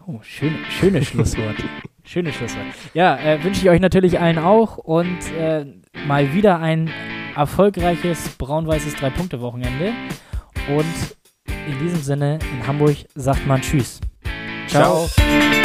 Oh, 0.06 0.20
schön, 0.24 0.58
schönes 0.70 1.08
Schlusswort. 1.08 1.56
schönes 2.04 2.36
Schlusswort. 2.36 2.66
Ja, 2.94 3.16
äh, 3.18 3.42
wünsche 3.46 3.62
ich 3.62 3.70
euch 3.70 3.80
natürlich 3.80 4.20
allen 4.20 4.40
auch 4.40 4.78
und 4.78 5.32
äh, 5.38 5.66
mal 6.06 6.34
wieder 6.34 6.60
ein 6.60 6.90
erfolgreiches 7.40 8.36
braun-weißes 8.38 8.96
Drei-Punkte-Wochenende. 8.96 9.94
Und 10.68 11.16
in 11.68 11.80
diesem 11.80 12.02
Sinne, 12.02 12.40
in 12.52 12.68
Hamburg 12.68 12.98
sagt 13.16 13.48
man 13.48 13.62
Tschüss. 13.62 14.02
Ciao. 14.68 15.08
Ciao. 15.08 15.59